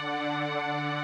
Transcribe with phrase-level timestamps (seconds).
[0.00, 1.01] Música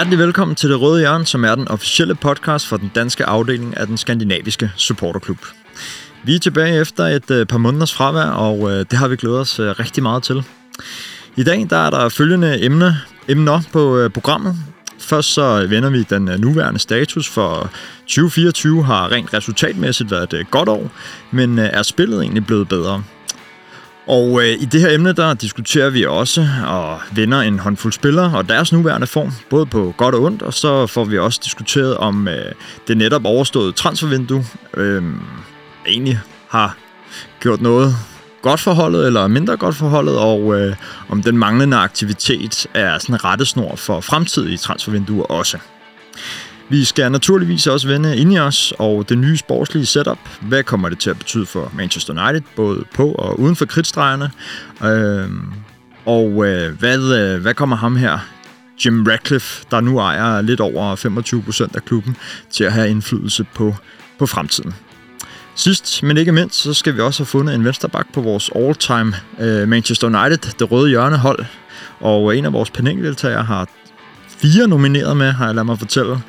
[0.00, 3.76] Hjertelig velkommen til Det Røde Hjørne, som er den officielle podcast for den danske afdeling
[3.76, 5.38] af den skandinaviske supporterklub.
[6.24, 9.38] Vi er tilbage efter et øh, par måneders fravær, og øh, det har vi glædet
[9.38, 10.44] os øh, rigtig meget til.
[11.36, 12.96] I dag der er der følgende emne,
[13.28, 14.56] emner på programmet.
[14.98, 20.68] Først så vender vi den nuværende status for 2024 har rent resultatmæssigt været et godt
[20.68, 20.90] år,
[21.30, 23.02] men er spillet egentlig blevet bedre?
[24.10, 28.38] Og øh, i det her emne, der diskuterer vi også og vender en håndfuld spillere
[28.38, 31.96] og deres nuværende form, både på godt og ondt, og så får vi også diskuteret
[31.96, 32.52] om øh,
[32.88, 34.44] det netop overståede transfervindue
[34.76, 35.02] øh,
[35.86, 36.76] egentlig har
[37.40, 37.94] gjort noget
[38.42, 40.76] godt forholdet eller mindre godt forholdet, og øh,
[41.08, 45.58] om den manglende aktivitet er sådan en rettesnor for fremtidige transfervinduer også.
[46.70, 50.18] Vi skal naturligvis også vende ind i os og det nye sportslige setup.
[50.40, 54.30] Hvad kommer det til at betyde for Manchester United, både på og uden for kridtstregerne?
[54.84, 55.30] Øh,
[56.06, 58.18] og øh, hvad, øh, hvad kommer ham her,
[58.84, 60.96] Jim Ratcliffe, der nu ejer lidt over
[61.66, 62.16] 25% af klubben,
[62.50, 63.74] til at have indflydelse på,
[64.18, 64.74] på fremtiden?
[65.54, 69.14] Sidst, men ikke mindst, så skal vi også have fundet en vensterbak på vores all-time
[69.40, 71.44] øh, Manchester United, det røde hjørnehold.
[72.00, 73.68] Og en af vores paneldeltagere har
[74.42, 76.20] fire nomineret med, har jeg ladet mig fortælle.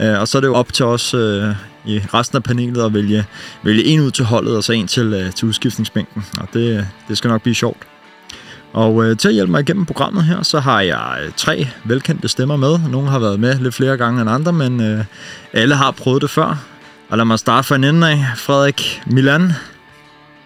[0.00, 1.44] Øh, og så er det jo op til os øh,
[1.86, 3.24] i resten af panelet at vælge,
[3.62, 6.24] vælge en ud til holdet, og så en til, øh, til udskiftningsbænken.
[6.40, 7.82] Og det, det skal nok blive sjovt.
[8.72, 12.28] Og øh, til at hjælpe mig igennem programmet her, så har jeg øh, tre velkendte
[12.28, 12.78] stemmer med.
[12.90, 15.04] Nogle har været med lidt flere gange end andre, men øh,
[15.52, 16.64] alle har prøvet det før.
[17.08, 18.24] Og lad mig starte fra en ende af.
[18.36, 19.52] Frederik Milan.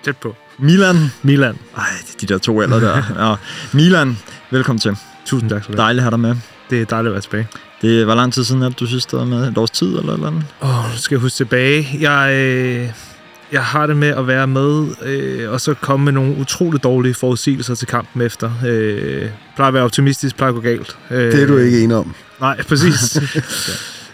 [0.05, 0.37] Tæt på.
[0.59, 0.97] Milan.
[1.23, 1.59] Milan.
[1.77, 1.85] Ej,
[2.21, 3.03] de der to eller der.
[3.29, 3.35] ja.
[3.73, 4.19] Milan,
[4.51, 4.97] velkommen til.
[5.27, 5.79] Tusind tak for det.
[5.79, 6.52] Dejligt at have dig med.
[6.73, 7.49] Det er dejligt at være tilbage.
[7.83, 10.13] Det var lang tid siden, at du synes, det var med et års tid eller
[10.15, 10.45] eller andet?
[10.63, 11.89] Åh, oh, skal jeg huske tilbage.
[12.01, 12.89] Jeg, øh,
[13.53, 17.15] jeg har det med at være med, øh, og så komme med nogle utroligt dårlige
[17.15, 18.51] forudsigelser til kampen efter.
[18.67, 20.97] Øh, plejer at være optimistisk, plejer at gå galt.
[21.11, 22.15] Øh, det er du ikke enig om.
[22.41, 23.17] Nej, præcis.
[23.17, 23.41] okay.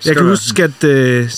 [0.07, 1.31] Jeg kan huske, at øh,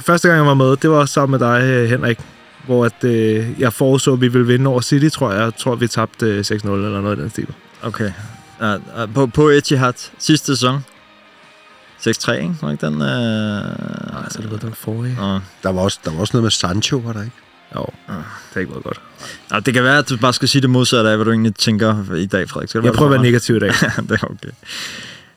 [0.00, 2.18] første gang, jeg var med, det var sammen med dig, øh, Henrik,
[2.66, 5.42] hvor at, øh, jeg foreså, at vi ville vinde over City, tror jeg.
[5.42, 7.48] Jeg tror, vi tabte øh, 6-0 eller noget i den stil.
[7.82, 8.10] Okay.
[8.62, 10.84] Uh, uh, på, på Etihad sidste sæson,
[12.00, 12.54] 6-3, ikke?
[12.62, 12.94] Var ikke den?
[12.94, 13.02] Øh...
[14.12, 15.12] Nej, så det var den forrige.
[15.12, 15.40] Uh.
[15.62, 17.36] Der, var også, der var også noget med Sancho, var der ikke?
[17.74, 18.14] Jo, uh.
[18.14, 19.00] det har ikke været godt.
[19.50, 21.54] Nå, det kan være, at du bare skal sige det modsatte af, hvad du egentlig
[21.54, 22.68] tænker i dag, Frederik.
[22.68, 23.72] Skal jeg prøver at være negativ i dag.
[24.08, 24.48] det er okay.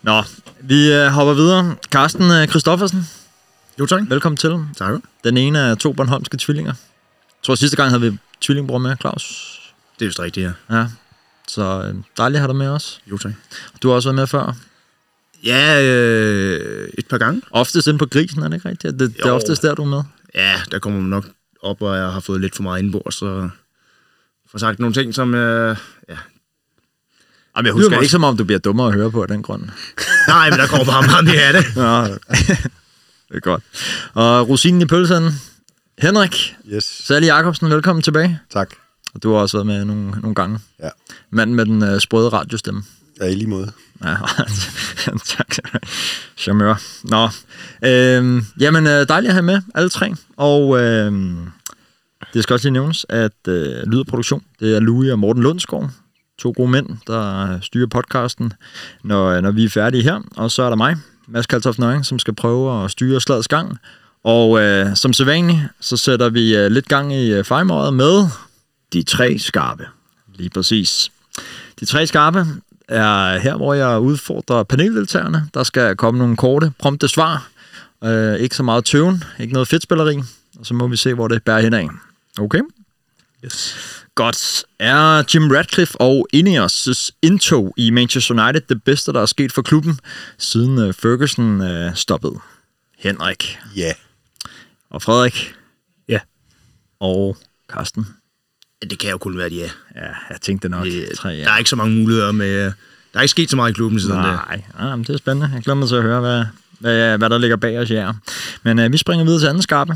[0.02, 0.24] Nå,
[0.60, 1.76] vi øh, hopper videre.
[1.92, 3.08] Carsten øh, Christoffersen.
[3.80, 4.02] Jo, tak.
[4.08, 4.60] Velkommen til.
[4.78, 4.94] Tak.
[5.24, 6.74] Den ene af to Bornholmske tvillinger.
[7.30, 9.56] Jeg tror, sidste gang havde vi tvillingbror med, Claus.
[10.00, 10.78] Det er vist rigtigt, ja.
[10.78, 10.88] Ja,
[11.48, 13.02] så øh, dejligt at have dig med os.
[13.12, 13.32] Jo, tak.
[13.84, 14.56] Du har også været med før.
[15.44, 17.42] Ja, øh, et par gange.
[17.52, 19.00] Oftest ind på grisen, er det ikke rigtigt?
[19.00, 20.04] Det, det er oftest der, du er med.
[20.36, 21.26] Ja, der kommer man nok
[21.62, 23.50] op, og jeg har fået lidt for meget indbord, så
[24.52, 25.34] får sagt nogle ting, som...
[25.34, 25.78] Øh,
[26.10, 26.18] ja.
[27.58, 29.62] Jamen, jeg husker ikke, som om du bliver dummere at høre på af den grund.
[30.28, 31.66] Nej, men der kommer bare meget mere af det.
[31.76, 32.14] ja,
[33.30, 33.64] det er godt.
[34.14, 35.42] Og rosinen i pølsen,
[35.98, 36.56] Henrik.
[36.74, 36.84] Yes.
[36.84, 38.40] Sally Jacobsen, velkommen tilbage.
[38.50, 38.70] Tak.
[39.16, 40.60] Og du har også været med nogle, nogle gange.
[40.80, 40.90] Ja.
[41.30, 42.84] Manden med den uh, sprøde radiostemme.
[43.22, 43.72] Ja, i lige måde.
[44.04, 44.16] Ja,
[45.36, 45.56] tak.
[46.38, 46.82] Charmeur.
[47.04, 47.30] Nå,
[47.90, 50.14] øhm, jamen øh, dejligt at have med, alle tre.
[50.38, 51.38] Og øhm,
[52.34, 55.44] det skal også lige nævnes, at øh, Lyd og Produktion, det er Louis og Morten
[55.44, 55.90] Lundsgaard,
[56.38, 58.54] to gode mænd, der styrer podcasten,
[59.04, 60.22] når, når vi er færdige her.
[60.38, 60.98] Og så er der mig,
[61.28, 63.78] Mads Kaltoft Nøring, som skal prøve at styre slagets gang.
[64.24, 68.28] Og øh, som sædvanligt, så sætter vi øh, lidt gang i øh, fejmåret med
[68.96, 69.88] de tre skarpe.
[70.36, 71.12] Lige præcis.
[71.80, 72.46] De tre skarpe,
[72.88, 75.50] er her, hvor jeg udfordrer paneldeltagerne.
[75.54, 77.48] Der skal komme nogle korte, prompte svar.
[78.04, 80.18] Øh, ikke så meget tøven, ikke noget fedtspilleri.
[80.60, 81.88] Og så må vi se, hvor det bærer hen af.
[82.40, 82.62] Okay?
[83.46, 83.78] Yes.
[84.16, 84.64] Godt.
[84.80, 89.62] Er Jim Radcliffe og Ineos' indtog i Manchester United det bedste, der er sket for
[89.62, 90.00] klubben,
[90.38, 92.40] siden øh, Ferguson øh, stoppede?
[92.98, 93.92] Henrik Ja.
[94.90, 95.54] og Frederik
[96.10, 96.20] Ja.
[97.00, 97.38] og
[97.70, 98.08] Karsten.
[98.90, 99.70] Det kan jo kun være et ja.
[99.96, 100.86] Ja, jeg tænkte nok.
[100.86, 101.44] Det, tre, ja.
[101.44, 102.64] Der er ikke så mange muligheder med...
[103.14, 104.24] Der er ikke sket så meget i klubben siden det.
[104.24, 105.52] Nej, ah, men det er spændende.
[105.54, 106.46] Jeg glæder mig til at høre, hvad,
[106.80, 108.14] hvad, hvad der ligger bag os her.
[108.64, 109.94] Men øh, vi springer videre til anden skarpe.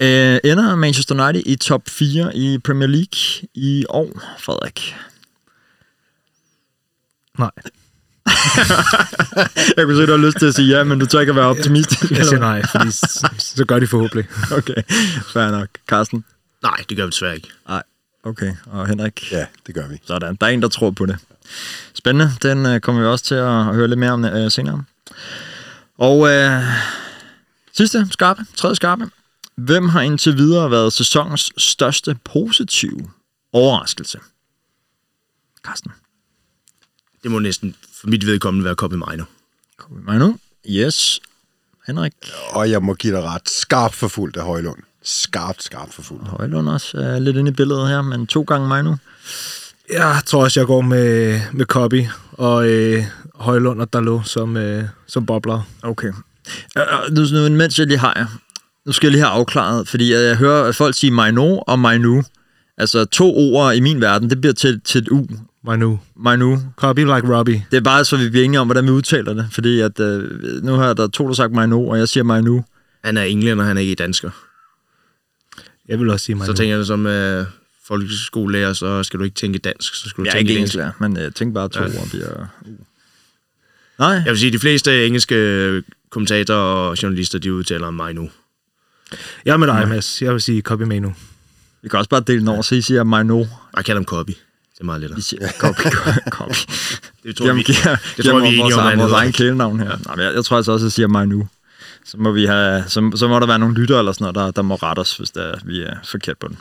[0.00, 4.96] Øh, ender Manchester United i top 4 i Premier League i år, Frederik?
[7.38, 7.50] Nej.
[9.76, 11.36] Jeg kunne se, du har lyst til at sige ja, men du tør ikke at
[11.36, 12.10] være optimistisk.
[12.10, 14.26] Jeg siger nej, fordi så, så gør de forhåbentlig.
[14.52, 14.82] Okay,
[15.32, 15.68] fair nok.
[15.88, 16.24] Carsten?
[16.62, 17.48] Nej, det gør vi desværre ikke.
[17.68, 17.82] Nej.
[18.22, 19.32] Okay, og Henrik?
[19.32, 20.00] Ja, det gør vi.
[20.04, 20.36] Sådan.
[20.36, 21.18] Der er en, der tror på det.
[21.94, 22.32] Spændende.
[22.42, 24.84] Den øh, kommer vi også til at høre lidt mere om øh, senere.
[25.98, 26.62] Og øh,
[27.72, 29.10] sidste skarpe, tredje skarpe.
[29.54, 33.10] Hvem har indtil videre været sæsonens største positive
[33.52, 34.18] overraskelse?
[35.62, 35.92] Carsten.
[37.22, 39.24] Det må næsten for mit vedkommende være Kobe Mino.
[39.76, 40.38] Kommer vi mig nu?
[40.70, 41.20] Yes.
[41.86, 42.12] Henrik
[42.50, 43.48] Og jeg må give dig ret.
[43.48, 44.82] Skarpt forfulgt af Højlund.
[45.04, 46.28] Skarpt, skarpt forfulgt.
[46.28, 48.96] Højlund også er lidt inde i billedet her, men to gange mig nu.
[49.92, 53.04] Jeg tror også, jeg går med, med Kobi og øh,
[53.34, 55.62] Højlund og Dalot som, øh, som bobler.
[55.82, 56.08] Okay.
[56.78, 58.26] Øh, øh, Nu, nu, mens jeg lige har jer,
[58.86, 62.22] nu skal jeg lige have afklaret, fordi jeg hører at folk sige Mainu og Mainu.
[62.78, 65.26] Altså to ord i min verden, det bliver til, til et U.
[65.64, 66.00] Manu.
[66.16, 66.58] Mainu.
[66.76, 67.66] Kobi like Robbie.
[67.70, 69.48] Det er bare så, vi bliver enige om, hvordan vi udtaler det.
[69.52, 72.64] Fordi at, øh, nu har der to, der sagt Mainu, og jeg siger Mainu.
[73.04, 74.30] Han er englænder, han er ikke dansker.
[75.90, 76.46] Jeg vil også sige Manu.
[76.46, 77.46] Så tænker jeg som uh,
[77.86, 80.74] folkeskolelærer, så skal du ikke tænke dansk, så skal du Jeg er tænke ikke engelsk.
[80.76, 81.86] engelsk, men øh, tænk bare to Ja.
[82.00, 82.70] ord bliver U.
[83.98, 86.58] Nej, Jeg vil sige, at de fleste engelske kommentatorer
[86.88, 88.30] og journalister, de udtaler mig nu.
[89.44, 90.22] Jeg er med dig, Mads.
[90.22, 91.14] Jeg vil sige Kobi Manu.
[91.82, 93.46] vi kan også bare dele den over, så I siger Mainu.
[93.76, 94.32] Jeg kalder dem Kobe.
[94.32, 95.20] Det er meget lettere.
[95.20, 95.80] Siger copy,
[96.30, 96.52] copy.
[97.22, 99.32] Det tror Jamen, vi, giver, det tror jeg, vi er vores, enige om, vores egen
[99.32, 99.98] kælenavn her.
[100.06, 101.48] Nej, men jeg, jeg tror altså også, at jeg siger mig nu.
[102.04, 104.50] Så må, vi have, så, så må der være nogle lytter eller sådan noget, der,
[104.50, 106.58] der må rette os, hvis der, vi er forkert på den.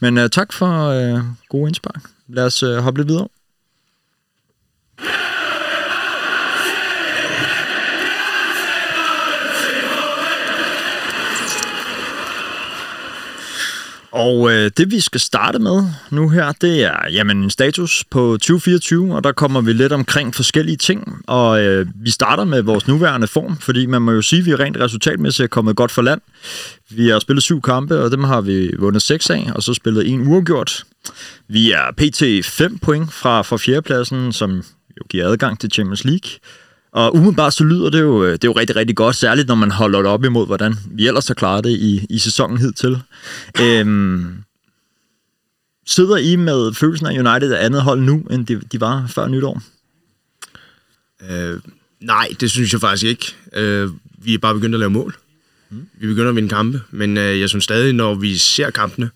[0.00, 2.02] Men uh, tak for uh, gode indspark.
[2.28, 3.28] Lad os uh, hoppe lidt videre.
[14.14, 18.32] Og øh, det vi skal starte med nu her, det er jamen, en status på
[18.32, 21.22] 2024, og der kommer vi lidt omkring forskellige ting.
[21.26, 24.54] Og øh, vi starter med vores nuværende form, fordi man må jo sige, at vi
[24.54, 26.20] rent resultatmæssigt er kommet godt for land.
[26.90, 30.08] Vi har spillet syv kampe, og dem har vi vundet seks af, og så spillet
[30.08, 30.84] en uafgjort.
[31.48, 32.46] Vi er pt.
[32.46, 34.50] 5 point fra, fra fjerdepladsen, som
[34.96, 36.30] jo giver adgang til Champions League.
[36.94, 39.54] Og umiddelbart så lyder det jo, øh, det er jo rigtig, rigtig godt, særligt når
[39.54, 42.98] man holder det op imod, hvordan vi ellers har klaret det i, i sæsonen hidtil.
[43.60, 44.44] Øhm,
[45.86, 49.28] sidder I med følelsen af United er andet hold nu, end de, de var før
[49.28, 49.62] nytår?
[51.30, 51.60] Øh,
[52.00, 53.34] nej, det synes jeg faktisk ikke.
[53.52, 55.16] Øh, vi er bare begyndt at lave mål.
[55.70, 55.86] Mm.
[55.94, 59.10] Vi begynder at vinde kampe, men øh, jeg synes stadig, når vi ser kampene,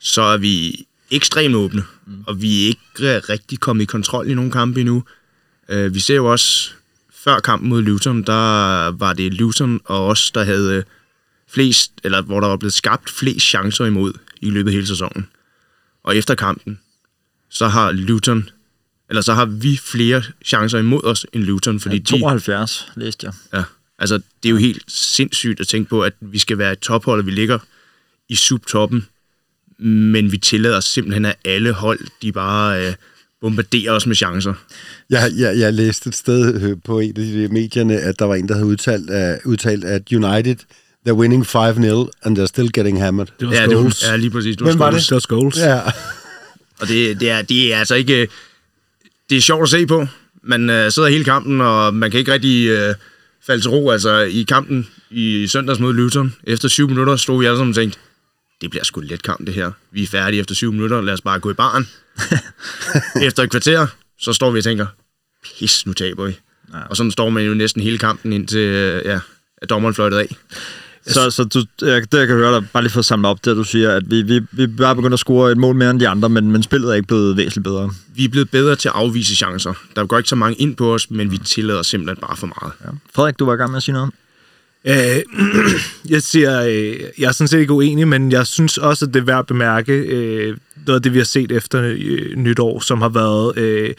[0.00, 2.24] så er vi ekstremt åbne, mm.
[2.26, 5.04] og vi er ikke rigtig kommet i kontrol i nogle kampe endnu.
[5.68, 6.70] Øh, vi ser jo også,
[7.28, 10.82] før kampen mod Luton, der var det Luton og os, der havde øh,
[11.48, 15.28] flest, eller hvor der var blevet skabt flest chancer imod i løbet af hele sæsonen.
[16.02, 16.78] Og efter kampen,
[17.50, 18.48] så har Luton,
[19.08, 23.32] eller så har vi flere chancer imod os end Luton, fordi Ja, 72, læste jeg.
[23.52, 23.64] de, ja,
[23.98, 27.20] altså det er jo helt sindssygt at tænke på, at vi skal være et tophold,
[27.20, 27.58] og vi ligger
[28.28, 29.06] i subtoppen,
[29.78, 32.94] men vi tillader simpelthen, at alle hold, de bare øh,
[33.40, 34.54] bombarderer os med chancer.
[35.10, 38.34] Jeg, jeg, jeg læste et sted øh, på en af de medierne, at der var
[38.34, 40.56] en, der havde udtalt, uh, udtalt at United,
[41.08, 41.56] they're winning 5-0,
[42.22, 43.26] and they're still getting hammered.
[43.40, 44.04] Det var Ja, det Scholes.
[44.06, 44.56] var, ja, lige præcis.
[44.56, 45.06] Det Hvem var Scholes.
[45.06, 45.56] Det var Scholes.
[45.58, 45.80] Ja,
[46.80, 48.20] Og det, det, er, det er altså ikke...
[48.22, 48.28] øh,
[49.30, 50.06] Det er sjovt at se på.
[50.42, 52.94] Man øh, sidder hele kampen, og man kan ikke rigtig øh,
[53.46, 53.90] falde til ro.
[53.90, 57.74] Altså, i kampen i søndags mod Luton, efter syv minutter, stod vi alle sammen og
[57.76, 57.98] tænkte,
[58.60, 59.70] det bliver sgu et let kamp, det her.
[59.90, 61.88] Vi er færdige efter syv minutter, lad os bare gå i baren.
[63.28, 63.86] efter et kvarter,
[64.20, 64.86] så står vi og tænker,
[65.44, 66.38] pis, nu taber vi.
[66.72, 66.78] Ja.
[66.90, 69.20] Og sådan står man jo næsten hele kampen indtil, øh, ja,
[69.62, 70.36] at dommeren fløjtede af.
[71.06, 73.44] Så, så du, jeg, det jeg kan høre dig, bare lige for at samle op,
[73.44, 76.00] det du siger, at vi, vi, vi bare begyndt at score et mål mere end
[76.00, 77.90] de andre, men, men spillet er ikke blevet væsentligt bedre.
[78.14, 79.74] Vi er blevet bedre til at afvise chancer.
[79.96, 82.72] Der går ikke så mange ind på os, men vi tillader simpelthen bare for meget.
[82.84, 82.88] Ja.
[83.14, 84.10] Frederik, du var i gang med at sige noget?
[84.88, 85.22] Øh,
[86.14, 89.20] jeg siger, øh, jeg er sådan set ikke uenig, men jeg synes også, at det
[89.20, 93.00] er værd at bemærke øh, noget af det, vi har set efter øh, nytår, som
[93.00, 93.94] har været øh,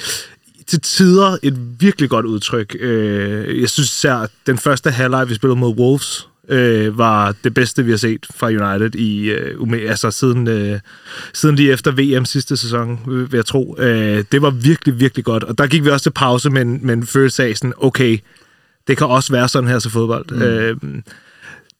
[0.67, 2.75] til tider et virkelig godt udtryk.
[2.79, 7.53] Øh, jeg synes især, at den første halvleg, vi spillede mod Wolves, øh, var det
[7.53, 10.79] bedste, vi har set fra United i øh, altså siden, øh,
[11.33, 13.75] siden lige efter VM sidste sæson, vil jeg tro.
[13.79, 15.43] Øh, det var virkelig, virkelig godt.
[15.43, 18.17] Og der gik vi også til pause men, men følelse af sådan, okay,
[18.89, 20.25] det kan også være sådan her til fodbold.
[20.31, 20.41] Mm.
[20.41, 20.77] Øh,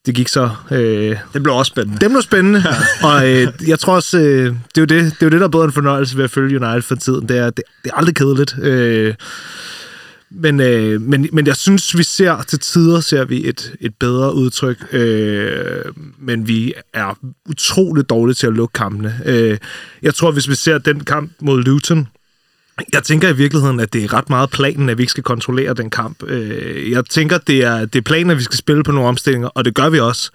[0.05, 0.49] det gik så...
[0.71, 1.99] Øh, det blev også spændende.
[2.01, 2.63] Det blev spændende,
[3.03, 5.45] og øh, jeg tror også, øh, det, er jo det, det er jo det, der
[5.47, 7.29] er både en fornøjelse ved at følge United for tiden.
[7.29, 8.55] Det er, det, det er aldrig kedeligt.
[8.61, 9.13] Øh,
[10.31, 14.35] men, øh, men, men jeg synes, vi ser til tider ser vi et, et bedre
[14.35, 15.81] udtryk, øh,
[16.19, 19.21] men vi er utroligt dårlige til at lukke kampene.
[19.25, 19.57] Øh,
[20.01, 22.07] jeg tror, hvis vi ser den kamp mod Luton,
[22.93, 25.73] jeg tænker i virkeligheden, at det er ret meget planen, at vi ikke skal kontrollere
[25.73, 26.23] den kamp.
[26.23, 29.47] Øh, jeg tænker, det er, det er planen, at vi skal spille på nogle omstillinger,
[29.47, 30.31] og det gør vi også.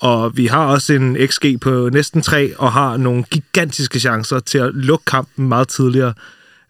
[0.00, 4.58] Og vi har også en XG på næsten 3, og har nogle gigantiske chancer til
[4.58, 6.14] at lukke kampen meget tidligere.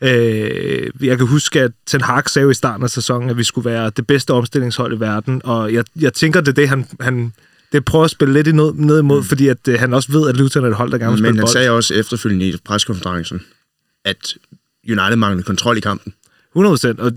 [0.00, 3.70] Øh, jeg kan huske, at Ten Hag sagde i starten af sæsonen, at vi skulle
[3.70, 7.32] være det bedste omstillingshold i verden, og jeg, jeg tænker, det er det, han, han
[7.72, 9.24] det prøver at spille lidt ned, ned imod, mm.
[9.24, 11.32] fordi at, øh, han også ved, at Luton er et hold, der gerne vil spille
[11.32, 11.52] Men han bold.
[11.52, 13.40] sagde også efterfølgende i preskonferencen,
[14.04, 14.34] at
[14.88, 16.12] United manglede kontrol i kampen.
[16.56, 17.12] 100% Og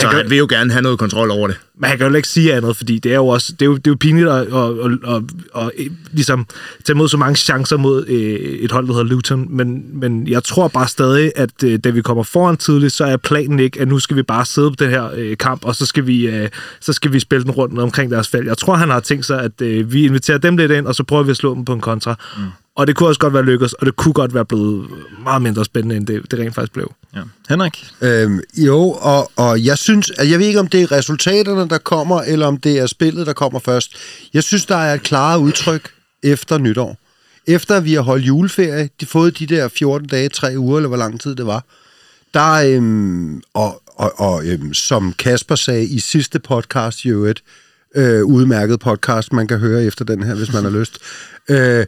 [0.00, 1.56] så han vil jo gerne have noget kontrol over det.
[1.82, 3.76] Men han kan jo ikke sige andet, fordi det er jo også det er jo,
[3.76, 5.22] det er jo pinligt at, at, at, at,
[5.56, 6.46] at, at ligesom
[6.84, 9.46] tage imod så mange chancer mod øh, et hold, der hedder Luton.
[9.50, 13.16] Men, men jeg tror bare stadig, at øh, da vi kommer foran tidligt, så er
[13.16, 15.86] planen ikke, at nu skal vi bare sidde på den her øh, kamp, og så
[15.86, 16.48] skal, vi, øh,
[16.80, 18.46] så skal vi spille den rundt omkring deres felt.
[18.46, 21.04] Jeg tror, han har tænkt sig, at øh, vi inviterer dem lidt ind, og så
[21.04, 22.14] prøver vi at slå dem på en kontra.
[22.36, 22.42] Mm.
[22.74, 24.86] Og det kunne også godt være lykkedes, og det kunne godt være blevet
[25.22, 26.92] meget mindre spændende, end det, det rent faktisk blev.
[27.16, 27.20] Ja.
[27.48, 27.86] Henrik?
[28.00, 31.78] Øhm, jo, og, og jeg synes, at jeg ved ikke, om det er resultaterne, der
[31.78, 33.96] kommer, eller om det er spillet, der kommer først.
[34.34, 35.90] Jeg synes, der er et klare udtryk
[36.22, 36.98] efter nytår.
[37.46, 40.96] Efter vi har holdt juleferie, de fået de der 14 dage, 3 uger, eller hvor
[40.96, 41.64] lang tid det var,
[42.34, 47.42] der, øhm, og, og, og øhm, som Kasper sagde i sidste podcast, jo et
[47.94, 50.98] øh, udmærket podcast, man kan høre efter den her, hvis man har lyst,
[51.50, 51.86] øh,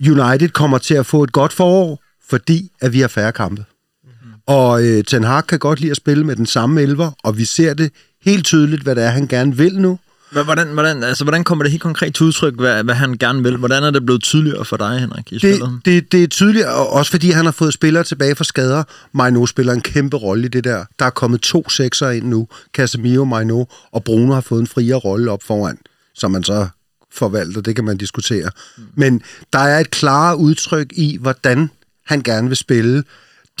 [0.00, 3.64] United kommer til at få et godt forår, fordi at vi har færre kampe.
[4.04, 4.32] Mm-hmm.
[4.46, 7.44] Og øh, Ten Hag kan godt lide at spille med den samme elver, og vi
[7.44, 9.98] ser det helt tydeligt, hvad det er, han gerne vil nu.
[10.32, 13.56] Hvordan, hvordan, altså, hvordan kommer det helt konkret til udtryk, hvad, hvad han gerne vil?
[13.56, 15.80] Hvordan er det blevet tydeligere for dig, Henrik, i det, spillet?
[15.84, 18.84] Det, det er tydeligt, også fordi han har fået spillere tilbage fra skader.
[19.12, 20.84] Maino spiller en kæmpe rolle i det der.
[20.98, 24.96] Der er kommet to sekser ind nu, Casemiro, Maino, og Bruno har fået en friere
[24.96, 25.78] rolle op foran,
[26.14, 26.68] som man så
[27.12, 28.50] forvalter, det kan man diskutere.
[28.76, 28.82] Mm.
[28.94, 31.70] Men der er et klare udtryk i, hvordan
[32.06, 33.04] han gerne vil spille.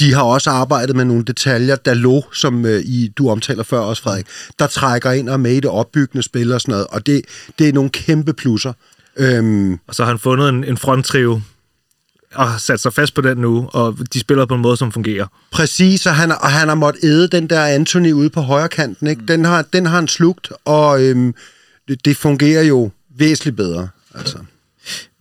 [0.00, 3.78] De har også arbejdet med nogle detaljer, der lå, som øh, I, du omtaler før
[3.78, 4.26] også, Frederik,
[4.58, 7.22] der trækker ind og med i det opbyggende spil og sådan noget, og det,
[7.58, 8.72] det er nogle kæmpe plusser.
[9.16, 11.40] Øhm, og så har han fundet en, en fronttrio,
[12.34, 15.26] og sat sig fast på den nu, og de spiller på en måde, som fungerer.
[15.50, 19.06] Præcis, og han, og han har måttet æde den der Anthony ude på højre kanten.
[19.06, 19.22] Ikke?
[19.28, 21.34] Den, har, den har han slugt, og øhm,
[21.88, 23.88] det, det fungerer jo væsentligt bedre.
[24.14, 24.38] Altså.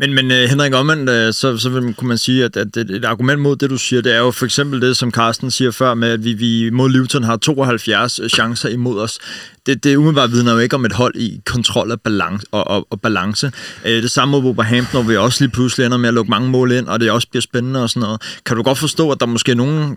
[0.02, 2.92] Men, men øh, Henrik omvendt, øh, så, så vil, kunne man sige, at, at et,
[2.92, 5.72] et argument mod det, du siger, det er jo for eksempel det, som Carsten siger
[5.72, 9.20] før, med at vi, vi mod Luton har 72 øh, chancer imod os.
[9.66, 12.88] Det, det umiddelbart vidner jo ikke om et hold i kontrol og balance, og, og,
[12.90, 13.52] og balance.
[13.84, 16.72] Det samme mod Wolverhampton, hvor vi også lige pludselig ender med at lukke mange mål
[16.72, 18.22] ind, og det også bliver spændende og sådan noget.
[18.46, 19.96] Kan du godt forstå, at der måske er nogle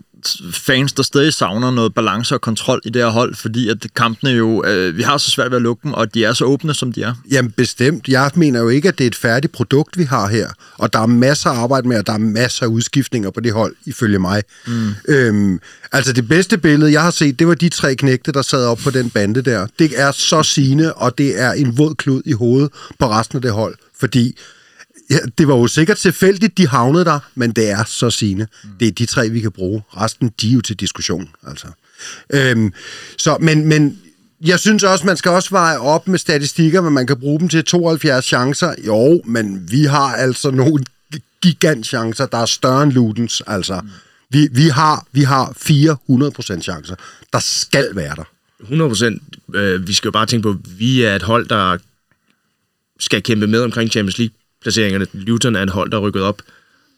[0.51, 4.31] fans, der stadig savner noget balance og kontrol i det her hold, fordi at kampene
[4.31, 6.73] jo, øh, vi har så svært ved at lukke dem, og de er så åbne,
[6.73, 7.13] som de er.
[7.31, 8.07] Jamen bestemt.
[8.07, 10.49] Jeg mener jo ikke, at det er et færdigt produkt, vi har her.
[10.77, 13.53] Og der er masser af arbejde med, og der er masser af udskiftninger på det
[13.53, 14.43] hold, ifølge mig.
[14.67, 14.89] Mm.
[15.07, 15.59] Øhm,
[15.91, 18.77] altså det bedste billede, jeg har set, det var de tre knægte, der sad op
[18.77, 19.67] på den bande der.
[19.79, 23.41] Det er så sigende, og det er en våd klud i hovedet på resten af
[23.41, 23.75] det hold.
[23.99, 24.37] Fordi
[25.09, 28.47] ja, det var jo sikkert tilfældigt, de havnede der, men det er så sigende.
[28.63, 28.69] Mm.
[28.79, 29.81] Det er de tre, vi kan bruge.
[29.97, 31.67] Resten, de er jo til diskussion, altså.
[32.33, 32.73] Øhm,
[33.17, 33.99] så, men, men
[34.45, 37.49] jeg synes også, man skal også veje op med statistikker, men man kan bruge dem
[37.49, 38.75] til 72 chancer.
[38.85, 40.85] Jo, men vi har altså nogle
[41.41, 43.41] gigantchancer, der er større end Ludens.
[43.47, 43.89] Altså, mm.
[44.29, 45.45] vi, vi, har, vi har
[46.57, 46.95] 400% chancer.
[47.33, 48.23] Der skal være der.
[49.53, 49.57] 100%.
[49.57, 51.77] Øh, vi skal jo bare tænke på, at vi er et hold, der
[52.99, 55.07] skal kæmpe med omkring Champions League-placeringerne.
[55.13, 56.41] Luton er et hold, der er rykket op,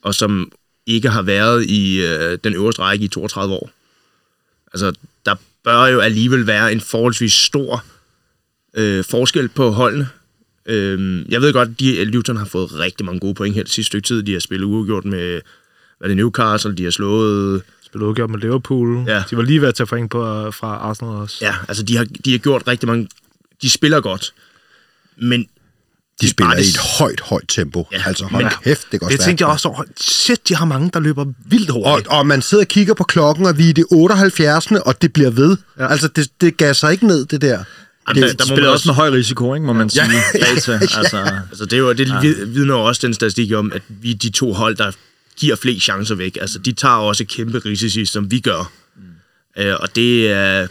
[0.01, 0.51] og som
[0.85, 3.69] ikke har været i øh, den øverste række i 32 år.
[4.73, 4.93] Altså,
[5.25, 5.35] der
[5.67, 7.83] bør jo alligevel være en forholdsvis stor
[8.77, 10.09] øh, forskel på holdene.
[10.65, 11.69] Øh, jeg ved godt,
[11.99, 14.23] at Luton har fået rigtig mange gode point her det sidste stykke tid.
[14.23, 15.41] De har spillet uafgjort med
[15.99, 17.61] hvad det Newcastle, de har slået...
[17.85, 19.03] Spillet uafgjort med Liverpool.
[19.07, 19.23] Ja.
[19.29, 21.37] De var lige ved at tage point på, fra Arsenal også.
[21.41, 23.07] Ja, altså de har, de har gjort rigtig mange...
[23.61, 24.33] De spiller godt,
[25.17, 25.47] men
[26.21, 27.87] de spiller i et højt, højt tempo.
[27.91, 29.83] Ja, altså, hold men, kæft, det går Det tænkte jeg også over.
[30.01, 32.07] Shit, de har mange, der løber vildt hurtigt.
[32.07, 34.71] Og, og man sidder og kigger på klokken, og vi er i det 78.
[34.71, 35.57] og det bliver ved.
[35.79, 35.87] Ja.
[35.87, 37.63] Altså, det, det gasser ikke ned, det der.
[38.07, 40.03] det, der, der spiller også med høj risiko, ikke, må man sige.
[40.33, 40.39] Ja.
[40.39, 40.79] Data, ja.
[40.97, 41.41] altså.
[41.49, 42.19] altså, det, er jo, det ja.
[42.45, 44.91] vidner også den statistik om, at vi de to hold, der
[45.37, 48.71] giver flest chancer væk, altså de tager også kæmpe risici, som vi gør.
[48.95, 49.63] Mm.
[49.63, 50.67] Øh, og det er,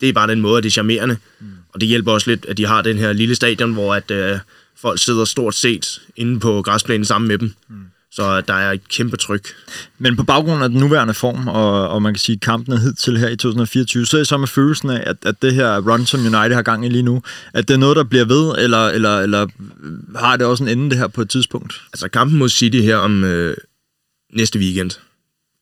[0.00, 1.16] det er bare den måde, det er charmerende.
[1.40, 1.46] Mm.
[1.74, 4.38] Og det hjælper også lidt, at de har den her lille stadion, hvor at, øh,
[4.82, 7.54] folk sidder stort set inde på græsplænen sammen med dem.
[7.68, 7.76] Mm.
[8.12, 9.48] Så der er et kæmpe tryk.
[9.98, 13.28] Men på baggrund af den nuværende form, og, og man kan sige kampene hidtil her
[13.28, 16.20] i 2024, så er det så med følelsen af, at, at det her run, som
[16.20, 17.22] United har gang i lige nu,
[17.54, 19.46] at det er noget, der bliver ved, eller, eller, eller
[20.18, 21.82] har det også en ende det her på et tidspunkt?
[21.92, 23.56] Altså kampen mod City her om øh,
[24.34, 24.90] næste weekend,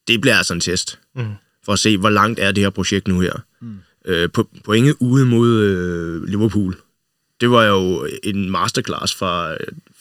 [0.08, 0.98] det bliver altså en test.
[1.16, 1.24] Mm.
[1.64, 3.32] For at se, hvor langt er det her projekt nu her.
[3.60, 3.78] Mm.
[4.06, 6.76] Øh, på, pointet ude mod øh, Liverpool,
[7.40, 9.54] det var jo en masterclass fra,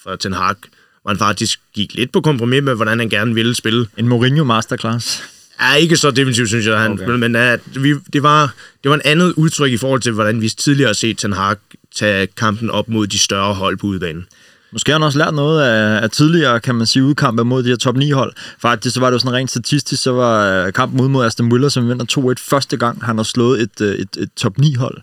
[0.03, 0.55] fra Ten Hag,
[1.01, 3.87] hvor han faktisk gik lidt på kompromis med, hvordan han gerne ville spille.
[3.97, 5.23] En Mourinho masterclass?
[5.61, 7.05] Ja, ikke så definitivt, synes jeg, han okay.
[7.05, 8.53] men at vi, det, var,
[8.83, 11.55] det var en andet udtryk i forhold til, hvordan vi tidligere har set Ten Hag
[11.95, 14.25] tage kampen op mod de større hold på udbanen.
[14.71, 17.69] Måske har han også lært noget af, af tidligere, kan man sige, udkampe mod de
[17.69, 18.33] her top 9-hold.
[18.61, 21.51] Faktisk så var det jo sådan rent statistisk, så var øh, kampen ud mod Aston
[21.51, 25.01] Villa, som vinder 2-1 første gang, han har slået et, øh, et, et top 9-hold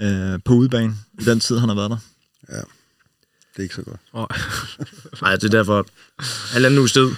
[0.00, 1.98] øh, på udebane i den tid, han har været der.
[2.48, 4.00] Ja, det er ikke så godt.
[4.12, 4.26] Oh.
[5.22, 5.86] Nej, det er derfor
[6.52, 7.10] halvanden uge sted.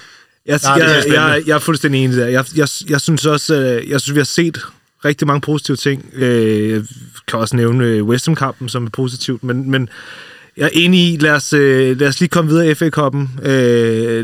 [0.46, 2.26] Jeg, Nej, jeg, jeg, jeg, jeg er fuldstændig enig der.
[2.26, 4.58] Jeg, jeg, jeg synes også, øh, jeg synes, vi har set
[5.04, 6.10] rigtig mange positive ting.
[6.12, 6.82] Øh, jeg
[7.28, 9.88] kan også nævne West Ham-kampen, som er positivt, men, men
[10.56, 13.40] jeg er enig i, lad os, lad os lige komme videre i FA-koppen.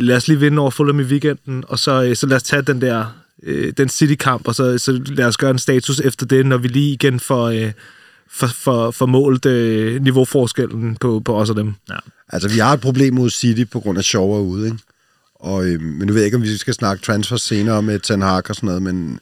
[0.01, 2.81] lad os lige vinde over Fulham i weekenden, og så, så lad os tage den
[2.81, 3.07] der
[3.77, 6.93] den City-kamp, og så, så lad os gøre en status efter det, når vi lige
[6.93, 7.71] igen får,
[8.31, 11.75] for, for, for målt øh, niveauforskellen på, på os og dem.
[11.91, 11.97] Ja.
[12.29, 14.79] Altså, vi har et problem mod City på grund af sjov ude, ikke?
[15.35, 18.23] Og, øh, men nu ved jeg ikke, om vi skal snakke transfer senere med Ten
[18.23, 19.21] Hag og sådan noget, men...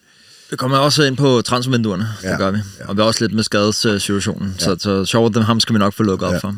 [0.50, 2.58] Det kommer også ind på transfervinduerne, ja, det gør vi.
[2.80, 2.88] Ja.
[2.88, 4.64] Og vi er også lidt med skadessituationen, ja.
[4.64, 6.34] så, så sjov dem ham skal vi nok få lukket ja.
[6.34, 6.54] op for.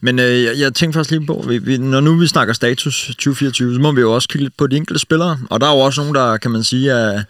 [0.00, 3.06] Men øh, jeg, jeg tænkte faktisk lige på, vi, vi, når nu vi snakker status
[3.06, 5.74] 2024, så må vi jo også kigge lidt på de enkelte spillere, og der er
[5.74, 7.22] jo også nogen, der kan man sige, er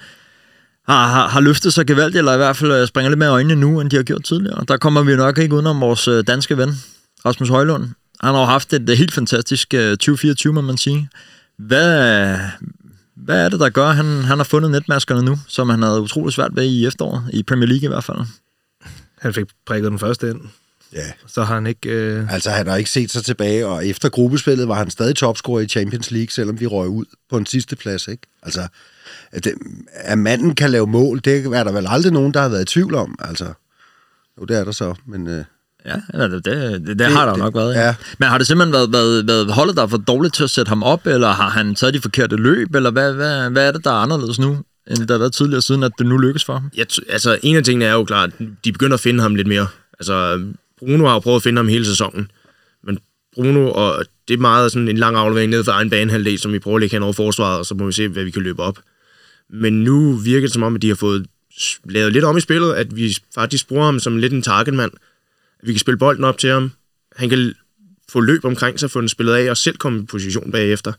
[0.90, 3.56] har, har, har løftet sig gevaldigt, eller i hvert fald øh, springer lidt mere øjnene
[3.56, 4.64] nu, end de har gjort tidligere.
[4.68, 6.74] Der kommer vi nok ikke udenom vores øh, danske ven,
[7.26, 7.82] Rasmus Højlund.
[8.20, 11.08] Han har jo haft et helt fantastisk 2024, øh, må man sige.
[11.58, 12.38] Hvad,
[13.16, 16.00] hvad er det, der gør, at han, han har fundet netmaskerne nu, som han havde
[16.00, 18.18] utrolig svært ved i efteråret, i Premier League i hvert fald?
[19.20, 20.40] Han fik prikket den første ind.
[20.92, 21.12] Ja.
[21.26, 21.88] Så har han ikke...
[21.88, 22.32] Øh...
[22.32, 25.68] Altså, han har ikke set sig tilbage, og efter gruppespillet var han stadig topscorer i
[25.68, 28.22] Champions League, selvom vi røg ud på en sidste plads, ikke?
[28.42, 28.68] Altså,
[29.32, 29.46] at,
[29.94, 32.64] at manden kan lave mål, det er der vel aldrig nogen, der har været i
[32.64, 33.18] tvivl om.
[33.18, 33.52] Altså,
[34.40, 35.26] jo, det er der så, men...
[35.26, 35.44] Øh,
[35.84, 37.74] Ja, det, det, det, det har der det, nok været.
[37.74, 37.94] Ja.
[38.18, 40.68] Men har det simpelthen været, været, været holdet, der er for dårligt til at sætte
[40.68, 43.84] ham op, eller har han taget de forkerte løb, eller hvad, hvad, hvad er det,
[43.84, 44.58] der er anderledes nu,
[44.90, 46.70] end der har været tidligere, siden at det nu lykkes for ham?
[46.76, 48.30] Ja, altså, en af tingene er jo klart,
[48.64, 49.66] de begynder at finde ham lidt mere.
[49.98, 50.44] Altså,
[50.78, 52.30] Bruno har jo prøvet at finde ham hele sæsonen,
[52.84, 52.98] men
[53.34, 56.58] Bruno, og det er meget sådan en lang aflevering ned for egen banehalvdel, som vi
[56.58, 58.62] prøver at lægge hen over forsvaret, og så må vi se, hvad vi kan løbe
[58.62, 58.78] op.
[59.52, 61.26] Men nu virker det som om, at de har fået
[61.84, 64.92] lavet lidt om i spillet, at vi faktisk bruger ham som lidt en targetmand.
[65.60, 66.72] At vi kan spille bolden op til ham.
[67.16, 67.54] Han kan
[68.08, 70.92] få løb omkring sig, få den spillet af, og selv komme i position bagefter.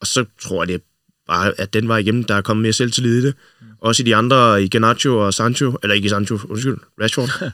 [0.00, 0.82] Og så tror jeg, det
[1.28, 3.34] bare, at den var igennem, der er kommet mere selvtillid i det.
[3.60, 3.66] Mm.
[3.80, 7.28] Også i de andre, i Ganacho og Sancho, eller ikke Sancho, undskyld, Rashford.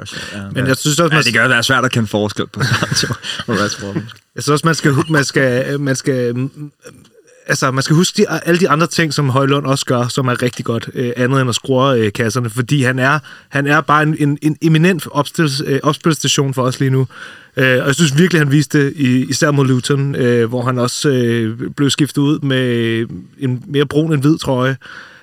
[0.00, 0.50] Rashford ja.
[0.50, 1.18] Men jeg synes også, man...
[1.18, 3.14] ja, det gør, det er svært at kende forskel på Sancho
[3.46, 3.94] og Rashford.
[4.34, 6.50] Jeg synes også, man skal, man skal, man skal
[7.46, 10.42] altså, man skal huske de, alle de andre ting, som Højlund også gør, som er
[10.42, 14.02] rigtig godt, øh, andet end at skrue øh, kasserne, fordi han er, han er bare
[14.02, 17.06] en, en, en eminent opstils, øh, opspilstation for os lige nu.
[17.56, 20.78] Øh, og jeg synes virkelig, han viste det, i, især mod Luton, øh, hvor han
[20.78, 23.06] også øh, blev skiftet ud med
[23.38, 24.76] en mere brun end hvid trøje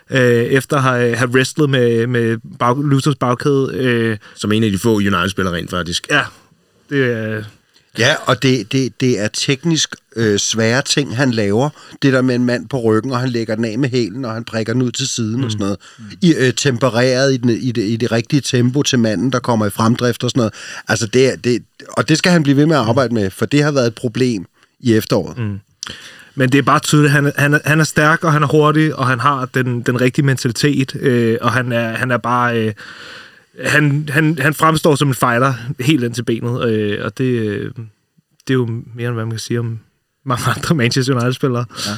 [0.09, 3.71] øh, efter at have, have wrestlet med, med bag, Lutons bagkæde.
[3.73, 4.17] Øh.
[4.35, 6.07] Som en af de få United-spillere rent faktisk.
[6.09, 6.21] Ja,
[6.89, 7.43] det er...
[7.99, 11.69] Ja, og det, det, det er teknisk øh, svære ting, han laver.
[12.01, 14.33] Det der med en mand på ryggen, og han lægger den af med hælen, og
[14.33, 15.43] han prikker den ud til siden mm.
[15.43, 15.77] og sådan noget.
[16.21, 19.65] I, øh, tempereret i, den, i, det, i det rigtige tempo til manden, der kommer
[19.65, 20.53] i fremdrift og sådan noget.
[20.87, 23.63] Altså det, det, og det skal han blive ved med at arbejde med, for det
[23.63, 24.45] har været et problem
[24.79, 25.37] i efteråret.
[25.37, 25.59] Mm.
[26.35, 29.07] Men det er bare tydeligt, han, han, han er stærk, og han er hurtig, og
[29.07, 32.59] han har den, den rigtige mentalitet, øh, og han er, han er bare...
[32.59, 32.73] Øh,
[33.59, 37.71] han, han, han fremstår som en fighter helt ind til benet, øh, og det, øh,
[38.47, 39.79] det er jo mere end hvad man kan sige om
[40.25, 41.65] mange andre Manchester United-spillere.
[41.87, 41.91] Ja.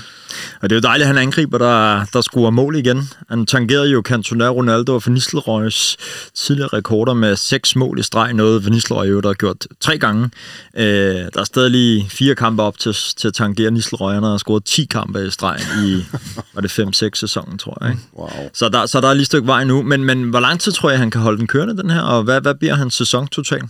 [0.62, 3.10] Og det er jo dejligt, at han angriber, der, der scorer mål igen.
[3.30, 5.98] Han tangerede jo Cantona, Ronaldo og Van Nistelrooys
[6.36, 9.98] tidligere rekorder med seks mål i streg, noget Van Nistelrooy jo der har gjort tre
[9.98, 10.30] gange.
[10.78, 14.14] Øh, der er stadig lige fire kampe op til, til at tangere Nistelrooy.
[14.14, 16.06] Han har scoret 10 kampe i streg i,
[16.54, 17.92] var det 5-6 sæsonen, tror jeg.
[17.92, 18.04] Ikke?
[18.18, 18.50] Wow.
[18.54, 19.82] Så, der, så der er lige et stykke vej nu.
[19.82, 22.02] Men, men hvor lang tid tror jeg, han kan holde den kørende, den her?
[22.02, 23.66] Og hvad, hvad bliver hans sæson totalt?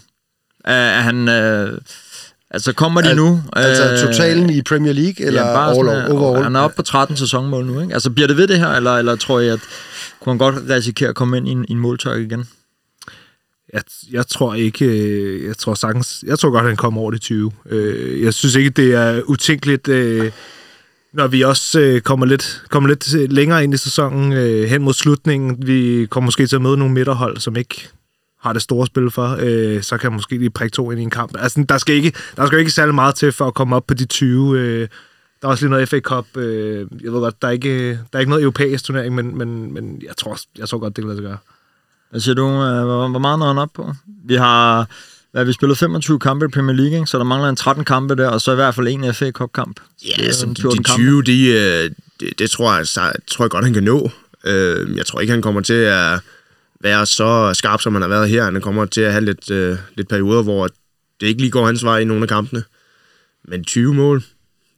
[0.65, 1.29] Er, er han...
[1.29, 1.77] Øh,
[2.53, 3.41] Altså kommer de Al, nu?
[3.53, 6.43] Altså øh, totalen i Premier League, eller ja, bare all, overall?
[6.43, 7.93] Han er oppe på 13 sæsonmål nu, ikke?
[7.93, 9.59] Altså bliver det ved det her, eller, eller tror jeg, at
[10.19, 12.47] kunne han godt risikere at komme ind i en, i en måltørk igen?
[13.73, 17.11] Jeg, jeg tror ikke, øh, jeg tror sagtens, jeg tror godt, at han kommer over
[17.11, 17.51] de 20.
[17.69, 19.87] Øh, jeg synes ikke, det er utænkeligt,
[21.13, 24.31] når vi også kommer, lidt, kommer lidt længere ind i sæsonen
[24.67, 25.67] hen mod slutningen.
[25.67, 27.89] Vi kommer måske til at møde nogle midterhold, som ikke
[28.43, 31.03] har det store spil for, øh, så kan man måske lige prikke to ind i
[31.03, 31.37] en kamp.
[31.39, 33.93] Altså, der skal ikke, der skal ikke særlig meget til for at komme op på
[33.93, 34.59] de 20.
[34.59, 34.87] Øh,
[35.41, 36.37] der er også lige noget FA Cup.
[36.37, 39.73] Øh, jeg ved godt, der er ikke, der er ikke noget europæisk turnering, men, men,
[39.73, 41.37] men jeg, tror, jeg tror godt, det kan lade sig gøre.
[42.09, 42.47] Hvad siger du?
[42.47, 43.93] Øh, hvor, hvor meget når han op på?
[44.25, 44.87] Vi har
[45.33, 47.07] hvad, vi spillet 25 kampe i Premier League, ikke?
[47.07, 49.79] så der mangler en 13 kampe der, og så i hvert fald en FA Cup-kamp.
[50.19, 53.65] Ja, så de, de 20, de, øh, det, det tror, jeg, så, tror jeg godt,
[53.65, 54.11] han kan nå.
[54.45, 56.19] Øh, jeg tror ikke, han kommer til at
[56.83, 58.43] være så skarp, som han har været her.
[58.43, 60.67] Han kommer til at have lidt, øh, lidt perioder, hvor
[61.21, 62.63] det ikke lige går hans vej i nogle af kampene.
[63.47, 64.23] Men 20 mål,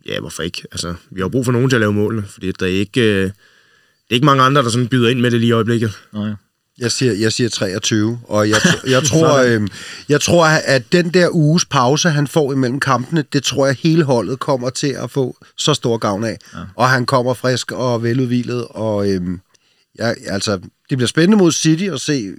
[0.06, 0.64] ja, hvorfor ikke?
[0.72, 3.24] Altså, vi har brug for nogen til at lave målene, fordi der er ikke, øh,
[3.24, 5.92] det er ikke mange andre, der sådan byder ind med det lige i øjeblikket.
[6.14, 6.32] Nej.
[6.78, 9.68] Jeg siger, jeg siger 23, og jeg, jeg, tror, øh,
[10.10, 14.04] jeg tror, at den der uges pause, han får imellem kampene, det tror jeg hele
[14.04, 16.38] holdet kommer til at få så stor gavn af.
[16.54, 16.60] Ja.
[16.76, 19.22] Og han kommer frisk og veludvilet, og øh,
[19.96, 20.58] jeg, altså,
[20.90, 22.34] det bliver spændende mod City at se,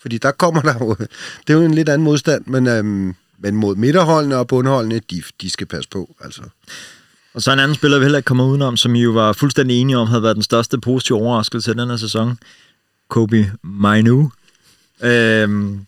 [0.00, 0.94] fordi der kommer der jo,
[1.46, 5.22] det er jo en lidt anden modstand, men, øhm, men mod midterholdene og bundholdene, de,
[5.40, 6.42] de skal passe på, altså.
[7.34, 9.80] Og så en anden spiller, vi heller ikke kommer udenom, som I jo var fuldstændig
[9.80, 12.38] enige om, havde været den største positive overraskelse til den her sæson.
[13.08, 14.32] Kobe Mainu.
[15.02, 15.86] Øhm,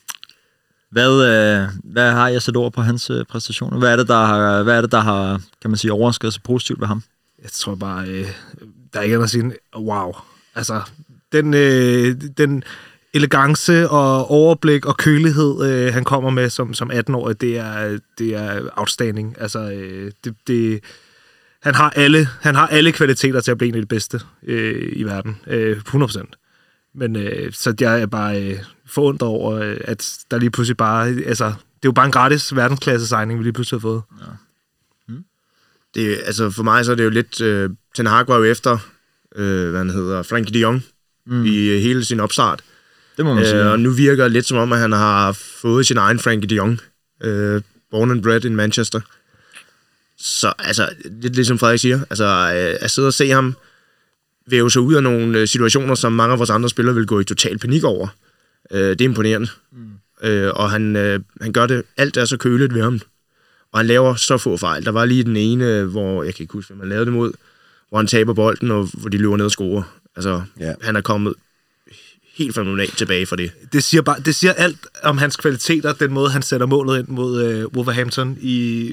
[0.91, 3.79] hvad, øh, hvad har jeg sat ord på hans øh, præstationer?
[3.79, 6.43] Hvad er, det, der har, hvad er det, der har, kan man sige, overrasket sig
[6.43, 7.03] positivt ved ham?
[7.43, 8.29] Jeg tror bare, øh,
[8.93, 10.13] der er ikke andet at sige, wow.
[10.55, 10.81] Altså,
[11.35, 12.65] den, øh, den
[13.15, 18.35] elegance og overblik og kølighed, øh, han kommer med som, som 18-årig, det er, det
[18.35, 19.37] er outstanding.
[19.41, 20.85] Altså, øh, det, det,
[21.63, 24.93] han, har alle, han har alle kvaliteter til at blive en af de bedste øh,
[24.93, 25.37] i verden.
[25.47, 26.91] Øh, 100%.
[26.95, 31.09] Men øh, så jeg er bare øh, forundret over, øh, at der lige pludselig bare...
[31.09, 34.03] Altså, det er jo bare en gratis verdensklasse signing, vi lige pludselig har fået.
[34.21, 34.27] Ja.
[35.09, 35.25] Hmm.
[35.95, 37.41] Det, altså for mig så er det jo lidt...
[37.41, 38.79] Øh, Ten Hag var jo efter,
[39.37, 40.85] øh, hvad han hedder, Frankie de Jong,
[41.27, 41.45] mm.
[41.45, 42.61] i øh, hele sin opstart.
[43.17, 43.65] Det må man sige.
[43.65, 46.49] Øh, og nu virker det lidt som om, at han har fået sin egen Frankie
[46.49, 46.81] de Jong.
[47.23, 49.01] Øh, born and bred in Manchester.
[50.19, 50.89] Så altså,
[51.23, 53.57] lidt ligesom Frederik siger, altså øh, at sidde og se ham
[54.47, 57.21] væve sig ud af nogle øh, situationer, som mange af vores andre spillere vil gå
[57.21, 58.09] i total panik over.
[58.71, 59.49] Øh, det er imponerende.
[59.73, 60.29] Mm.
[60.29, 63.01] Øh, og han, øh, han gør det, alt er så køligt ved ham.
[63.73, 64.85] Og han laver så få fejl.
[64.85, 67.33] Der var lige den ene, hvor, jeg kan ikke huske, hvem han lavede det mod,
[67.89, 70.01] hvor han taber bolden, og hvor de løber ned og scorer.
[70.17, 70.73] Altså, ja.
[70.83, 71.35] han er kommet
[72.35, 73.51] helt fenomenalt tilbage for det.
[73.73, 77.09] Det siger, bare, det siger alt om hans kvaliteter, den måde, han sætter målet ind
[77.09, 78.91] mod øh, Wolverhampton i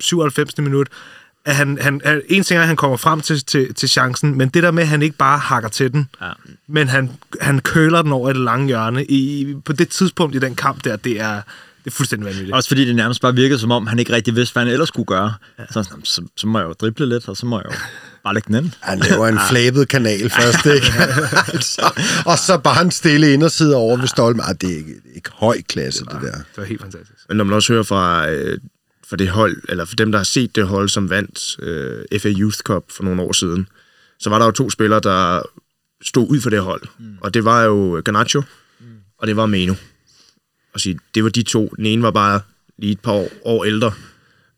[0.00, 0.58] 97.
[0.58, 0.88] minut.
[1.44, 4.48] At han, han, en ting er, at han kommer frem til, til, til chancen, men
[4.48, 6.30] det der med, at han ikke bare hakker til den, ja.
[6.66, 9.04] men han, han køler den over et lange hjørne.
[9.04, 11.34] I, på det tidspunkt i den kamp der, det er,
[11.84, 12.54] det er fuldstændig vanvittigt.
[12.54, 14.88] Også fordi det nærmest bare virkede, som om han ikke rigtig vidste, hvad han ellers
[14.88, 15.34] skulle gøre.
[15.58, 15.64] Ja.
[15.70, 17.72] Så, så, så må jeg jo drible lidt, og så må jeg jo
[18.24, 18.72] bare lægge den ind.
[18.80, 20.86] Han laver en flabet kanal først, ikke?
[21.54, 24.40] altså, og så bare en stille inderside over ved Stolm.
[24.40, 26.38] Ah, det er ikke, ikke høj klasse, det, var, det der.
[26.38, 27.28] Det var helt fantastisk.
[27.28, 28.58] Men når man også hører fra, øh,
[29.08, 32.28] fra det hold, eller for dem, der har set det hold, som vandt øh, FA
[32.28, 33.68] Youth Cup for nogle år siden,
[34.18, 35.42] så var der jo to spillere, der
[36.02, 36.82] stod ud for det hold.
[36.98, 37.18] Mm.
[37.20, 38.42] Og det var jo Garnacho,
[38.80, 38.86] mm.
[39.18, 39.74] og det var Meno.
[40.74, 41.72] Og sige, det var de to.
[41.76, 42.40] Den ene var bare
[42.78, 43.92] lige et par år, år ældre,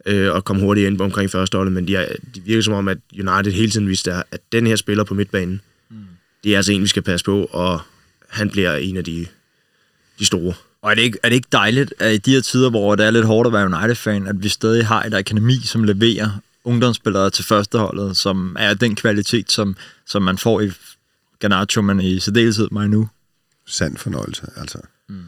[0.07, 2.89] øh, og kom hurtigt ind omkring første hold, men de, er, de virker som om,
[2.89, 5.61] at United hele tiden vidste, at den her spiller på midtbanen,
[5.91, 5.97] mm.
[6.45, 7.81] det er altså en, vi skal passe på, og
[8.29, 9.27] han bliver en af de,
[10.19, 10.55] de store.
[10.83, 13.07] Og er det, ikke, er det ikke dejligt, at i de her tider, hvor det
[13.07, 16.31] er lidt hårdt at være United-fan, at vi stadig har et akademi, som leverer
[16.65, 20.71] ungdomsspillere til førsteholdet, som er den kvalitet, som, som man får i
[21.39, 23.09] Garnacho, men i særdeleshed mig nu.
[23.67, 24.79] Sand fornøjelse, altså.
[25.09, 25.23] Mm.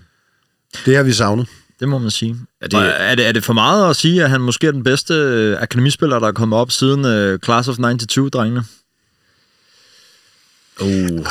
[0.86, 1.48] Det har vi savnet.
[1.80, 2.36] Det må man sige.
[2.60, 4.84] Er det, er, det, er det for meget at sige, at han måske er den
[4.84, 8.64] bedste øh, akademispiller, der er kommet op siden uh, Class of 92-drengene?
[10.80, 11.26] Uh.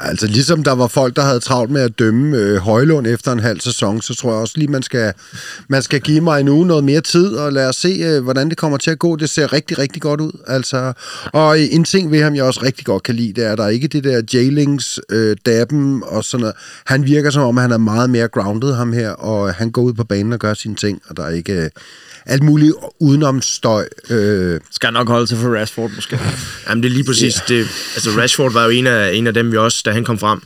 [0.00, 3.38] Altså ligesom der var folk, der havde travlt med at dømme øh, Højlund efter en
[3.38, 5.12] halv sæson, så tror jeg også lige, man skal,
[5.68, 8.48] man skal give mig en uge noget mere tid, og lad os se, øh, hvordan
[8.48, 9.16] det kommer til at gå.
[9.16, 10.32] Det ser rigtig, rigtig godt ud.
[10.46, 10.92] Altså,
[11.32, 13.64] og en ting ved ham, jeg også rigtig godt kan lide, det er, at der
[13.64, 16.56] er ikke det der jailings, øh, dabben og sådan noget.
[16.84, 19.92] Han virker som om, han er meget mere grounded, ham her, og han går ud
[19.92, 21.52] på banen og gør sine ting, og der er ikke...
[21.52, 21.70] Øh,
[22.28, 23.88] alt muligt udenom støj.
[24.10, 24.60] Øh.
[24.70, 26.20] Skal nok holde sig for Rashford, måske.
[26.68, 27.48] Jamen, det er lige præcis yeah.
[27.48, 27.68] det.
[27.94, 30.40] Altså, Rashford var jo en af, en af dem, vi også, da han kom frem,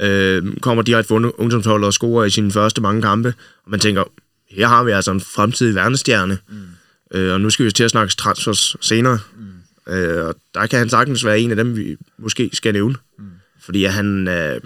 [0.00, 3.34] øh, kommer direkte fra ungdomsholdet og scorer i sine første mange kampe.
[3.64, 4.04] Og man tænker,
[4.50, 6.38] her har vi altså en fremtidig verdensstjerne.
[6.48, 7.18] Mm.
[7.18, 9.18] Øh, og nu skal vi til at snakke transfers senere.
[9.36, 9.92] Mm.
[9.92, 12.94] Øh, og der kan han sagtens være en af dem, vi måske skal nævne.
[13.18, 13.24] Mm.
[13.60, 14.60] Fordi han, øh,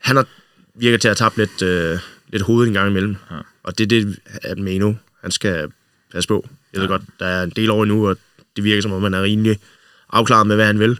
[0.00, 0.26] han har
[0.74, 3.16] virker til at tabe lidt, øh, lidt hovedet en gang imellem.
[3.30, 3.36] Ja.
[3.62, 5.72] Og det er det, at Meno han skal
[6.12, 6.48] passe på.
[6.72, 6.92] Jeg ved ja.
[6.92, 8.16] godt, der er en del år endnu, og
[8.56, 9.58] det virker som om, man er rimelig
[10.10, 10.98] afklaret med, hvad han vil.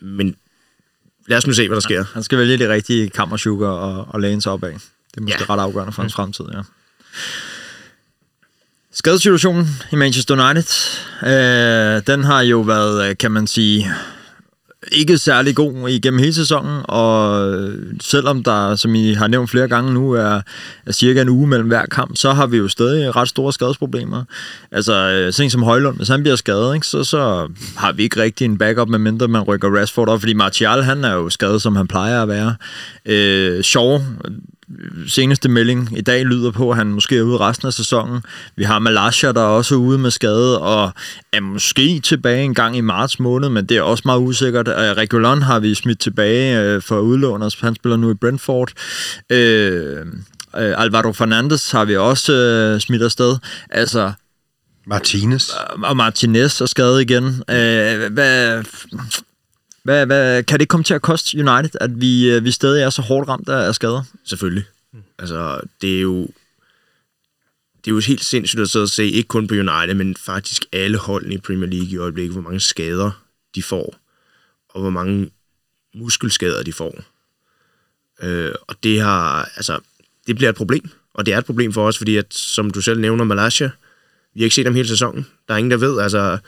[0.00, 0.36] Men
[1.26, 1.98] lad os nu se, hvad der sker.
[1.98, 4.72] Ja, han skal vælge de rigtige kammersugar og, og læne sig op af.
[4.72, 5.54] Det er måske ja.
[5.54, 6.60] ret afgørende for hans fremtid, ja.
[8.92, 10.74] Skadesituationen i Manchester United,
[11.22, 13.90] øh, den har jo været, øh, kan man sige,
[14.92, 17.52] ikke særlig god igennem hele sæsonen, og
[18.00, 20.40] selvom der, som I har nævnt flere gange nu, er,
[20.86, 24.24] er cirka en uge mellem hver kamp, så har vi jo stadig ret store skadesproblemer.
[24.72, 28.44] Altså, sådan som Højlund, hvis han bliver skadet, ikke, så, så har vi ikke rigtig
[28.44, 31.86] en backup, medmindre man rykker Rashford op, fordi Martial, han er jo skadet, som han
[31.86, 32.54] plejer at være.
[33.06, 34.00] Øh, Shaw
[35.08, 38.22] seneste melding i dag lyder på, at han måske er ude resten af sæsonen.
[38.56, 40.92] Vi har Malasha, der er også ude med skade, og
[41.32, 44.68] er måske tilbage en gang i marts måned, men det er også meget usikkert.
[44.68, 48.72] Regulon har vi smidt tilbage øh, for udlåner, han spiller nu i Brentford.
[49.30, 50.06] Øh,
[50.56, 53.36] øh, Alvaro Fernandes har vi også øh, smidt afsted.
[53.70, 54.12] Altså,
[54.86, 55.48] Martinez.
[55.82, 57.24] Og Martinez er skadet igen.
[57.24, 58.64] Øh, hvad,
[59.84, 62.90] hvad, hvad, kan det komme til at koste United, at vi, øh, vi stadig er
[62.90, 64.02] så hårdt ramt af skader?
[64.24, 64.64] Selvfølgelig.
[65.18, 66.28] Altså, det er jo
[67.84, 70.64] det er jo helt sindssygt at sidde og se, ikke kun på United, men faktisk
[70.72, 73.10] alle holdene i Premier League i øjeblikket, hvor mange skader
[73.54, 73.96] de får,
[74.68, 75.30] og hvor mange
[75.94, 76.98] muskelskader de får.
[78.22, 79.78] Øh, og det har, altså,
[80.26, 82.80] det bliver et problem, og det er et problem for os, fordi at, som du
[82.80, 83.70] selv nævner, Malaysia,
[84.34, 85.26] vi har ikke set dem hele sæsonen.
[85.48, 86.38] Der er ingen, der ved, altså,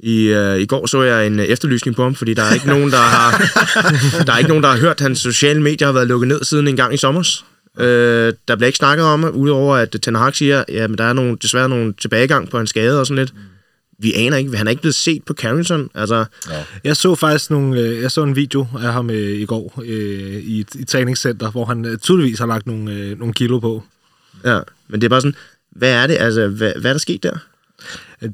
[0.00, 2.90] i, øh, I går så jeg en efterlysning på ham, fordi der er ikke nogen,
[2.90, 3.30] der har,
[4.26, 6.44] der er ikke nogen, der har hørt, at hans sociale medier har været lukket ned
[6.44, 7.42] siden en gang i sommer.
[7.78, 11.36] Øh, der bliver ikke snakket om, udover at Ten Hag siger, at der er nogle,
[11.42, 13.34] desværre nogle tilbagegang på hans skade og sådan lidt.
[13.98, 15.90] Vi aner ikke, han er ikke blevet set på Carrington.
[15.94, 16.64] Altså, ja.
[16.84, 20.42] Jeg så faktisk nogle, øh, jeg så en video af ham øh, i går øh,
[20.42, 23.82] i, i træningscenter, hvor han øh, tydeligvis har lagt nogle, øh, nogle kilo på.
[24.44, 25.34] Ja, men det er bare sådan,
[25.70, 27.38] hvad er det, altså, hvad, hvad er der sket der?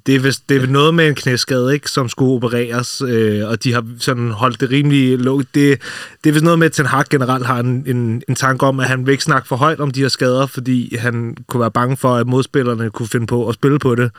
[0.07, 3.65] Det er, vist, det er noget med en knæskade, ikke, som skulle opereres, øh, og
[3.65, 5.55] de har sådan holdt det rimelig lukket.
[5.55, 5.83] Det,
[6.25, 8.81] det er vist noget med, at Ten Hag generelt har en, en, en tanke om,
[8.81, 11.71] at han vil ikke snakke for højt om de her skader, fordi han kunne være
[11.71, 14.11] bange for, at modspillerne kunne finde på at spille på det.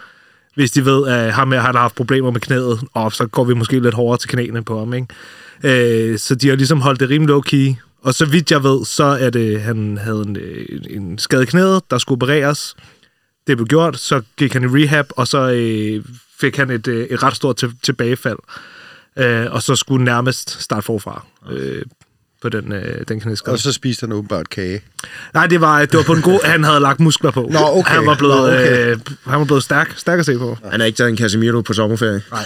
[0.56, 3.54] Hvis de ved, at ham her har haft problemer med knæet, og så går vi
[3.54, 4.94] måske lidt hårdere til knæene på ham.
[4.94, 6.12] Ikke?
[6.12, 7.82] Øh, så de har ligesom holdt det rimelig low-key.
[8.04, 10.38] Og så vidt jeg ved, så er det, han havde en,
[10.90, 12.76] en skade knæet, der skulle opereres
[13.48, 16.06] det blev gjort, så gik han i rehab, og så øh,
[16.40, 18.38] fik han et, øh, et ret stort til, tilbagefald.
[19.18, 21.26] Øh, og så skulle nærmest starte forfra.
[21.52, 21.82] Øh,
[22.42, 23.54] på den, øh, den knæskade.
[23.54, 24.82] Og så spiste han åbenbart kage.
[25.34, 26.46] Nej, det var, det var på en god...
[26.46, 27.50] han havde lagt muskler på.
[27.52, 27.92] Nå, okay.
[27.92, 28.92] Han var blevet, Nå, okay.
[28.92, 30.58] øh, han var blevet stærk, stærk at se på.
[30.72, 32.22] Han er ikke taget en Casemiro på sommerferie.
[32.32, 32.44] Nej.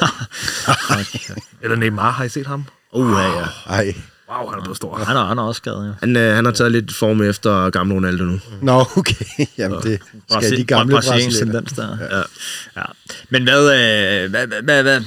[1.63, 2.65] Eller Neymar, har I set ham?
[2.93, 3.45] Uh, ja, ja.
[3.69, 3.95] Ej.
[4.31, 4.97] Wow, han er blevet stor.
[4.97, 5.91] Han er, han er også skadet, ja.
[6.07, 8.39] Han, øh, han har taget lidt form efter gamle Ronaldo nu.
[8.61, 9.25] Nå, okay.
[9.57, 11.61] Jamen, det skal Brasil- de gamle brasiliansk brasilianere.
[11.63, 11.73] tendens
[12.11, 12.17] der.
[12.17, 12.81] Ja.
[12.81, 12.85] ja.
[13.29, 15.01] Men hvad, øh, hvad, hvad, hvad, hvad,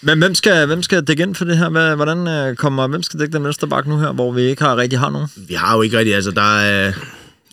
[0.00, 1.68] men hvem skal, hvem skal dække ind for det her?
[1.68, 4.62] Hvad, hvordan øh, kommer, hvem skal dække den venstre bak nu her, hvor vi ikke
[4.62, 5.28] har rigtig har nogen?
[5.36, 6.92] Vi har jo ikke rigtig, altså der er...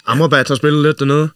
[0.06, 1.30] Amrabat har spillet lidt dernede.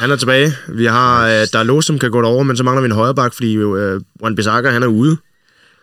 [0.00, 0.52] Han er tilbage.
[0.68, 2.92] Vi har, øh, der er Lås, som kan gå derover, men så mangler vi en
[2.92, 5.16] højre bak, fordi øh, Juan Bissaka, han er ude.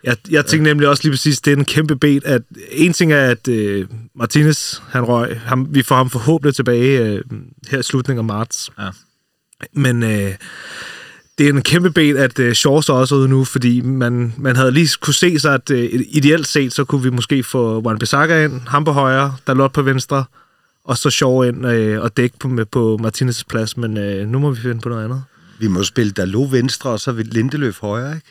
[0.03, 3.13] Jeg, jeg tænkte nemlig også lige præcis, det er en kæmpe bed, at en ting
[3.13, 7.21] er, at øh, Martinez, han røg, ham, vi får ham forhåbentlig tilbage øh,
[7.69, 8.69] her i slutningen af marts.
[8.79, 8.89] Ja.
[9.73, 10.35] Men øh,
[11.37, 14.55] det er en kæmpe bed, at øh, Shaw så også ude nu, fordi man, man
[14.55, 17.99] havde lige kunne se sig, at øh, ideelt set, så kunne vi måske få Juan
[17.99, 20.25] Bissaka ind, ham på højre, Dalot på venstre,
[20.83, 24.51] og så Shaw ind øh, og dække på, på Martinez' plads, men øh, nu må
[24.51, 25.23] vi finde på noget andet.
[25.59, 28.27] Vi må spille Dalot venstre, og så vil Lindeløf højre, ikke?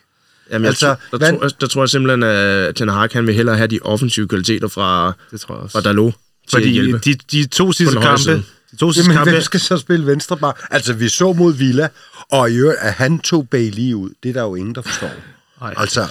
[0.53, 3.27] Jamen, Altså, altså, der, hvad- tror, jeg- der tror jeg simpelthen, at Ten Hag han
[3.27, 5.73] vil hellere have de offensive kvaliteter fra, Det tror jeg også.
[5.73, 6.99] fra Dalot til at Fordi hjælpe.
[7.05, 8.33] de, de to sidste kampe,
[8.71, 10.61] de to sidste Jamen, kampe, hvem skal så spille venstre bak?
[10.71, 11.89] Altså, vi så mod Villa,
[12.31, 15.11] og i øvrigt, at han tog Bailey ud, det er der jo ingen, der forstår.
[15.61, 16.07] Altså,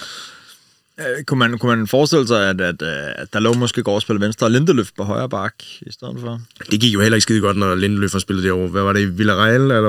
[1.00, 2.82] Øh, kunne, man, kunne man forestille sig, at, at,
[3.16, 6.18] at der lå måske går og spille venstre og Lindeløf på højre bak i stedet
[6.22, 6.42] for?
[6.72, 8.68] Det gik jo heller ikke skide godt, når Lindeløf har spillet derovre.
[8.68, 9.18] Hvad var det?
[9.18, 9.62] Villarreal?
[9.62, 9.82] Eller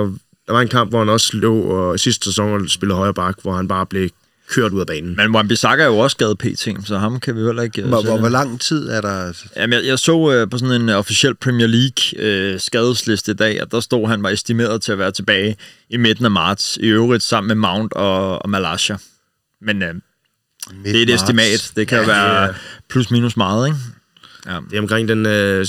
[0.47, 3.53] der var en kamp, hvor han også lå og sidste sæson spillede højre bak, hvor
[3.57, 4.09] han bare blev
[4.51, 5.17] kørt ud af banen.
[5.17, 7.83] Men Wan-Bissaka er jo også skadet pt, så ham kan vi heller ikke...
[7.83, 9.33] Hvor, hvor, hvor lang tid er der...
[9.57, 13.61] Jamen, jeg, jeg så øh, på sådan en officiel Premier League øh, skadesliste i dag,
[13.61, 15.57] at der stod, han var estimeret til at være tilbage
[15.91, 18.97] i midten af marts, i øvrigt sammen med Mount og, og Malaysia.
[19.61, 19.95] Men øh,
[20.85, 21.73] det er et estimat.
[21.77, 22.55] Det kan ja, være
[22.89, 23.79] plus minus meget, ikke?
[24.47, 24.59] Ja.
[24.71, 25.67] Det er omkring den øh,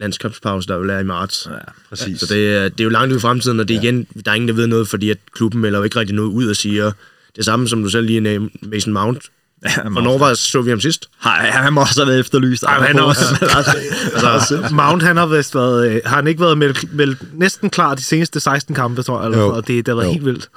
[0.00, 1.46] landskampspause, der vil være i marts.
[1.50, 2.20] Ja, præcis.
[2.20, 4.30] Så det, er, det er jo langt ud i fremtiden, og det er igen, der
[4.30, 6.56] er ingen, der ved noget, fordi at klubben melder jo ikke rigtig noget ud og
[6.56, 6.92] siger,
[7.38, 9.22] det samme som du selv lige nævnte, Mason Mount.
[9.64, 11.08] Ja, Hvornår var, så vi ham sidst?
[11.24, 12.62] Nej, han må også have været efterlyst.
[12.62, 13.24] Ej, han også,
[14.26, 17.94] altså, Mount, han har vist været, øh, har han ikke været meldt, meldt næsten klar
[17.94, 20.12] de seneste 16 kampe, tror jeg, eller, og det, det har været jo.
[20.12, 20.48] helt vildt.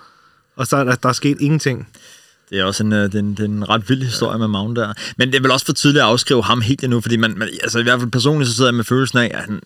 [0.56, 1.88] Og så er der, der er sket ingenting.
[2.50, 4.48] Det er også en, øh, det er en, det er en ret vild historie med
[4.48, 4.94] Mount der.
[5.18, 7.50] Men det er vel også for tidligt at afskrive ham helt endnu, fordi man, man
[7.64, 9.62] altså i hvert fald personligt så sidder jeg med følelsen af, at han,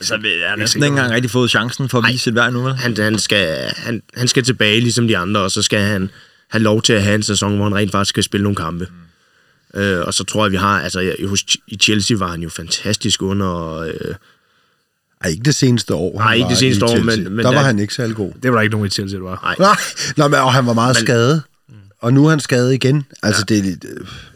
[0.00, 2.62] altså, jeg har næsten ikke engang rigtig fået chancen for at vise sit værd nu.
[2.62, 2.74] Vel?
[2.74, 6.10] Han, han, skal, han, han skal tilbage ligesom de andre, og så skal han
[6.52, 8.88] have lov til at have en sæson, hvor han rent faktisk skal spille nogle kampe.
[9.74, 9.80] Mm.
[9.80, 13.22] Øh, og så tror jeg, vi har, altså hos, i Chelsea var han jo fantastisk
[13.22, 13.78] under...
[13.78, 14.14] Øh,
[15.20, 16.18] ej, ikke det seneste år.
[16.18, 17.38] Nej, ikke det seneste år, men, men...
[17.38, 18.32] Der var der, han ikke særlig god.
[18.42, 19.40] Det var der ikke nogen i Chelsea, det var.
[19.42, 19.54] Nej.
[19.58, 19.76] Nej,
[20.16, 21.42] Nå, men, og han var meget men, skadet.
[22.00, 23.04] Og nu er han skadet igen.
[23.22, 23.54] Altså, ja.
[23.54, 23.84] det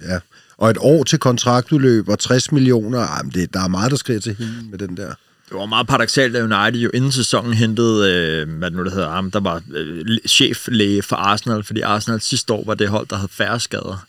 [0.09, 0.19] ja.
[0.59, 2.99] Og et år til kontraktudløb og 60 millioner.
[2.99, 5.15] Ej, det, der er meget, der skriger til hende med den der.
[5.49, 8.93] Det var meget paradoxalt, at United jo inden sæsonen hentede, øh, hvad det nu det
[8.93, 13.07] hedder, ham, der var øh, cheflæge for Arsenal, fordi Arsenal sidste år var det hold,
[13.07, 14.07] der havde færre skader.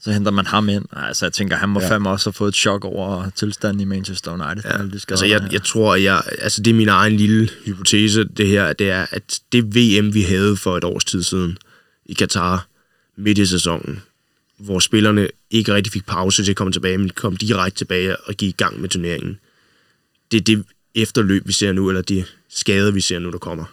[0.00, 0.84] Så henter man ham ind.
[0.92, 1.88] Altså, jeg tænker, han må ja.
[1.88, 4.70] fandme også have fået et chok over tilstanden i Manchester United.
[4.70, 4.78] Ja.
[4.78, 8.46] De altså, jeg, jeg tror, at jeg, altså, det er min egen lille hypotese, det
[8.46, 11.58] her, det er, at det VM, vi havde for et års tid siden
[12.06, 12.66] i Katar,
[13.16, 14.02] midt i sæsonen,
[14.58, 18.34] hvor spillerne ikke rigtig fik pause til at komme tilbage, men kom direkte tilbage og
[18.34, 19.38] gik i gang med turneringen.
[20.32, 20.64] Det det
[20.96, 23.64] efterløb, vi ser nu, eller de skader, vi ser nu, der kommer.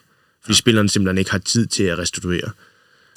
[0.42, 0.58] Fordi ja.
[0.58, 2.50] spillerne simpelthen ikke har tid til at restituere.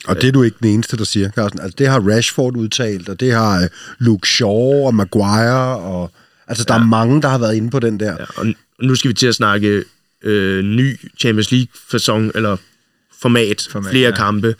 [0.06, 1.60] Og det er du ikke den eneste, der siger, Carsten.
[1.60, 6.12] Altså, det har Rashford udtalt, og det har øh, Luke Shaw og Maguire, og
[6.46, 6.80] altså, der ja.
[6.80, 8.12] er mange, der har været inde på den der.
[8.12, 8.46] Ja, og
[8.82, 9.84] nu skal vi til at snakke
[10.22, 12.56] øh, ny Champions League-fasong, eller
[13.20, 14.16] format, format flere ja.
[14.16, 14.54] kampe.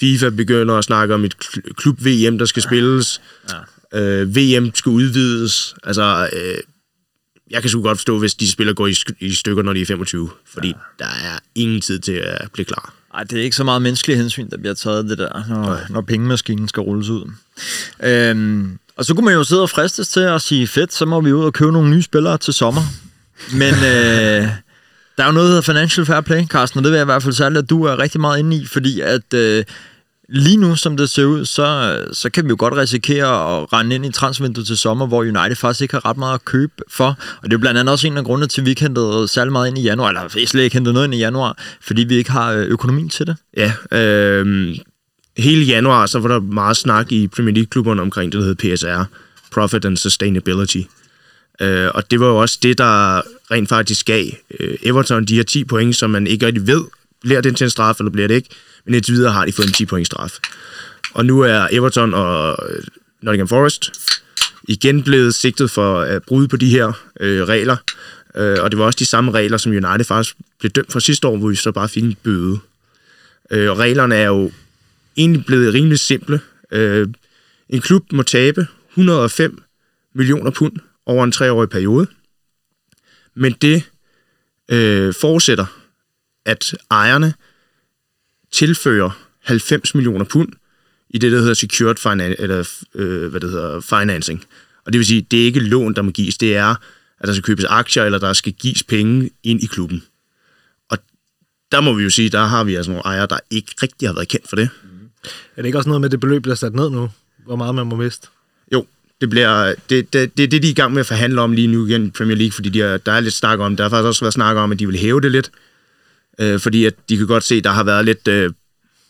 [0.00, 1.36] FIFA begynder at snakke om et
[1.76, 3.20] klub-VM, der skal spilles.
[3.92, 4.00] Ja.
[4.00, 5.74] Øh, VM skal udvides.
[5.84, 6.54] Altså, øh,
[7.52, 9.86] jeg kan sgu godt forstå, hvis de spiller går i, i stykker, når de er
[9.86, 10.74] 25, fordi ja.
[10.98, 12.94] der er ingen tid til at blive klar.
[13.14, 16.00] Nej, det er ikke så meget menneskelig hensyn, der bliver taget det der, når, når
[16.00, 17.30] pengemaskinen skal rulles ud.
[18.02, 21.20] Øhm, og så kunne man jo sidde og fristes til at sige, fedt, så må
[21.20, 22.82] vi ud og købe nogle nye spillere til sommer.
[23.52, 24.48] Men øh,
[25.16, 27.12] der er jo noget, der hedder Financial Fair Play, Carsten, og det vil jeg i
[27.12, 29.64] hvert fald særligt, at du er rigtig meget inde i, fordi at øh,
[30.28, 33.94] lige nu, som det ser ud, så, så kan vi jo godt risikere at rende
[33.94, 37.18] ind i transfervinduet til sommer, hvor United faktisk ikke har ret meget at købe for.
[37.42, 39.52] Og det er blandt andet også en af grundene til, at vi ikke hentede særlig
[39.52, 42.30] meget ind i januar, eller slet ikke hentede noget ind i januar, fordi vi ikke
[42.30, 43.36] har øh, økonomien til det.
[43.56, 44.76] Ja, øh,
[45.36, 49.04] hele januar, så var der meget snak i Premier League-klubberne omkring det, der hedder PSR,
[49.52, 50.80] Profit and Sustainability.
[51.60, 54.24] Øh, og det var jo også det, der rent faktisk gav
[54.60, 56.84] øh, Everton de her 10 point, som man ikke rigtig ved,
[57.22, 58.48] bliver det til en straf, eller bliver det ikke
[58.84, 60.38] men indtil videre har de fået en 10 point straf.
[61.14, 62.82] Og nu er Everton og øh,
[63.22, 63.90] Nottingham Forest
[64.68, 67.76] igen blevet sigtet for øh, at bryde på de her øh, regler.
[68.34, 71.28] Øh, og det var også de samme regler, som United faktisk blev dømt for sidste
[71.28, 72.58] år, hvor vi så bare fik en bøde.
[73.50, 74.52] Øh, og reglerne er jo
[75.16, 76.40] egentlig blevet rimelig simple.
[76.70, 77.08] Øh,
[77.68, 79.62] en klub må tabe 105
[80.14, 80.72] millioner pund
[81.06, 82.06] over en treårig periode.
[83.34, 83.82] Men det
[84.68, 85.81] øh, forudsætter,
[86.44, 87.34] at ejerne
[88.52, 89.10] tilfører
[89.42, 90.48] 90 millioner pund
[91.10, 94.44] i det, der hedder secured finan- eller, øh, hvad det hedder, financing.
[94.86, 96.74] Og det vil sige, det er ikke lån, der må gives, det er,
[97.20, 100.04] at der skal købes aktier, eller der skal gives penge ind i klubben.
[100.90, 100.98] Og
[101.72, 104.14] der må vi jo sige, der har vi altså nogle ejere, der ikke rigtig har
[104.14, 104.68] været kendt for det.
[105.56, 107.10] Er det ikke også noget med det beløb, der er sat ned nu?
[107.44, 108.28] Hvor meget man må miste?
[108.72, 108.86] Jo,
[109.20, 111.66] det bliver det, det, det, det de er i gang med at forhandle om lige
[111.66, 113.90] nu igen i Premier League, fordi de er, der er lidt snak om, der har
[113.90, 115.50] faktisk også været snak om, at de vil hæve det lidt
[116.40, 118.52] øh, fordi at de kan godt se, at der har været lidt, øh,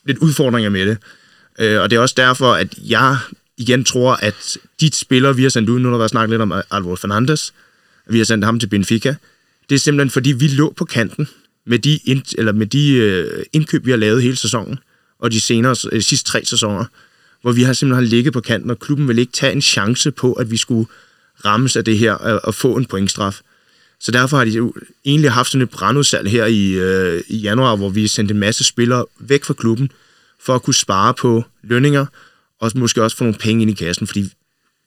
[0.06, 0.98] lidt udfordringer med det.
[1.58, 3.16] Øh, og det er også derfor, at jeg
[3.56, 6.42] igen tror, at de spillere, vi har sendt ud, nu har der været snakket lidt
[6.42, 7.54] om Alvaro Fernandes,
[8.08, 9.14] vi har sendt ham til Benfica,
[9.68, 11.28] det er simpelthen fordi, vi lå på kanten
[11.66, 14.78] med de, ind, eller med de øh, indkøb, vi har lavet hele sæsonen,
[15.18, 16.84] og de senere, øh, sidste tre sæsoner,
[17.42, 20.32] hvor vi har simpelthen ligget på kanten, og klubben vil ikke tage en chance på,
[20.32, 20.86] at vi skulle
[21.44, 23.40] rammes af det her og, og få en pointstraf.
[24.02, 27.76] Så derfor har de jo egentlig haft sådan et brandudsalg her i, øh, i januar,
[27.76, 29.90] hvor vi sendte en masse spillere væk fra klubben
[30.40, 32.06] for at kunne spare på lønninger
[32.60, 34.32] og måske også få nogle penge ind i kassen, fordi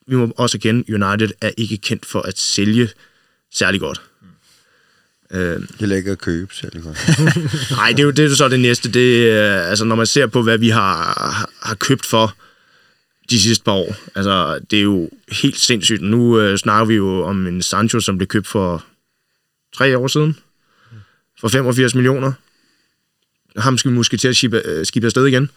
[0.08, 2.90] vi må også erkende, United er ikke kendt for at sælge
[3.54, 4.02] særlig godt.
[5.80, 6.72] Det er ikke at købe selv.
[7.78, 8.92] Nej, det er jo det er så det næste.
[8.92, 10.96] Det, er, altså, når man ser på, hvad vi har,
[11.32, 12.36] har- har købt for
[13.30, 16.02] de sidste par år, altså, det er jo helt sindssygt.
[16.02, 18.84] Nu øh, snakker vi jo om en Sancho, som blev købt for
[19.76, 20.38] tre år siden.
[21.40, 22.32] For 85 millioner.
[23.58, 25.50] Ham skal vi måske til at skibe, øh, skibe afsted igen.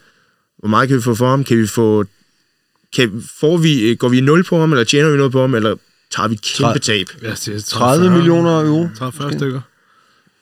[0.57, 1.43] Hvor meget kan vi få for ham?
[1.43, 2.05] Kan vi få...
[2.95, 5.55] Kan, får vi, går vi i nul på ham, eller tjener vi noget på ham,
[5.55, 5.75] eller
[6.11, 7.07] tager vi et kæmpe tab?
[7.21, 8.85] Ja, det er 30 millioner euro.
[8.85, 9.61] 30-40 stykker.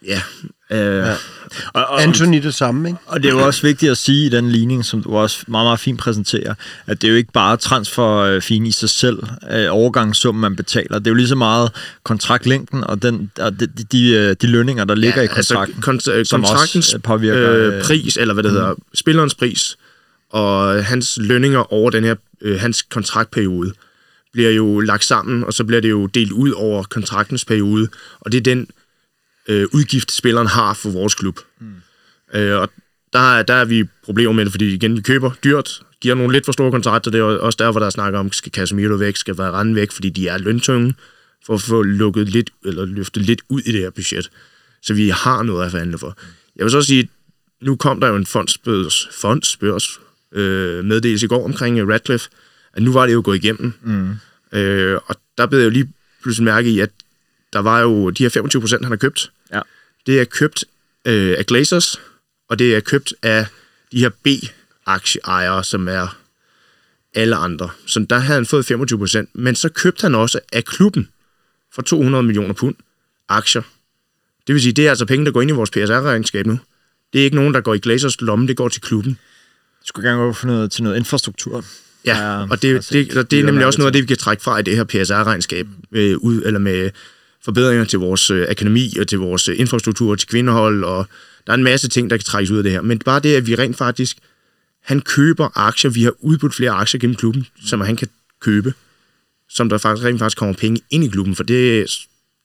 [0.08, 0.22] Ja.
[0.72, 1.12] Øh, ja.
[1.74, 3.00] Og, og, Anthony det samme, ikke?
[3.06, 5.66] Og det er jo også vigtigt at sige i den ligning, som du også meget,
[5.66, 6.54] meget fint præsenterer,
[6.88, 11.00] at det er jo ikke bare transferfin i sig selv, øh, overgangssummen, man betaler.
[11.00, 11.72] Det er jo lige så meget
[12.04, 16.24] kontraktlængden og, den, og de, de, øh, de lønninger, der ligger i kontrakten, Altså, kont-
[16.24, 17.52] som kontraktens også øh, påvirker...
[17.52, 19.78] øh, pris, eller hvad det hedder, spillerens pris,
[20.30, 23.74] og hans lønninger over den her, øh, hans kontraktperiode,
[24.34, 27.88] bliver jo lagt sammen, og så bliver det jo delt ud over kontraktens periode,
[28.20, 28.68] og det er den
[29.48, 31.40] øh, udgift, spilleren har for vores klub.
[31.60, 31.68] Mm.
[32.40, 32.70] Øh, og
[33.14, 36.34] der, er- der er vi problemer med det, fordi igen, vi køber dyrt, giver nogle
[36.34, 39.36] lidt for store kontrakter, det er også der er snakker om, skal Casemiro væk, skal
[39.36, 40.94] Varane væk, fordi de er løntunge,
[41.46, 44.30] for at få lukket lidt, eller løftet lidt ud i det her budget.
[44.82, 46.18] Så vi har noget at forhandle for.
[46.56, 47.10] Jeg vil så sige,
[47.62, 50.00] nu kom der jo en fondsbørs, fondsbørs
[50.32, 52.30] øh, meddelelse i går omkring øh, Radcliffe,
[52.74, 53.74] at nu var det jo gået igennem.
[53.84, 54.10] Mm.
[54.58, 55.90] Øh, og der blev jeg jo lige
[56.22, 56.90] pludselig mærke i, at
[57.58, 59.32] der var jo de her 25 procent, han har købt.
[59.54, 59.62] Ja.
[60.06, 60.66] Det er købt
[61.06, 62.02] øh, af Glazers,
[62.50, 63.46] og det er købt af
[63.92, 66.18] de her B-aktieejere, som er
[67.14, 67.70] alle andre.
[67.86, 71.10] Så der havde han fået 25 procent, men så købte han også af klubben
[71.74, 72.76] for 200 millioner pund
[73.30, 73.62] aktier.
[74.48, 76.60] Det vil sige, det er altså penge, der går ind i vores PSR-regnskab nu.
[77.14, 79.14] Det er ikke nogen, der går i Glazers lomme, det går til klubben.
[79.82, 81.64] Du skulle gerne gå for noget, til noget infrastruktur.
[82.06, 84.02] Ja, og det, altså, det, og det er det er nemlig også noget af det,
[84.02, 86.92] vi kan trække fra i det her PSR-regnskab, øh, ud, eller med
[87.48, 91.06] forbedringer til vores øh, akademi og til vores øh, infrastruktur, til kvindehold, og
[91.46, 92.82] der er en masse ting, der kan trækkes ud af det her.
[92.82, 94.18] Men bare det, at vi rent faktisk,
[94.84, 98.08] han køber aktier, vi har udbudt flere aktier gennem klubben, som han kan
[98.42, 98.74] købe,
[99.50, 101.88] som der faktisk rent faktisk kommer penge ind i klubben, for det,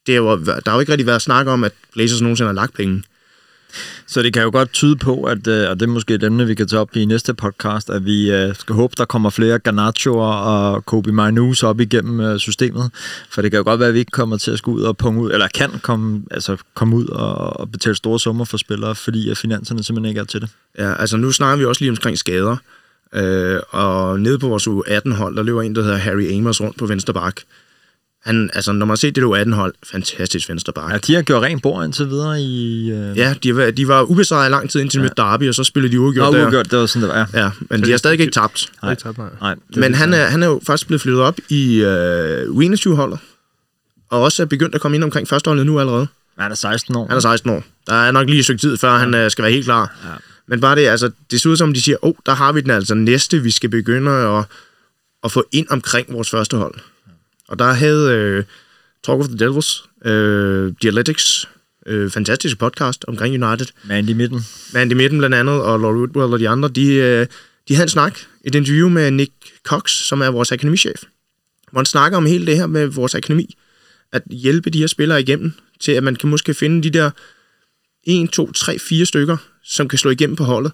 [0.07, 2.55] det er jo, der har jo ikke rigtig været snak om, at Blazers nogensinde har
[2.55, 3.03] lagt penge.
[4.07, 6.47] Så det kan jo godt tyde på, at, øh, og det er måske et emne,
[6.47, 9.59] vi kan tage op i næste podcast, at vi øh, skal håbe, der kommer flere
[9.59, 12.91] Garnachoer og Kobe Mainus op igennem øh, systemet.
[13.31, 14.97] For det kan jo godt være, at vi ikke kommer til at skulle ud og
[14.97, 18.95] punge ud, eller kan komme, altså komme ud og, og betale store summer for spillere,
[18.95, 20.51] fordi at finanserne simpelthen ikke er til det.
[20.79, 22.57] Ja, altså nu snakker vi også lige omkring skader.
[23.15, 26.87] Øh, og nede på vores U18-hold, der løber en, der hedder Harry Amos rundt på
[26.87, 27.41] venstre bak.
[28.25, 30.93] Han, altså, når man set det U18-hold, fantastisk venstre bak.
[30.93, 32.91] Ja, de har gjort rent bord indtil videre i...
[32.91, 35.03] Øh, Ja, de, var, de var ubesejret lang tid indtil ja.
[35.03, 36.43] mødte Derby, og så spillede de uafgjort der.
[36.43, 37.29] uafgjort, det var sådan, det var.
[37.35, 37.45] Ja.
[37.45, 38.73] Ja, men de har stadig ikke tabt.
[38.83, 39.29] Nej, tak, nej.
[39.41, 43.19] Nej, Men han er, han er jo faktisk blevet flyttet op i øh, U21-holdet,
[44.11, 46.07] og også er begyndt at komme ind omkring førsteholdet nu allerede.
[46.39, 47.07] han er 16 år.
[47.09, 47.65] Han er 16 år.
[47.87, 49.97] Der er nok lige et stykke tid, før han øh, skal være helt klar.
[50.05, 50.11] Ja.
[50.49, 52.61] Men bare det, altså, det ser ud som, de siger, åh, oh, der har vi
[52.61, 54.45] den altså næste, vi skal begynde at,
[55.25, 56.75] at få ind omkring vores første hold.
[57.53, 58.45] Og der havde øh,
[59.05, 61.49] Talk of the Devils, øh, Dialectics,
[61.87, 63.67] øh, fantastisk podcast omkring United.
[63.85, 64.41] Mandy midten.
[64.75, 67.27] Mandy Midten blandt andet, og Laurie Woodwell og de andre, de, øh,
[67.69, 69.33] de havde en snak, et interview med Nick
[69.65, 71.03] Cox, som er vores akademichef,
[71.71, 73.57] hvor han snakker om hele det her med vores akademi,
[74.13, 77.11] at hjælpe de her spillere igennem, til at man kan måske finde de der
[78.05, 80.73] 1, 2, 3, 4 stykker, som kan slå igennem på holdet,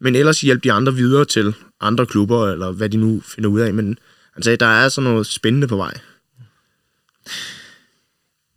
[0.00, 3.60] men ellers hjælpe de andre videre til andre klubber, eller hvad de nu finder ud
[3.60, 3.74] af.
[3.74, 3.98] Men
[4.36, 5.94] han sagde, der er sådan noget spændende på vej.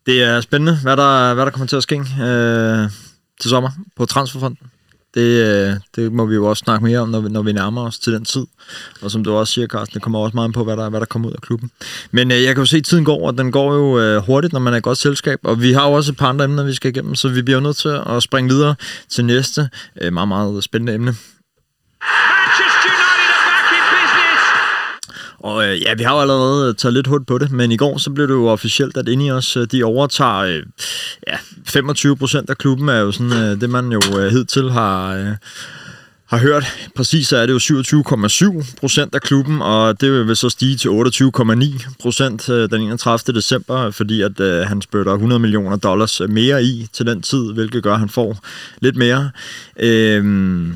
[0.05, 2.89] Det er spændende, hvad der, hvad der kommer til at ske øh,
[3.41, 4.59] til sommer på transferfonden.
[5.13, 7.85] Det, øh, det må vi jo også snakke mere om, når vi, når vi nærmer
[7.85, 8.45] os til den tid.
[9.01, 10.99] Og som du også siger, Carsten, det kommer også meget an på, hvad der, hvad
[10.99, 11.71] der kommer ud af klubben.
[12.11, 14.53] Men øh, jeg kan jo se, at tiden går, og den går jo øh, hurtigt,
[14.53, 15.39] når man er et godt selskab.
[15.43, 17.57] Og vi har jo også et par andre emner, vi skal igennem, så vi bliver
[17.57, 18.75] jo nødt til at springe videre
[19.09, 19.69] til næste
[20.01, 21.15] øh, meget, meget spændende emne.
[22.01, 24.43] Ah United are back in business.
[25.39, 27.97] Og øh, ja, vi har jo allerede taget lidt hul på det, men i går
[27.97, 30.63] så blev det jo officielt, at Ineos øh, de overtager øh,
[31.27, 31.37] ja,
[31.67, 35.15] 25 procent af klubben, er jo sådan øh, det, man jo øh, hidtil har...
[35.15, 35.35] Øh,
[36.29, 36.89] har hørt.
[36.95, 37.81] Præcis så er det jo
[38.57, 43.35] 27,7 procent af klubben, og det vil så stige til 28,9 procent øh, den 31.
[43.35, 47.83] december, fordi at øh, han spytter 100 millioner dollars mere i til den tid, hvilket
[47.83, 48.37] gør, at han får
[48.81, 49.31] lidt mere.
[49.79, 50.73] Øhm,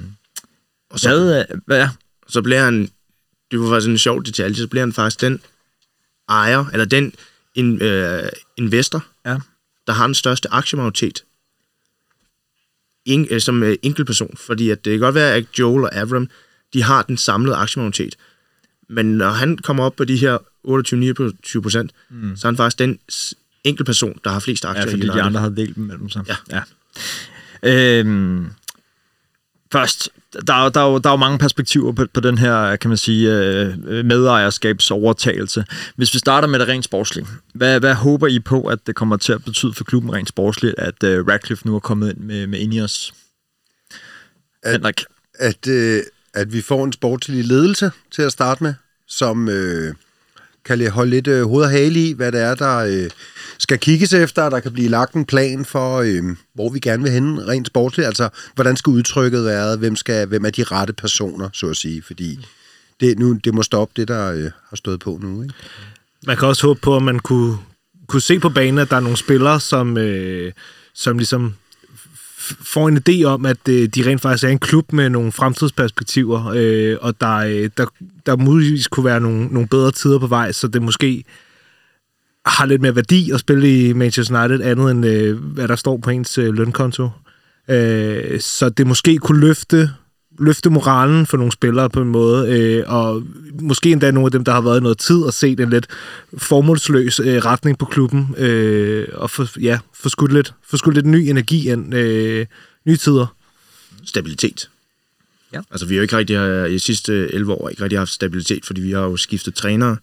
[0.92, 1.90] Og så, hvad, øh, hvad er?
[2.28, 2.90] så bliver han,
[3.54, 5.42] det var faktisk en sjov detalje, så bliver han faktisk den
[6.30, 7.14] ejer, eller den
[7.56, 9.38] in, øh, investor, Ja.
[9.88, 11.24] der har den største aktiemajoritet
[13.06, 14.38] in, øh, som øh, enkeltperson.
[14.38, 16.30] Fordi at det kan godt være, at Joel og Avram,
[16.74, 18.16] de har den samlede aktiemajoritet.
[18.90, 20.38] Men når han kommer op på de her
[21.58, 22.36] 28-29 procent, mm.
[22.38, 23.34] så er han faktisk den s-
[23.64, 26.24] enkelte person, der har flest aktier Ja, fordi de andre havde delt dem mellem sig.
[26.28, 26.36] Ja.
[26.52, 26.62] ja.
[28.00, 28.46] Øhm,
[29.72, 30.10] først,
[30.48, 32.90] der er, der, er jo, der er jo mange perspektiver på, på den her, kan
[32.90, 35.66] man sige, øh, medejerskabsovertagelse.
[35.96, 39.18] Hvis vi starter med det rent sportslige, hvad, hvad håber I på, at det kommer
[39.18, 42.48] til at betyde for klubben rent sportsligt, at øh, Radcliffe nu er kommet ind med,
[42.48, 43.14] med Ineos?
[44.64, 45.04] At- Henrik?
[45.40, 46.02] at, øh,
[46.34, 48.74] at vi får en sportslig ledelse til at starte med,
[49.08, 49.94] som øh,
[50.66, 53.10] kan holde lidt øh, hoved og hale i, hvad det er, der øh,
[53.64, 57.04] skal kigges efter, at der kan blive lagt en plan for, øh, hvor vi gerne
[57.04, 58.08] vil hen rent sportsligt.
[58.08, 59.78] Altså, hvordan skal udtrykket være?
[59.78, 62.02] Hvem, skal, hvem er de rette personer, så at sige?
[62.02, 62.46] Fordi
[63.00, 65.42] det, nu, det må stoppe det, der øh, har stået på nu.
[65.42, 65.56] Ikke?
[66.28, 67.58] Man kan også håbe på, at man kunne,
[68.08, 70.52] kunne se på banen, at der er nogle spillere, som, øh,
[70.94, 71.54] som ligesom
[72.62, 76.54] får en idé om, at øh, de rent faktisk er en klub med nogle fremtidsperspektiver,
[76.56, 77.86] øh, og der, øh, der,
[78.26, 81.24] der muligvis kunne være nogle, nogle bedre tider på vej, så det måske
[82.46, 85.98] har lidt mere værdi at spille i Manchester United, andet end øh, hvad der står
[85.98, 87.10] på ens øh, lønkonto.
[87.70, 89.90] Øh, så det måske kunne løfte
[90.40, 93.24] løfte moralen for nogle spillere på en måde, øh, og
[93.62, 95.88] måske endda nogle af dem, der har været i noget tid og set en lidt
[96.38, 101.06] formålsløs øh, retning på klubben, øh, og for, ja, få skudt lidt, få skudt lidt
[101.06, 102.46] ny energi ind, øh,
[102.86, 103.36] nye tider.
[104.06, 104.70] Stabilitet.
[105.54, 105.62] Ja.
[105.72, 108.12] Altså, vi har jo ikke rigtig har, i de sidste 11 år ikke rigtig haft
[108.12, 109.98] stabilitet, fordi vi har jo skiftet trænere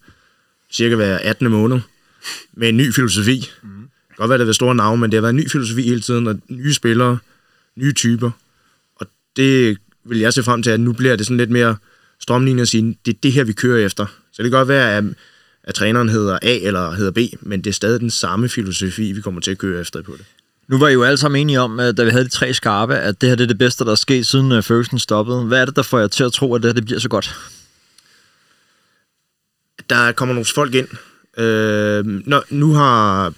[0.73, 1.51] cirka hver 18.
[1.51, 1.81] måned
[2.53, 3.51] med en ny filosofi.
[3.63, 3.69] Mm.
[4.17, 6.01] Godt være, det har været store navne, men det har været en ny filosofi hele
[6.01, 7.19] tiden, og nye spillere,
[7.77, 8.31] nye typer.
[8.97, 9.07] Og
[9.37, 11.77] det vil jeg se frem til, at nu bliver det sådan lidt mere
[12.21, 14.07] strømlignet at sige, det er det her, vi kører efter.
[14.33, 15.05] Så det kan godt være, at,
[15.65, 19.21] at træneren hedder A eller hedder B, men det er stadig den samme filosofi, vi
[19.21, 20.25] kommer til at køre efter på det.
[20.69, 22.97] Nu var I jo alle sammen enige om, at da vi havde de tre skarpe,
[22.97, 25.45] at det her det er det bedste, der er sket siden øh, Ferguson stoppede.
[25.45, 27.09] Hvad er det, der får jer til at tro, at det her det bliver så
[27.09, 27.37] godt?
[29.91, 30.89] der kommer nogle folk ind.
[31.39, 33.33] Øh, når, nu har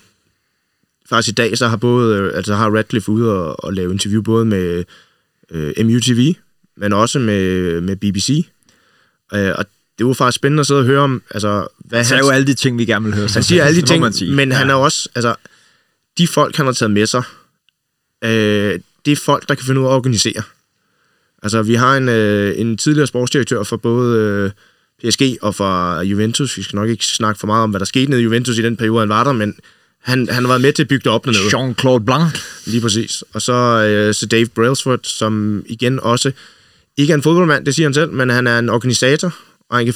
[1.08, 4.22] faktisk i dag, så har både, øh, altså har Radcliffe ude og, og lave interview
[4.22, 4.84] både med
[5.50, 6.34] øh, MUTV,
[6.76, 8.46] men også med, med BBC.
[9.34, 9.64] Øh, og
[9.98, 12.46] det var faktisk spændende at sidde og høre om, altså, hvad Han sagde jo alle
[12.46, 13.28] de ting, vi gerne vil høre.
[13.34, 15.34] han siger alle de ting, men han er også, altså,
[16.18, 17.22] de folk, han har taget med sig,
[18.24, 20.42] øh, det er folk, der kan finde ud af at organisere.
[21.42, 24.50] Altså, vi har en, øh, en tidligere sportsdirektør for både øh,
[25.04, 26.56] PSG og for Juventus.
[26.56, 28.62] Vi skal nok ikke snakke for meget om, hvad der skete nede i Juventus i
[28.62, 29.54] den periode, han var der, men
[30.02, 31.42] han, han har været med til at bygge det op dernede.
[31.42, 32.38] Jean-Claude Blanc.
[32.66, 33.24] Lige præcis.
[33.32, 36.32] Og så, øh, så Dave Brailsford, som igen også
[36.96, 39.34] ikke er en fodboldmand, det siger han selv, men han er en organisator,
[39.70, 39.94] og han kan,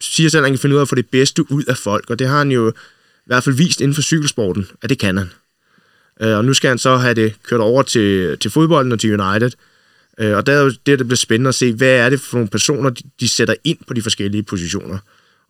[0.00, 2.10] siger selv, at han kan finde ud af at få det bedste ud af folk,
[2.10, 2.72] og det har han jo i
[3.26, 5.30] hvert fald vist inden for cykelsporten, at det kan han.
[6.20, 9.20] Øh, og nu skal han så have det kørt over til, til fodbolden og til
[9.20, 9.50] United.
[10.20, 12.36] Øh, og der er jo det, der bliver spændende at se, hvad er det for
[12.36, 14.98] nogle personer, de, de sætter ind på de forskellige positioner.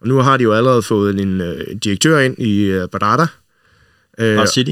[0.01, 3.27] Og nu har de jo allerede fået en øh, direktør ind i øh, Badada.
[4.19, 4.71] Øh, Fra City.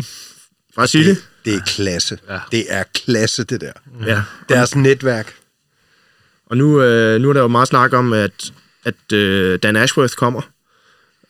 [0.75, 1.09] fra City.
[1.09, 2.19] Det, det er klasse.
[2.29, 2.39] Ja.
[2.53, 3.73] Det er klasse, det der.
[4.07, 4.23] Ja.
[4.49, 5.35] Deres netværk.
[6.47, 8.53] Og nu, øh, nu er der jo meget snak om, at,
[8.85, 10.41] at øh, Dan Ashworth kommer.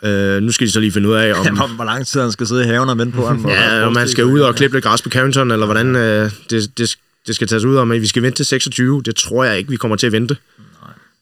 [0.04, 2.32] Øh, nu skal de så lige finde ud af, om, Jamen, hvor lang tid han
[2.32, 3.46] skal sidde i haven og vente på ham.
[3.48, 6.78] ja, om man skal ud og klippe lidt græs på Carrington, eller hvordan øh, det,
[6.78, 6.96] det,
[7.27, 7.89] det skal tages ud om.
[7.89, 9.03] Men vi skal vente til 26.
[9.03, 10.37] Det tror jeg ikke, vi kommer til at vente.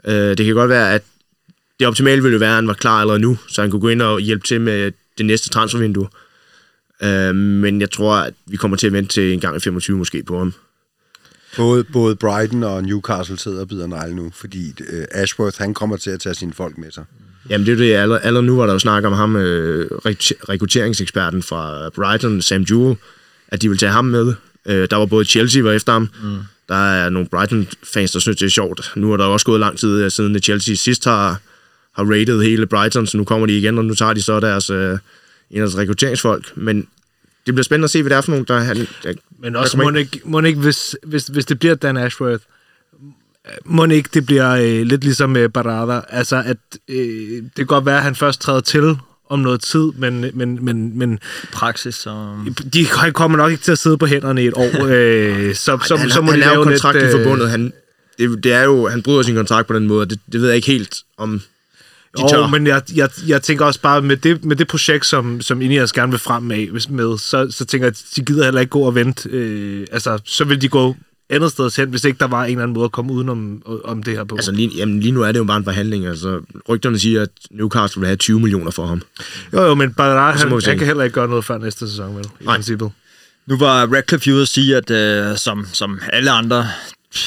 [0.07, 1.03] Øh, det kan godt være, at
[1.79, 3.89] det optimale ville jo være, at han var klar allerede nu, så han kunne gå
[3.89, 6.09] ind og hjælpe til med det næste transfervindue.
[7.03, 9.97] Øh, men jeg tror, at vi kommer til at vente til en gang i 25
[9.99, 10.55] måske på ham.
[11.57, 15.97] Både, både Brighton og Newcastle sidder og bider negl nu, fordi øh, Ashworth, han kommer
[15.97, 17.05] til at tage sine folk med sig.
[17.51, 20.45] Jamen det er det, allerede, allerede nu var der jo snak om ham, øh, rekru-
[20.49, 22.97] rekrutteringseksperten fra Brighton, Sam Jewell,
[23.49, 24.35] at de vil tage ham med.
[24.67, 26.39] Øh, der var både Chelsea var efter ham, mm.
[26.69, 28.93] der er nogle Brighton-fans, der synes, det er sjovt.
[28.97, 31.41] Nu er der også gået lang tid øh, siden, Chelsea sidst har,
[31.95, 34.71] har rated hele Brighton, så nu kommer de igen, og nu tager de så deres,
[34.71, 35.01] øh, en af
[35.51, 36.57] deres rekrutteringsfolk.
[36.57, 36.87] Men
[37.47, 38.59] det bliver spændende at se, hvad det er for nogen, der...
[38.59, 41.75] Han, der Men der også, kommer må ikke, må ikke hvis, hvis, hvis det bliver
[41.75, 42.45] Dan Ashworth,
[43.65, 46.57] må ikke det bliver øh, lidt ligesom med Barada, altså at
[46.89, 48.97] øh, det kan godt være, at han først træder til
[49.31, 51.18] om noget tid, men, men, men, men
[51.53, 52.39] Praksis og...
[52.72, 55.78] de han kommer nok ikke til at sidde på hænderne i et år, øh, så,
[55.85, 57.51] så, han, så må han de jo lave kontraktligt lidt, øh, forbundet.
[57.51, 57.72] Han,
[58.18, 60.49] det, det er jo, han bryder sin kontrakt på den måde, og det, det ved
[60.49, 61.43] jeg ikke helt, om
[62.18, 62.39] de tør.
[62.39, 65.62] Jo, men jeg, jeg, jeg tænker også bare, med det, med det projekt, som, som
[65.62, 68.61] Ineos gerne vil frem med, hvis- med så, så tænker jeg, at de gider heller
[68.61, 69.28] ikke gå og vente.
[69.28, 70.97] Øh, altså, så vil de gå
[71.31, 74.03] andet sted hen, hvis ikke der var en eller anden måde at komme udenom om
[74.03, 74.37] det her på.
[74.37, 76.07] Altså lige, jamen, lige nu er det jo bare en forhandling.
[76.07, 79.03] Altså, rygterne siger, at Newcastle vil have 20 millioner for ham.
[79.53, 82.24] jo, jo, men vi han, han kan heller ikke gøre noget før næste sæson, vel?
[82.41, 82.55] I Nej.
[82.55, 82.91] princippet.
[83.47, 86.66] Nu var Radcliffe ude at sige, at øh, som, som alle andre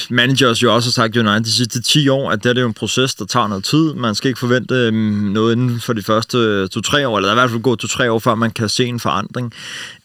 [0.09, 2.67] managers jo også har sagt United de sidste 10 år, at det, er det jo
[2.67, 3.93] en proces, der tager noget tid.
[3.93, 7.35] Man skal ikke forvente øhm, noget inden for de første øh, 2-3 år, eller der
[7.35, 9.53] er i hvert fald gået 2-3 år, før man kan se en forandring.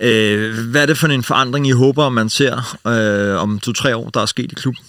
[0.01, 4.11] Øh, hvad er det for en forandring, I håber, man ser øh, om 2-3 år,
[4.11, 4.85] der er sket i klubben?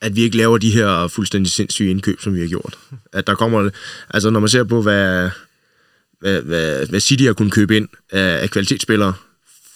[0.00, 2.78] at vi ikke laver de her fuldstændig sindssyge indkøb, som vi har gjort.
[3.12, 3.70] At der kommer,
[4.10, 5.30] altså når man ser på, hvad,
[6.20, 9.14] hvad, hvad, hvad City har kunnet købe ind af, af kvalitetsspillere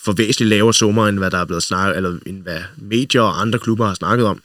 [0.05, 3.41] for væsentligt lavere summer, end hvad der er blevet snakket, eller end hvad medier og
[3.41, 4.43] andre klubber har snakket om.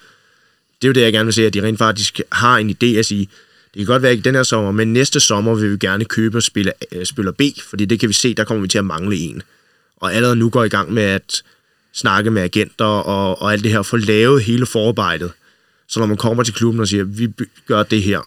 [0.81, 2.85] Det er jo det, jeg gerne vil se, at de rent faktisk har en idé
[2.85, 3.29] at sige,
[3.73, 6.41] det kan godt være ikke den her sommer, men næste sommer vil vi gerne købe
[6.41, 6.71] spiller,
[7.03, 9.41] spiller B, fordi det kan vi se, der kommer vi til at mangle en.
[9.97, 11.43] Og allerede nu går i gang med at
[11.93, 15.31] snakke med agenter og, og alt det her, for lavet hele forarbejdet.
[15.87, 17.29] Så når man kommer til klubben og siger, vi
[17.67, 18.21] gør det her,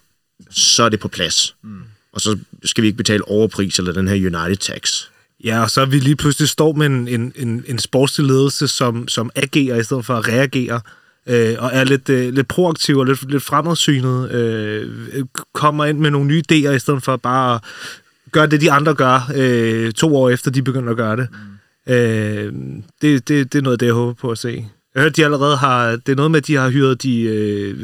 [0.49, 1.55] så er det på plads.
[1.63, 1.81] Mm.
[2.11, 5.03] Og så skal vi ikke betale overpris eller den her United Tax.
[5.43, 8.67] Ja, og så er vi lige pludselig står med en, en, en, en sportslig ledelse,
[8.67, 10.81] som, som agerer i stedet for at reagere,
[11.27, 16.11] øh, og er lidt, øh, lidt proaktiv og lidt, lidt fremadsynet, øh, kommer ind med
[16.11, 17.61] nogle nye idéer, i stedet for bare at
[18.31, 21.27] gøre det, de andre gør, øh, to år efter de begynder at gøre det.
[21.31, 21.93] Mm.
[21.93, 22.53] Øh,
[23.01, 23.53] det, det.
[23.53, 24.65] Det er noget af det, jeg håber på at se.
[24.95, 25.91] Jeg hørte, de allerede har...
[25.91, 27.75] Det er noget med, at de har hyret de øh,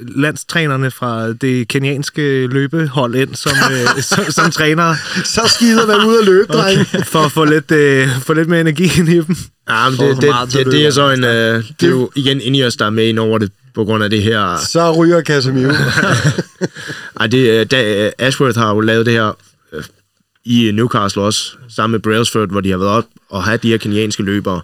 [0.00, 4.96] landstrænerne fra det kenianske løbehold ind som, øh, som, som trænere.
[5.24, 6.80] Så skider man ud og løbe, dreng.
[6.80, 7.04] Okay.
[7.04, 9.36] For at få lidt, øh, få lidt mere energi ind i dem.
[9.68, 11.24] Ja, men det, det, det, det, er så en...
[11.24, 14.10] Øh, det er jo igen Ineos, der er med ind over det på grund af
[14.10, 14.56] det her...
[14.56, 15.72] Så ryger Casemiro.
[17.20, 19.36] Ej, det, da, Ashworth har jo lavet det her
[19.72, 19.84] øh,
[20.44, 23.78] i Newcastle også, sammen med Brailsford, hvor de har været op og have de her
[23.78, 24.60] kenianske løbere.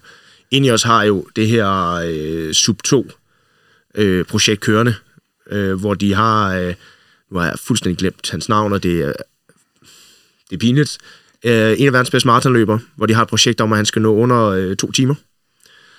[0.51, 3.11] Ineos har jo det her øh, Sub-2
[3.95, 4.95] øh, kørende,
[5.51, 6.75] øh, hvor de har, øh,
[7.31, 9.13] nu har jeg fuldstændig glemt hans navn, og det er,
[10.51, 10.99] det er pinligt,
[11.45, 14.03] øh, en af verdens bedste maratonløber, hvor de har et projekt om, at han skal
[14.03, 15.15] nå under øh, to timer.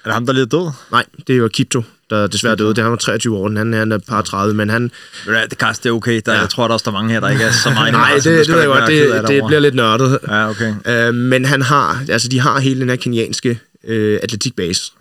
[0.03, 0.71] Er det ham, der er lidt død?
[0.91, 2.69] Nej, det er jo Kipto, der desværre døde.
[2.69, 4.91] Det er han var 23 år, han, han er par 30, men han...
[5.27, 6.21] Ja, det, Karst, det er okay.
[6.25, 6.39] Der, ja.
[6.39, 7.93] Jeg tror, der også der er mange her, der ikke er så meget...
[8.01, 8.87] Nej, det, det, det, det, godt.
[8.87, 10.19] Det, det bliver lidt nørdet.
[10.27, 10.73] Ja, okay.
[10.87, 14.91] Øh, men han har, altså de har hele den her kenianske øh, atletikbase.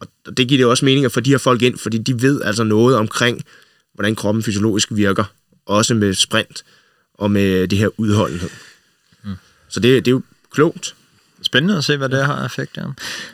[0.00, 2.42] Og det giver det også mening at få de her folk ind, fordi de ved
[2.42, 3.42] altså noget omkring,
[3.94, 5.24] hvordan kroppen fysiologisk virker.
[5.66, 6.64] Også med sprint
[7.14, 8.50] og med det her udholdenhed.
[9.24, 9.34] Mm.
[9.68, 10.94] Så det, det er jo klogt.
[11.50, 12.82] Spændende at se, hvad det har effekt, ja.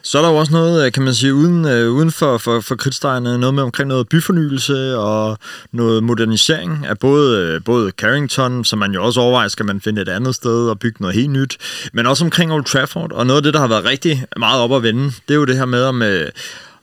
[0.02, 2.60] Så er der jo også noget, øh, kan man sige, uden, uh, uden for, for,
[2.60, 5.38] for kridtstregerne, noget med omkring noget byfornyelse og
[5.72, 10.02] noget modernisering af både, øh, både Carrington, som man jo også overvejer, skal man finde
[10.02, 11.56] et andet sted og bygge noget helt nyt,
[11.92, 13.12] men også omkring Old Trafford.
[13.12, 15.44] Og noget af det, der har været rigtig meget op at vende, det er jo
[15.44, 16.02] det her med, om,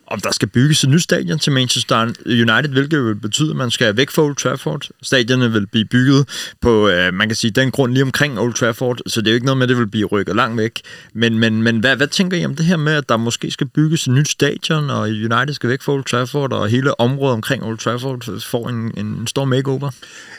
[0.08, 3.72] om der skal bygges et nyt stadion til Manchester United, hvilket vil betyde, at man
[3.72, 4.90] skal væk fra Old Trafford.
[5.02, 9.00] Stadionet vil blive bygget på, øh, man kan sige, den grund lige omkring Old Trafford,
[9.08, 10.82] så det er jo ikke noget med, at det vil blive rykket langt væk.
[11.14, 13.68] Men, men, men hvad, hvad tænker I om det her med, at der måske skal
[13.68, 17.64] bygges et nyt stadion, og United skal væk fra Old Trafford, og hele området omkring
[17.64, 19.92] Old Trafford får en, en stor makeover?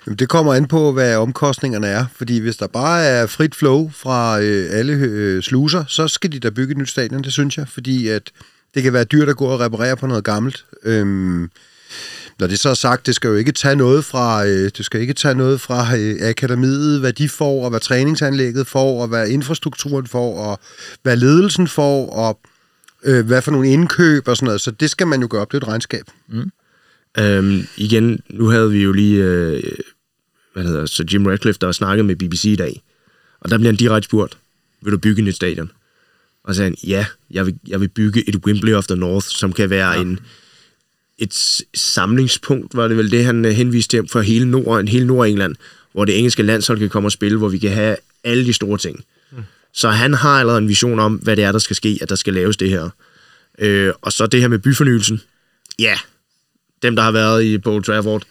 [0.06, 3.90] Jamen, det kommer an på, hvad omkostningerne er, fordi hvis der bare er frit flow
[3.94, 7.58] fra øh, alle øh, sluser, så skal de da bygge et nyt stadion, det synes
[7.58, 8.30] jeg, fordi at
[8.74, 10.64] det kan være dyrt at gå og reparere på noget gammelt.
[10.82, 11.50] Øhm,
[12.38, 15.00] når det så er sagt, det skal jo ikke tage noget fra, øh, det skal
[15.00, 19.28] ikke tage noget fra øh, akademiet, hvad de får, og hvad træningsanlægget får, og hvad
[19.28, 20.60] infrastrukturen får, og
[21.02, 22.40] hvad ledelsen får, og
[23.04, 24.60] øh, hvad for nogle indkøb og sådan noget.
[24.60, 25.52] Så det skal man jo gøre op.
[25.52, 26.04] Det er et regnskab.
[26.28, 26.50] Mm.
[27.18, 29.62] Øhm, igen, nu havde vi jo lige, øh,
[30.52, 32.82] hvad hedder så Jim Radcliffe, der snakkede med BBC i dag,
[33.40, 34.38] og der bliver han direkte spurgt,
[34.82, 35.70] vil du bygge et stadion?
[36.44, 39.26] Og så sagde han, ja, jeg vil, jeg vil bygge et Wembley of the North,
[39.26, 40.00] som kan være ja.
[40.00, 40.20] en,
[41.18, 45.56] et samlingspunkt, var det vel det, han øh, henviste til for hele Nord, hele Nordengland,
[45.92, 48.78] hvor det engelske landshold kan komme og spille, hvor vi kan have alle de store
[48.78, 49.04] ting.
[49.32, 49.38] Mm.
[49.72, 52.14] Så han har allerede en vision om, hvad det er, der skal ske, at der
[52.14, 52.90] skal laves det her.
[53.58, 55.20] Øh, og så det her med byfornyelsen.
[55.78, 55.94] Ja,
[56.82, 58.22] dem, der har været i Paul Trafford,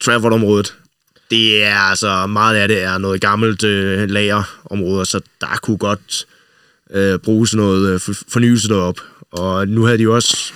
[0.00, 0.74] Trafford-området,
[1.30, 6.26] det er altså, meget af det er noget gammelt øh, lagerområde, så der kunne godt
[6.94, 9.00] øh, bruges noget øh, fornyelse derop.
[9.32, 10.52] Og nu havde de jo også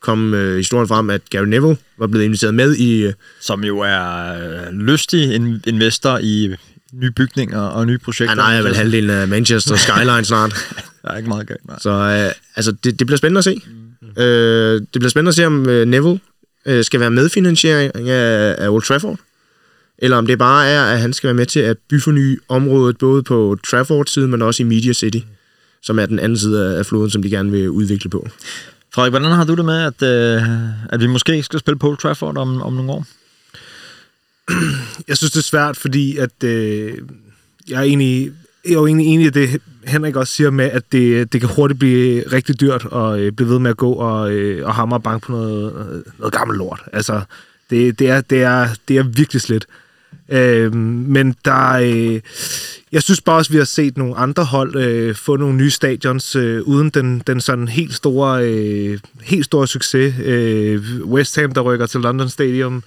[0.00, 3.06] kom øh, historien frem, at Gary Neville var blevet inviteret med i...
[3.06, 5.34] Øh, Som jo er øh, lystig
[5.66, 6.54] investor i
[6.92, 8.28] nye bygninger og nye projekter.
[8.28, 10.50] Han ejer vel halvdelen af Manchester Skyline snart.
[11.02, 11.78] der er ikke meget galt, nej.
[11.80, 13.62] Så øh, altså, det, det bliver spændende at se.
[14.06, 14.22] Mm.
[14.22, 16.20] Øh, det bliver spændende at se, om øh, Neville
[16.66, 19.18] øh, skal være medfinansiering af, af Old Trafford
[20.02, 23.22] eller om det bare er, at han skal være med til at byforny området, både
[23.22, 25.18] på Trafford-siden, men også i Media City,
[25.82, 28.28] som er den anden side af floden, som de gerne vil udvikle på.
[28.94, 30.42] Frederik, hvordan har du det med, at, øh,
[30.88, 33.06] at vi måske skal spille på Trafford om, om nogle år?
[35.08, 36.94] Jeg synes, det er svært, fordi at, øh,
[37.68, 38.32] jeg er egentlig
[38.64, 41.50] jeg er jo egentlig enig i det, Henrik også siger med, at det, det kan
[41.56, 44.98] hurtigt blive rigtig dyrt at øh, blive ved med at gå og, øh, og hamre
[44.98, 46.82] og banke på noget, noget gammelt lort.
[46.92, 47.20] Altså,
[47.70, 49.64] det, det, er, det, er, det er virkelig slet.
[49.64, 49.89] Øh,
[50.28, 52.20] Øh, men der øh,
[52.92, 55.70] jeg synes bare også, at vi har set nogle andre hold øh, få nogle nye
[55.70, 60.14] stadions øh, uden den, den sådan helt store, øh, helt store succes.
[60.24, 62.82] Øh, West Ham, der rykker til London Stadium,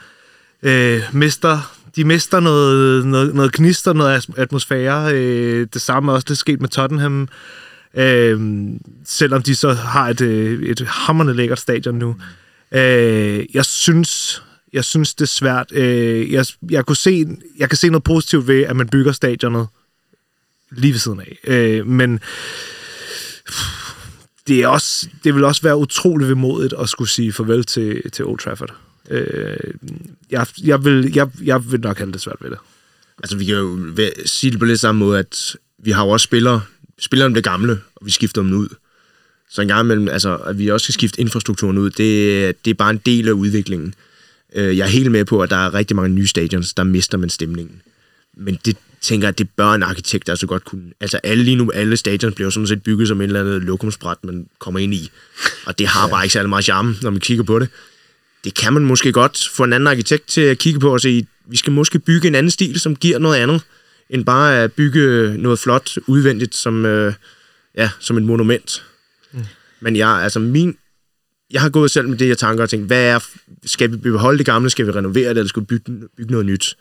[0.64, 5.14] øh, mister de mister noget, noget, noget gnister, noget atmosfære.
[5.14, 7.28] Øh, det samme er også det sket med Tottenham.
[7.98, 8.40] Øh,
[9.06, 12.16] selvom de så har et, øh, et hammerne lækkert stadion nu.
[12.72, 14.44] Øh, jeg synes,
[14.74, 15.72] jeg synes, det er svært.
[15.72, 17.26] Øh, jeg, jeg, kunne se,
[17.58, 19.68] jeg kan se noget positivt ved, at man bygger stadionet
[20.72, 21.40] lige ved siden af.
[21.44, 22.20] Øh, men
[24.48, 28.26] det, er også, det vil også være utroligt vemodigt at skulle sige farvel til, til
[28.26, 28.76] Old Trafford.
[29.10, 29.58] Øh,
[30.30, 32.60] jeg, jeg, vil, jeg, jeg vil nok have det svært ved det.
[33.18, 33.94] Altså, vi kan jo
[34.26, 36.62] sige det på lidt samme måde, at vi har jo også spillere,
[37.00, 38.68] spillere om det gamle, og vi skifter dem ud.
[39.50, 42.76] Så en gang imellem, altså, at vi også skal skifte infrastrukturen ud, det, det er
[42.76, 43.96] bare en del af udviklingen.
[44.56, 47.18] Øh, Jeg er helt med på, at der er rigtig mange nye stadions, der mister
[47.18, 47.82] man stemningen.
[48.38, 50.91] Men det tænker jeg, det bør en arkitekt altså godt kunne.
[51.01, 53.64] Altså alle lige nu, alle stadions bliver jo sådan set bygget som et eller andet
[53.64, 55.12] lokumsbræt, man kommer ind i.
[55.66, 57.70] Og det har bare ikke særlig meget charme, når man kigger på det.
[58.43, 61.28] Det kan man måske godt få en anden arkitekt til at kigge på og sige,
[61.47, 63.62] vi skal måske bygge en anden stil, som giver noget andet,
[64.10, 67.14] end bare at bygge noget flot udvendigt som, øh,
[67.78, 68.84] ja, som et monument.
[69.32, 69.39] Mm.
[69.80, 70.78] Men jeg, altså min,
[71.54, 73.20] jeg har gået selv med det, jeg tanker og tænkt, hvad er,
[73.66, 76.45] skal vi beholde det gamle, skal vi renovere det, eller skal vi bygge, bygge noget
[76.45, 76.78] nyt?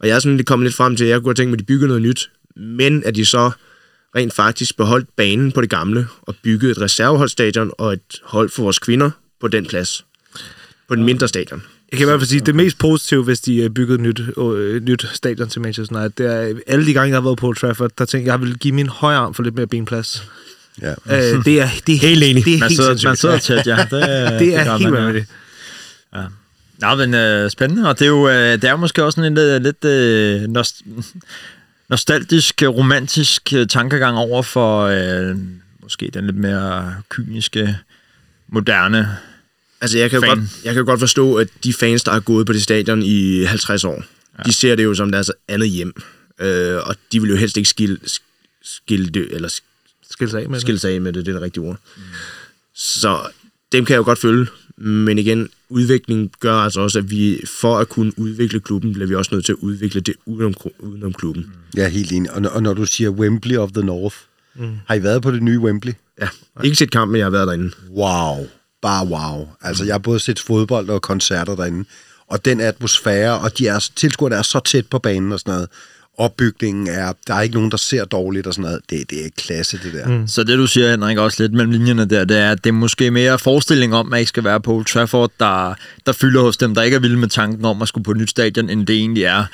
[0.00, 1.54] Og jeg er sådan lidt kommet lidt frem til, at jeg kunne have tænkt mig,
[1.54, 3.50] at de bygger noget nyt, men at de så
[4.16, 8.62] rent faktisk beholdt banen på det gamle, og byggede et reserveholdstadion og et hold for
[8.62, 10.04] vores kvinder på den plads.
[10.88, 11.62] På den mindre stadion.
[11.92, 14.00] Jeg kan i hvert fald sige, at det mest positive, hvis de øh, byggede et
[14.00, 17.38] nyt, øh, nyt stadion til Manchester United, det er, alle de gange, jeg har været
[17.38, 19.66] på Old Trafford, der tænkte jeg, jeg vil give min højre arm for lidt mere
[19.66, 20.30] benplads.
[20.82, 20.90] Ja.
[20.90, 22.44] Øh, det er, det er helt enig.
[22.44, 23.42] Det er Man helt sidder, man sindssygt.
[23.44, 23.76] sidder tæt, ja.
[23.98, 25.04] Det, Det er gør helt man, ja.
[25.06, 25.30] vanvittigt.
[26.78, 29.38] Nå, men øh, spændende, og det er jo øh, det er jo måske også en
[29.38, 30.82] øh, lidt øh, nost-
[31.88, 35.36] nostalgisk, romantisk øh, tankegang over for øh,
[35.82, 37.76] måske den lidt mere kyniske,
[38.48, 39.16] moderne.
[39.80, 40.28] Altså, jeg kan, Fan.
[40.38, 43.44] godt, jeg kan godt forstå, at de fans, der har gået på det stadion i
[43.44, 44.04] 50 år,
[44.38, 44.42] ja.
[44.42, 46.02] de ser det jo som deres andet hjem.
[46.40, 47.98] Øh, og de vil jo helst ikke skille,
[48.62, 49.60] skille, det, eller
[50.10, 50.60] Skille sig af med det.
[50.60, 51.76] skille sig af med det, det er det rigtige ord.
[51.96, 52.02] Mm.
[52.74, 53.18] Så
[53.72, 54.46] dem kan jeg jo godt følge.
[54.76, 59.14] Men igen, udvikling gør altså også, at vi for at kunne udvikle klubben, bliver vi
[59.14, 61.42] også nødt til at udvikle det udenom, udenom klubben.
[61.74, 61.80] Mm.
[61.80, 62.30] Er helt enig.
[62.32, 64.16] Og, og når du siger Wembley of the North,
[64.54, 64.76] mm.
[64.86, 65.92] har I været på det nye Wembley?
[66.20, 66.28] Ja,
[66.64, 67.70] ikke set kampen, men jeg har været derinde.
[67.90, 68.46] Wow.
[68.82, 69.48] Bare wow.
[69.60, 71.84] Altså, jeg har både set fodbold og koncerter derinde.
[72.26, 75.68] Og den atmosfære, og de er, tilskuerne er så tæt på banen og sådan noget.
[76.20, 78.80] Opbygningen er, der er ikke nogen, der ser dårligt og sådan noget.
[78.90, 80.08] Det, det er klasse, det der.
[80.08, 80.28] Mm.
[80.28, 82.74] Så det, du siger, Henrik, også lidt mellem linjerne der, det er, at det er
[82.74, 85.74] måske mere forestilling om, at I skal være på Old Trafford, der,
[86.06, 88.16] der fylder hos dem, der ikke er vilde med tanken om at skulle på et
[88.16, 89.44] nyt stadion, end det egentlig er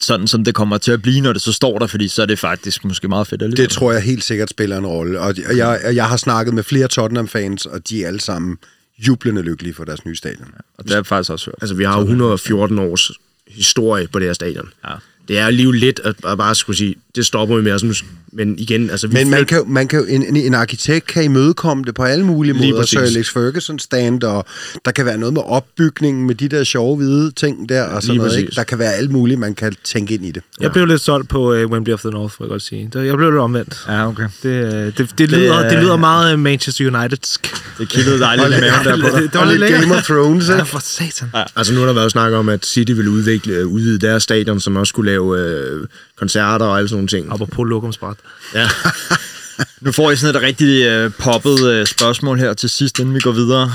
[0.00, 2.26] sådan, som det kommer til at blive, når det så står der, fordi så er
[2.26, 3.64] det faktisk måske meget fedt alligevel.
[3.64, 5.20] Det tror jeg helt sikkert spiller en rolle.
[5.20, 8.58] Og jeg, jeg har snakket med flere Tottenham-fans, og de er alle sammen
[8.98, 10.48] jublende lykkelige for deres nye stadion.
[10.78, 11.54] Og det er faktisk også hørt.
[11.60, 13.10] Altså, vi har jo 114 års
[13.48, 14.68] historie på det her stadion.
[14.88, 14.94] Ja.
[15.30, 17.72] Det er alligevel lidt at, at bare skulle sige, det stopper vi med.
[17.72, 17.92] Altså, nu,
[18.32, 19.06] men igen, altså...
[19.06, 21.94] Vi Men man kan, jo- man kan jo, en, en, en arkitekt kan imødekomme det
[21.94, 22.82] på alle mulige Lige måder.
[22.82, 22.98] Præcis.
[22.98, 24.44] Alex Ferguson stand, og
[24.84, 28.12] der kan være noget med opbygningen med de der sjove hvide ting der, og sådan
[28.12, 28.30] Lige noget.
[28.30, 28.42] præcis.
[28.42, 28.54] Ikke?
[28.54, 30.42] Der kan være alt muligt, man kan tænke ind i det.
[30.60, 32.90] Jeg blev lidt solgt på uh, Wembley of the North, vil jeg godt sige.
[32.92, 33.84] Det- Jeg blev lidt omvendt.
[33.88, 34.26] Ja, okay.
[34.42, 37.54] Det, øh, det, det, lyder, det, øh, lyder meget øh, Manchester Unitedsk.
[37.78, 39.22] Det kildede dejligt i maven der på dig.
[39.22, 40.66] Det var og lidt lidt Game of Thrones, Ja, ikke?
[40.66, 41.28] for satan.
[41.56, 44.76] Altså, nu har der været snak om, at City ville udvikle, udvide deres stadion, som
[44.76, 47.32] også skulle lave øh, koncerter og alle sådan nogle ting.
[47.32, 48.16] Op på lokumsbræt.
[48.54, 48.68] Ja.
[49.80, 53.20] Nu får I sådan et rigtig øh, poppet øh, spørgsmål her til sidst, inden vi
[53.20, 53.72] går videre.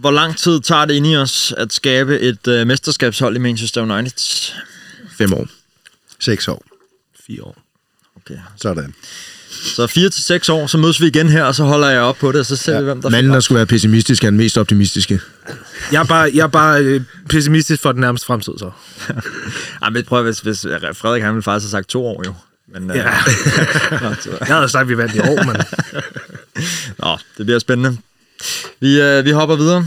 [0.00, 3.82] Hvor lang tid tager det inde i os at skabe et øh, mesterskabshold i Manchester
[3.82, 4.52] United?
[5.18, 5.46] Fem år.
[6.18, 6.64] Seks år.
[7.26, 7.56] Fire år.
[8.16, 8.38] Okay.
[8.56, 8.94] Sådan.
[9.50, 12.16] Så 4 til seks år, så mødes vi igen her, og så holder jeg op
[12.18, 12.78] på det, og så ser ja.
[12.78, 15.20] vi, hvem der Manden, der skulle være pessimistisk, er den mest optimistiske.
[15.92, 18.70] Jeg er bare, jeg er bare øh, pessimistisk for den nærmeste fremtid, så.
[19.82, 20.60] Ej, men prøv at, hvis, hvis
[20.94, 22.34] Frederik han ville faktisk have sagt to år jo.
[22.74, 23.04] Men, øh, Ja.
[24.22, 25.56] så- Jeg havde sagt, at vi vandt i år, men...
[27.04, 27.96] Nå, det bliver spændende.
[28.80, 29.86] Vi, øh, vi hopper videre.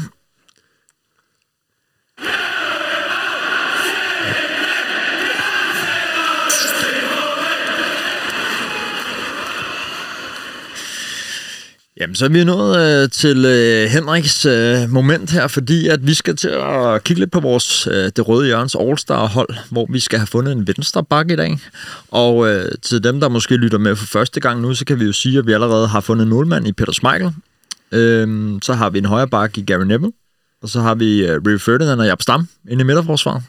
[12.00, 16.14] Jamen, så er vi nået øh, til øh, Henriks øh, moment her, fordi at vi
[16.14, 20.20] skal til at kigge lidt på vores øh, Det Røde Jørgens All-Star-hold, hvor vi skal
[20.20, 21.60] have fundet en venstre bak i dag.
[22.12, 25.06] Og øh, til dem, der måske lytter med for første gang nu, så kan vi
[25.06, 27.32] jo sige, at vi allerede har fundet en målmand i Peter Schmeichel.
[27.92, 30.12] Øh, så har vi en højre bak i Gary Neville.
[30.64, 33.44] Og så har vi uh, Rio Ferdinand og Jaap Stam inde i midterforsvaret.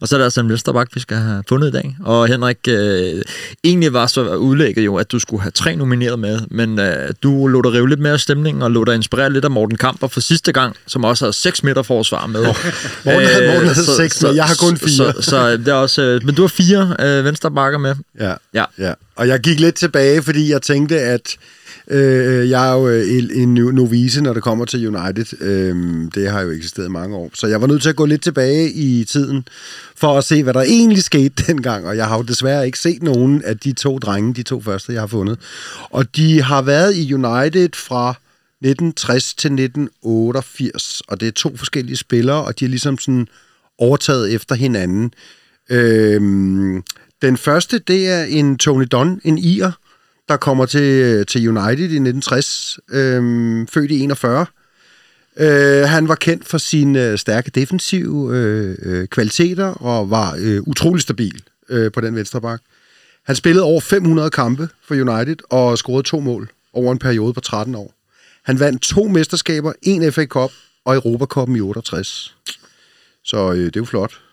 [0.00, 1.96] Og så er der altså en vensterbak, vi skal have fundet i dag.
[2.04, 3.22] Og Henrik, øh,
[3.64, 7.46] egentlig var så udlægget jo, at du skulle have tre nomineret med, men øh, du
[7.46, 10.08] lå dig rive lidt mere af stemningen, og lå dig inspirere lidt af Morten Kamper
[10.08, 12.42] for sidste gang, som også havde seks midterforsvar med.
[13.04, 14.90] Morten havde, Morten havde seks, men jeg har kun fire.
[14.90, 17.94] Så, så, så det er også, øh, men du har fire øh, vensterbakker med.
[18.20, 18.64] Ja, Ja.
[18.78, 18.92] ja.
[19.16, 21.36] Og jeg gik lidt tilbage, fordi jeg tænkte, at
[21.90, 25.42] øh, jeg er jo øh, en, en novice, når det kommer til United.
[25.42, 25.76] Øh,
[26.14, 27.30] det har jo eksisteret i mange år.
[27.34, 29.48] Så jeg var nødt til at gå lidt tilbage i tiden,
[29.96, 31.86] for at se, hvad der egentlig skete dengang.
[31.86, 34.92] Og jeg har jo desværre ikke set nogen af de to drenge, de to første,
[34.92, 35.38] jeg har fundet.
[35.90, 41.96] Og de har været i United fra 1960 til 1988, og det er to forskellige
[41.96, 43.28] spillere, og de er ligesom sådan
[43.78, 45.12] overtaget efter hinanden.
[45.70, 46.82] Øhm,
[47.22, 49.70] den første, det er en Tony Don, en ir,
[50.28, 53.22] der kommer til, øh, til United i 1960, øh,
[53.68, 54.46] født i 41.
[55.36, 60.62] Øh, han var kendt for sine øh, stærke defensive øh, øh, kvaliteter og var øh,
[60.62, 62.60] utrolig stabil øh, på den venstre bak.
[63.24, 67.40] Han spillede over 500 kampe for United og scorede to mål over en periode på
[67.40, 67.94] 13 år.
[68.44, 70.50] Han vandt to mesterskaber, en FA Cup
[70.84, 72.36] og Europa Cup i 68.
[73.24, 74.23] Så øh, det er jo flot.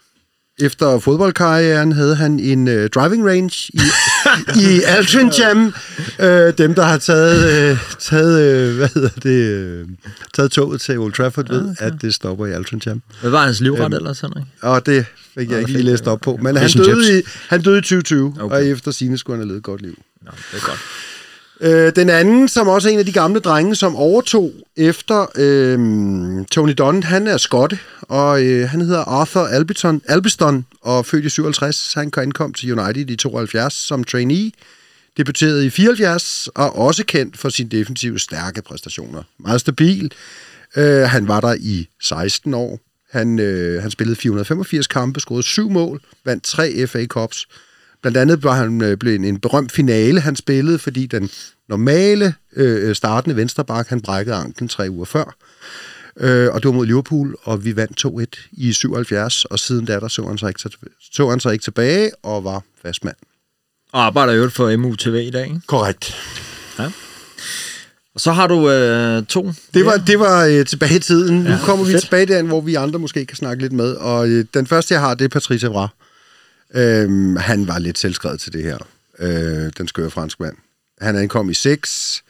[0.59, 3.79] Efter fodboldkarrieren havde han en øh, driving range i,
[4.55, 5.73] i Altrincham.
[6.19, 9.87] Øh, dem, der har taget, øh, taget, øh, hvad hedder det, øh,
[10.33, 11.85] taget toget til Old Trafford, ved, okay.
[11.85, 13.01] at det stopper i Altrincham.
[13.21, 14.43] Hvad var hans livret ellers, Henrik?
[14.61, 15.05] Og det
[15.37, 16.39] fik jeg ikke lige læst op på.
[16.41, 18.41] Men han døde, i, han døde i 2020, okay.
[18.41, 18.55] Okay.
[18.55, 19.97] og efter sine skulle han have levet et godt liv.
[20.21, 20.79] Nå, det er godt.
[21.61, 26.45] Øh, den anden, som også er en af de gamle drenge, som overtog efter øh,
[26.51, 31.29] Tony Dunn, han er skotte, og øh, han hedder Arthur Albiton, Albiston, og født i
[31.29, 31.93] 57.
[31.93, 34.51] Han ankom til United i 72 som trainee,
[35.17, 39.23] debuterede i 74, og også kendt for sine defensive stærke præstationer.
[39.39, 40.11] Meget stabil.
[40.75, 42.79] Øh, han var der i 16 år.
[43.11, 47.47] Han, øh, han spillede 485 kampe, scorede syv mål, vandt tre FA Cups.
[48.01, 51.29] Blandt andet var han øh, blev en, en berømt finale, han spillede, fordi den
[51.69, 55.35] normale øh, startende vensterbak, han brækkede anklen tre uger før.
[56.17, 59.99] Øh, og det var mod Liverpool, og vi vandt 2-1 i 77, og siden da
[59.99, 60.59] der så han, sig ikke,
[61.11, 63.15] så han sig ikke tilbage og var fastmand.
[63.91, 65.61] Og arbejder jo for MUTV i dag, ikke?
[65.67, 66.15] Korrekt.
[68.15, 69.51] Og så har du øh, to.
[69.73, 71.43] Det var, det var øh, tilbage i tiden.
[71.43, 72.03] Ja, nu kommer vi fedt.
[72.03, 73.93] tilbage derhen, hvor vi andre måske kan snakke lidt med.
[73.93, 75.87] Og øh, den første, jeg har, det er Patrice Evra.
[76.75, 78.77] Øhm, han var lidt selvskrevet til det her.
[79.19, 80.55] Øh, den skøre franskmand.
[81.01, 82.23] Han ankom i 6,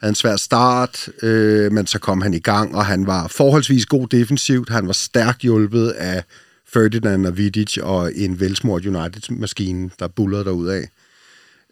[0.00, 3.86] havde en svær start, øh, men så kom han i gang, og han var forholdsvis
[3.86, 4.68] god defensivt.
[4.68, 6.24] Han var stærkt hjulpet af
[6.72, 10.84] Ferdinand og Vidic og en velsmurt United-maskine, der bullerede derudad.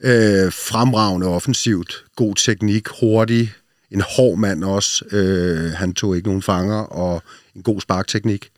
[0.00, 3.52] Øh, fremragende offensivt, god teknik, hurtig,
[3.90, 5.04] en hård mand også.
[5.12, 7.22] Øh, han tog ikke nogen fanger, og
[7.54, 8.50] en god sparkteknik.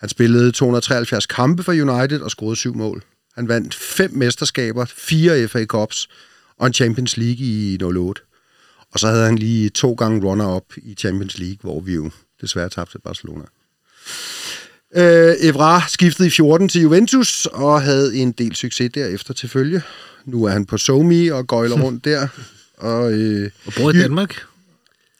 [0.00, 3.02] Han spillede 273 kampe for United og scorede syv mål.
[3.34, 6.08] Han vandt fem mesterskaber, fire FA Cups
[6.58, 8.22] og en Champions League i 08.
[8.92, 12.68] Og så havde han lige to gange runner-up i Champions League, hvor vi jo desværre
[12.68, 13.44] tabte Barcelona.
[14.96, 19.82] Øh, Evra skiftede i 14 til Juventus og havde en del succes derefter til følge.
[20.24, 22.28] Nu er han på Somi og gøjler rundt der.
[22.76, 24.42] Og, øh, Og bor i Danmark.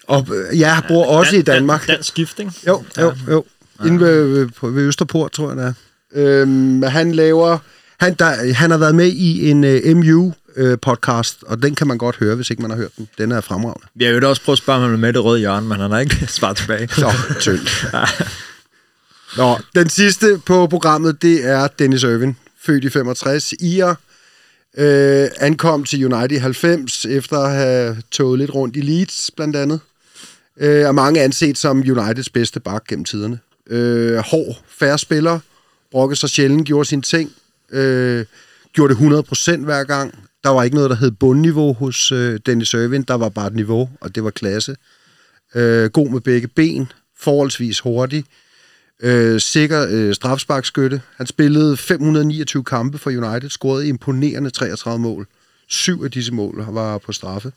[0.07, 1.87] og øh, ja, bor også i Danmark.
[1.87, 2.53] Dan, dansk skift, ikke?
[2.66, 3.45] Jo, jo, jo.
[3.87, 5.72] Inde ved, ved, på, ved Østerport, tror jeg, det er.
[6.14, 7.59] Øhm, han laver...
[8.01, 12.16] Han, der, han har været med i en uh, MU-podcast, og den kan man godt
[12.16, 13.09] høre, hvis ikke man har hørt den.
[13.18, 13.87] Den er fremragende.
[13.95, 15.91] Vi har jo da også prøvet at spørge, er med det røde hjørne, men han
[15.91, 16.89] har ikke svaret tilbage.
[16.89, 17.87] Så tyndt.
[19.37, 23.95] Nå, den sidste på programmet, det er Dennis Irvin, født i 65, ir.
[24.79, 29.57] Øh, ankom til United i 90, efter at have toget lidt rundt i Leeds, blandt
[29.57, 29.81] andet.
[30.61, 33.39] Øh, og mange anset som Uniteds bedste bak gennem tiderne.
[33.70, 35.38] Øh, hård, færre spiller,
[35.90, 37.32] brokkede sig sjældent, gjorde sine ting,
[37.70, 38.24] øh,
[38.72, 40.14] gjorde det 100% hver gang.
[40.44, 43.54] Der var ikke noget, der hed bundniveau hos øh, Dennis Irvin, der var bare et
[43.54, 44.76] niveau, og det var klasse.
[45.54, 48.24] Øh, god med begge ben, forholdsvis hurtig,
[49.02, 51.02] øh, sikker øh, strafsparkskytte.
[51.16, 55.26] Han spillede 529 kampe for United, scorede imponerende 33 mål.
[55.68, 57.52] Syv af disse mål var på straffe.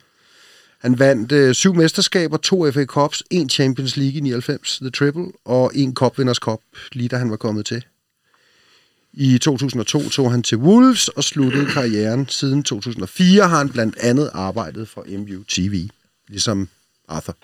[0.82, 5.28] Han vandt øh, syv mesterskaber, to FA Cups, en Champions League i 99, The Triple,
[5.45, 6.59] og en Cup Winners Cup,
[6.91, 7.86] lige da han var kommet til.
[9.13, 12.28] I 2002 tog han til Wolves og sluttede karrieren.
[12.30, 15.88] Siden 2004 har han blandt andet arbejdet for MU TV,
[16.30, 16.69] ligesom
[17.07, 17.36] Arthur.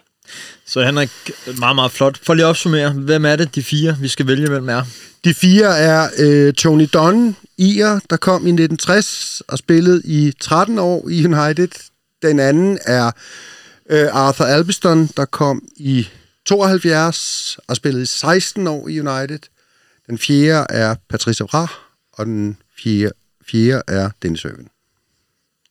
[0.65, 1.09] Så Henrik,
[1.57, 2.19] meget, meget flot.
[2.23, 4.83] For lige at opsummere, hvem er det, de fire, vi skal vælge, hvem er?
[5.23, 10.79] De fire er øh, Tony Dunn, Ir, der kom i 1960 og spillede i 13
[10.79, 11.69] år i United.
[12.23, 13.11] Den anden er
[13.89, 16.07] øh, Arthur Albiston, der kom i
[16.45, 19.39] 72 og spillede i 16 år i United.
[20.07, 21.67] Den fjerde er Patrice Evra,
[22.13, 23.11] og den fjerde,
[23.51, 24.67] fjerde er Dennis Irvin.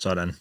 [0.00, 0.34] Sådan.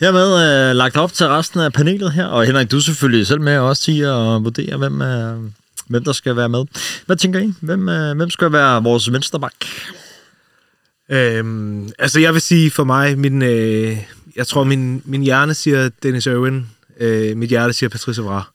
[0.00, 3.40] Hermed øh, lagt op til resten af panelet her, og Henrik, du er selvfølgelig selv
[3.40, 5.38] med også til at vurdere, hvem, øh,
[5.88, 6.64] hvem der skal være med.
[7.06, 7.52] Hvad tænker I?
[7.60, 9.66] Hvem, øh, hvem skal være vores venstreback?
[11.08, 13.98] Øhm, altså, jeg vil sige for mig, min, øh,
[14.36, 16.66] jeg tror, min, min hjerne siger Dennis Irwin.
[17.00, 18.50] Øh, mit hjerte siger Patrice Evra.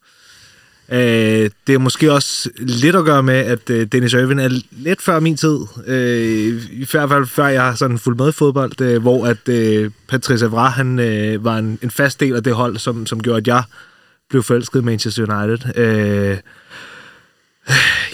[0.90, 5.02] Øh, det er måske også lidt at gøre med, at øh, Dennis Irwin er lidt
[5.02, 5.58] før min tid.
[5.88, 9.50] Øh, I hvert fald før jeg har sådan fulgt med i fodbold, øh, hvor at
[9.50, 13.24] øh, Patrice Evra, han øh, var en, en fast del af det hold, som, som
[13.24, 13.64] gjorde, at jeg
[14.30, 15.78] blev forelsket i Manchester United.
[15.78, 16.38] Øh,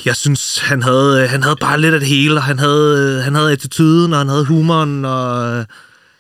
[0.06, 3.16] jeg synes, han havde, øh, han havde bare lidt af det hele, og han havde,
[3.18, 5.66] øh, han havde attituden, og han havde humoren, og øh,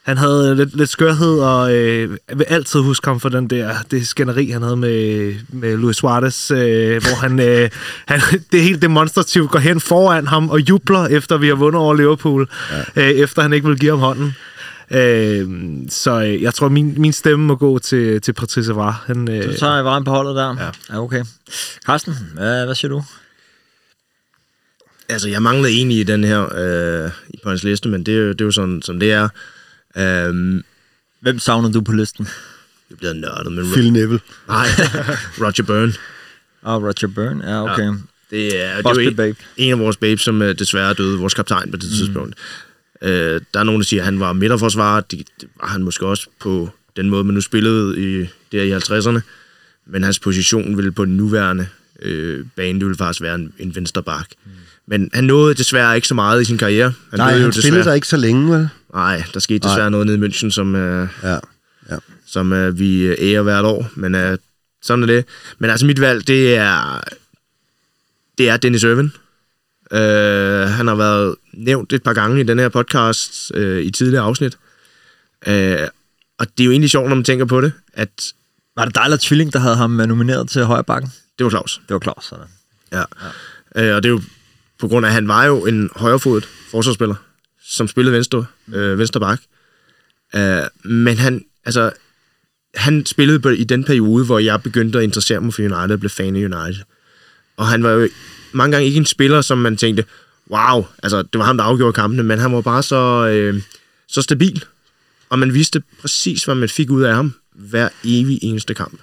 [0.01, 3.75] han havde lidt, lidt skørhed, og øh, jeg vil altid huske ham for den der,
[3.91, 7.69] det skænderi, han havde med, med Luis Suarez, øh, hvor han, øh,
[8.11, 8.19] han,
[8.51, 11.93] det er helt demonstrativt, går hen foran ham og jubler, efter vi har vundet over
[11.93, 12.49] Liverpool,
[12.95, 13.09] ja.
[13.09, 14.35] øh, efter han ikke vil give ham hånden.
[14.91, 15.47] Øh,
[15.89, 18.95] så øh, jeg tror, min, min stemme må gå til, til Patrice Evra.
[19.05, 20.55] Han, øh, Du tager vejen på holdet der?
[20.59, 20.69] Ja.
[20.89, 21.23] ja okay.
[21.85, 23.03] Carsten, hvad, hvad siger du?
[25.09, 27.11] Altså, jeg manglede egentlig i den her øh,
[27.43, 29.29] på hans liste, men det er jo, det er jo sådan, som det er.
[29.97, 30.63] Øhm,
[31.21, 32.27] Hvem savner du på listen?
[32.89, 33.71] det bliver nørdet, men...
[33.71, 34.19] Phil Neville.
[34.47, 34.67] Nej,
[35.41, 35.93] Roger Byrne.
[36.63, 37.49] Ah, oh, Roger Byrne.
[37.49, 37.83] Ja, okay.
[37.83, 37.93] Ja.
[38.31, 39.37] Det er, det er jo en, babe.
[39.57, 41.95] en af vores babes, som øh, desværre døde, vores kaptajn på det mm.
[41.95, 42.35] tidspunkt.
[43.01, 45.01] Øh, der er nogen, der siger, at han var midterforsvarer.
[45.01, 48.73] Det, det var han måske også på den måde, man nu spillede i, der i
[48.73, 49.19] 50'erne.
[49.87, 51.67] Men hans position ville på den nuværende
[52.01, 54.27] øh, bane, det ville faktisk være en, en venstre bak.
[54.45, 54.51] Mm.
[54.87, 56.93] Men han nåede desværre ikke så meget i sin karriere.
[57.09, 58.69] Han Nej, han spillede der ikke så længe, vel?
[58.93, 59.89] Nej, der skete desværre Nej.
[59.89, 61.39] noget nede i München, som, øh, Ja.
[61.89, 61.97] ja.
[62.25, 63.89] som øh, vi ærer hvert år.
[63.95, 64.37] Men øh,
[64.81, 65.25] sådan er det.
[65.59, 67.01] Men altså, mit valg, det er,
[68.37, 69.11] det er Dennis Irvin.
[69.91, 74.23] Øh, han har været nævnt et par gange i den her podcast øh, i tidligere
[74.23, 74.57] afsnit.
[75.47, 75.87] Øh,
[76.39, 78.33] og det er jo egentlig sjovt, når man tænker på det, at
[78.75, 81.11] Var det dig eller Tvilling, der havde ham øh, nomineret til højre bakken?
[81.37, 81.81] det var Claus.
[81.87, 82.45] Det var Claus, sådan.
[82.91, 83.03] Ja.
[83.75, 83.89] ja.
[83.89, 84.21] Øh, og det er jo
[84.79, 87.15] på grund af, at han var jo en højrefodet forsvarsspiller,
[87.71, 89.41] som spillede venstre, øh, venstre bak.
[90.35, 91.91] Øh, men han, altså,
[92.75, 95.99] han spillede på, i den periode, hvor jeg begyndte at interessere mig for United og
[95.99, 96.83] blev fan af United.
[97.57, 98.09] Og han var jo
[98.51, 100.05] mange gange ikke en spiller, som man tænkte,
[100.51, 103.61] wow, altså det var ham, der afgjorde kampene, men han var bare så, øh,
[104.07, 104.65] så stabil.
[105.29, 108.99] Og man vidste præcis, hvad man fik ud af ham hver evig eneste kamp.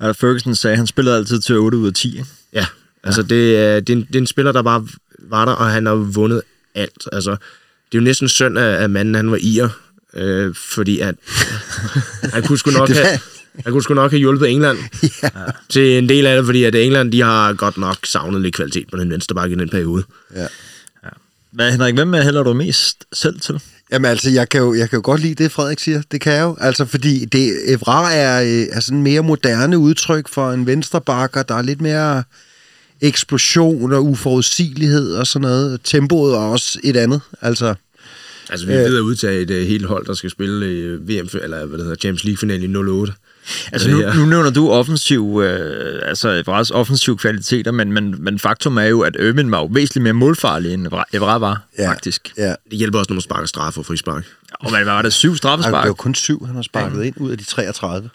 [0.00, 2.08] Altså, Ferguson sagde, at han spillede altid til 8 ud af 10.
[2.08, 2.26] Ikke?
[2.52, 2.66] Ja,
[3.02, 4.86] altså det, er, det, er en, det er en spiller, der bare
[5.18, 6.42] var der, og han har vundet
[6.74, 7.08] alt.
[7.12, 7.36] Altså,
[7.92, 9.68] det er jo næsten synd af, af manden, han var ir,
[10.14, 11.14] øh, fordi at,
[12.34, 13.18] han kunne sgu nok have...
[13.64, 14.78] Han kunne sgu nok have hjulpet England
[15.22, 15.28] Ja.
[15.68, 18.84] til en del af det, fordi at England de har godt nok savnet lidt kvalitet
[18.90, 20.04] på den venstre bakke i den periode.
[20.36, 20.46] ja.
[21.52, 23.60] Hvad, Henrik, hvem hælder du mest selv til?
[23.92, 26.02] Jamen altså, jeg kan, jo, jeg kan jo godt lide det, Frederik siger.
[26.12, 26.56] Det kan jeg jo.
[26.60, 31.42] Altså, fordi det, Evra er, øh, er sådan mere moderne udtryk for en venstrebakker.
[31.42, 32.22] Der er lidt mere
[33.02, 35.80] eksplosion og uforudsigelighed og sådan noget.
[35.84, 37.20] Tempoet er også et andet.
[37.40, 37.74] Altså,
[38.50, 41.08] Altså, vi er ved at udtage et uh, helt hold, der skal spille i uh,
[41.08, 43.12] VM, eller hvad det hedder, Champions League-finale i 08.
[43.72, 48.38] Altså, Det nu, nu nævner du offensiv, øh, altså Evras offensiv kvaliteter, men, men, men
[48.38, 51.90] faktum er jo, at Irvin var jo væsentligt mere målfarlig, end Evra- var, Ja.
[51.90, 52.32] faktisk.
[52.36, 52.54] ja.
[52.70, 54.24] Det hjælper også, når man sparker straffe og frispark.
[54.60, 55.84] Og man var der syv det straffespark.
[55.84, 58.10] er jo kun syv, han har sparket ind ud af de 33.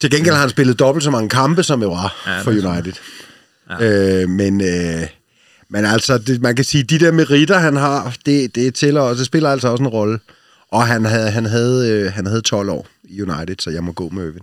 [0.00, 2.64] Til gengæld har han spillet dobbelt så mange kampe, som Evra Ja, ja, for det
[2.64, 2.92] er United.
[3.80, 4.22] Ja.
[4.22, 5.06] Øh, men, øh,
[5.70, 9.18] men altså, det, man kan sige, de der meritter, han har, det, det tæller også,
[9.18, 10.18] det spiller altså også en rolle.
[10.72, 13.92] Og han havde, han, havde, øh, han havde 12 år i United, så jeg må
[13.92, 14.42] gå med Øvin.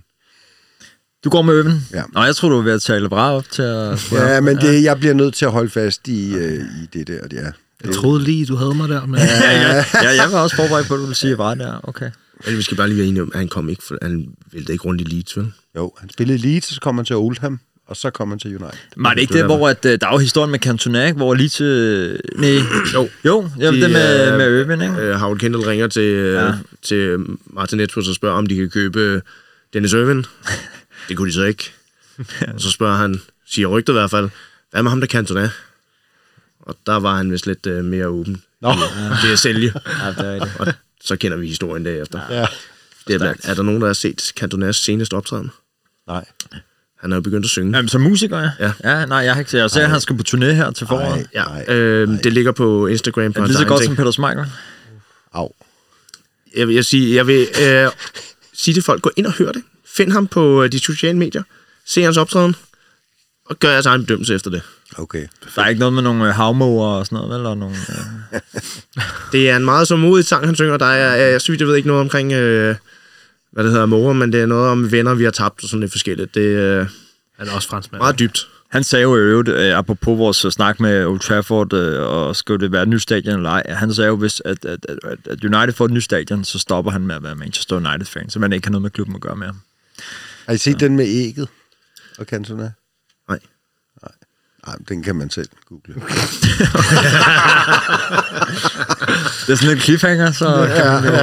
[1.23, 1.81] Du går med Irvin?
[1.93, 2.03] Ja.
[2.13, 4.11] Nå, jeg tror du var ved at tale Evra op til at...
[4.11, 7.19] Ja, men det, jeg bliver nødt til at holde fast i, øh, i det der,
[7.31, 7.51] ja.
[7.83, 9.19] Jeg troede lige, du havde mig der, men...
[9.19, 11.79] Ja, ja, ja, jeg var også forberedt på, at du ville sige Evra der.
[11.83, 12.11] Okay.
[12.45, 14.73] Men vi skal bare lige være enige om, at han kom ikke, for han væltede
[14.73, 15.51] ikke rundt i Leeds, vel?
[15.75, 18.77] Jo, han spillede Leeds, så kom han til Oldham, og så kom han til United.
[18.95, 21.17] Men er det ikke det, hvor at, øh, der er jo historien med Cantona, ikke?
[21.17, 22.19] hvor lige til...
[22.35, 22.49] Nej,
[22.93, 23.09] Jo.
[23.25, 24.93] jo, jo De, det med, øh, med Irvin, ikke?
[25.01, 26.45] Øh, Howard Kendall ringer til, Ja.
[26.45, 26.53] ja.
[26.81, 29.21] til Martin Edwards og spørger, om de kan købe
[29.73, 30.25] Dennis Irvin.
[31.09, 31.71] det kunne de så ikke.
[32.53, 34.29] Og så spørger han, siger rygtet i hvert fald,
[34.71, 35.49] hvad med ham, der Cantona?
[36.59, 38.41] Og der var han vist lidt øh, mere åben.
[38.61, 38.69] Nå.
[39.21, 39.73] Det er at sælge.
[40.03, 40.47] Ja, det er.
[40.59, 40.67] Og
[41.07, 42.21] så kender vi historien derefter.
[42.29, 42.45] Ja.
[43.07, 45.51] Det er, blandt, er der nogen, der har set Cantonas seneste optræden?
[46.07, 46.25] Nej.
[46.99, 47.77] Han er jo begyndt at synge.
[47.77, 48.49] Jamen, som musiker, ja.
[48.59, 48.71] Ja.
[48.83, 51.27] ja nej, jeg har ikke Jeg ser, at han skal på turné her til foråret.
[51.33, 53.89] Ja, Nej, øh, det ligger på Instagram på Er det lige så godt ting.
[53.89, 54.45] som Peter Smeichel?
[55.33, 55.51] Au.
[56.55, 57.89] Jeg vil, jeg sige, jeg vil øh,
[58.53, 59.63] sige til folk, gå ind og hør det.
[59.85, 61.43] Find ham på øh, de sociale medier.
[61.85, 62.55] Se hans optræden.
[63.45, 64.61] Og gør jeres egen bedømmelse efter det.
[64.95, 65.27] Okay.
[65.55, 67.45] Der er ikke noget med nogle øh, havmåger og sådan noget, vel?
[67.45, 68.39] Og nogle, øh...
[69.31, 70.77] Det er en meget så modig sang, han synger.
[70.77, 72.75] Der er, jeg, jeg synes, jeg ved ikke noget omkring, øh,
[73.51, 75.79] hvad det hedder, mor, men det er noget om venner, vi har tabt og sådan
[75.79, 76.35] lidt forskelligt.
[76.35, 76.87] Det er øh,
[77.39, 78.01] Han er også franskmand.
[78.01, 78.47] meget dybt.
[78.69, 82.35] Han sagde jo i øvrigt, øh, apropos vores øh, snak med Old Trafford, øh, og
[82.35, 85.17] skal det være et nyt stadion eller ej, han sagde jo, hvis at, at, at,
[85.25, 88.39] at United får et nyt stadion, så stopper han med at være Manchester United-fan, så
[88.39, 89.53] man ikke har noget med klubben at gøre mere.
[90.45, 91.47] Har I set den med ægget?
[92.17, 92.71] Og Cantona?
[94.67, 94.75] Nej.
[94.89, 95.95] Den kan man selv google.
[99.47, 101.13] Det er sådan lidt cliffhanger, så kan man.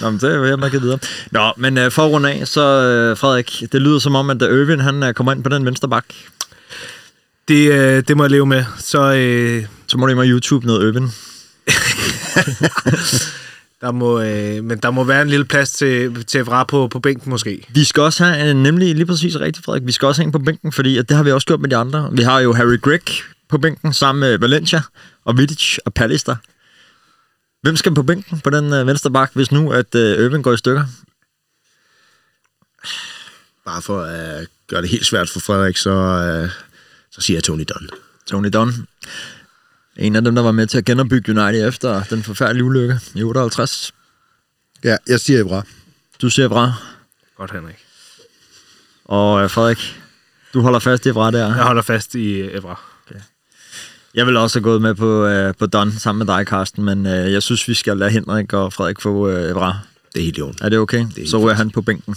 [0.00, 0.98] Nå, men det er jo her, man kan videre.
[1.30, 4.40] Nå, men øh, for at runde af, så øh, Frederik, det lyder som om, at
[4.40, 6.04] da Irvin han øh, kommer ind på den venstre bak,
[7.48, 8.64] Det, øh, det må jeg leve med.
[8.78, 11.10] Så øh, så må du ind på YouTube noget Irvin.
[13.82, 17.00] der må, øh, men der må være en lille plads til, til Evra på, på
[17.00, 17.66] bænken måske.
[17.68, 20.32] Vi skal også have, øh, nemlig lige præcis rigtigt, Frederik, vi skal også have en
[20.32, 22.10] på bænken, fordi at det har vi også gjort med de andre.
[22.12, 23.04] Vi har jo Harry Gregg
[23.48, 24.82] på bænken sammen med Valencia
[25.24, 26.36] og Vidic og Pallister.
[27.62, 30.56] Hvem skal på bænken på den øh, venstre bak, hvis nu at øh, går i
[30.56, 30.84] stykker?
[33.66, 36.50] Bare for at gøre det helt svært for Frederik, så, øh,
[37.10, 37.88] så siger jeg Tony Dunn.
[38.26, 38.86] Tony Dunn.
[39.96, 43.22] En af dem, der var med til at genopbygge United efter den forfærdelige ulykke i
[43.22, 43.94] 58.
[44.84, 45.62] Ja, jeg siger Evra.
[46.22, 46.72] Du ser bra.
[47.36, 47.76] Godt, Henrik.
[49.04, 50.00] Og øh, Frederik,
[50.54, 51.54] du holder fast i bra der.
[51.54, 52.80] Jeg holder fast i øh, Evra.
[54.14, 57.06] Jeg vil også have gået med på, øh, på Don sammen med dig, Carsten, men
[57.06, 59.78] øh, jeg synes, vi skal lade Henrik og Frederik få øh, Evra.
[60.12, 60.58] Det er helt i orden.
[60.62, 61.00] Er det okay?
[61.00, 62.16] er Det helt så er han på bænken.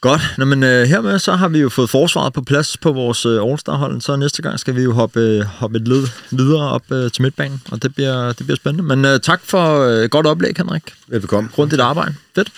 [0.00, 0.20] Godt.
[0.38, 3.42] Nå, men øh, hermed så har vi jo fået forsvaret på plads på vores øh,
[3.42, 7.10] All-Star-hold, så næste gang skal vi jo hoppe, øh, hoppe et led videre op øh,
[7.10, 8.96] til midtbanen, og det bliver, det bliver spændende.
[8.96, 10.82] Men øh, tak for øh, godt oplæg, Henrik.
[11.08, 11.50] Velbekomme.
[11.58, 12.14] Rundt dit arbejde.
[12.34, 12.52] Fedt.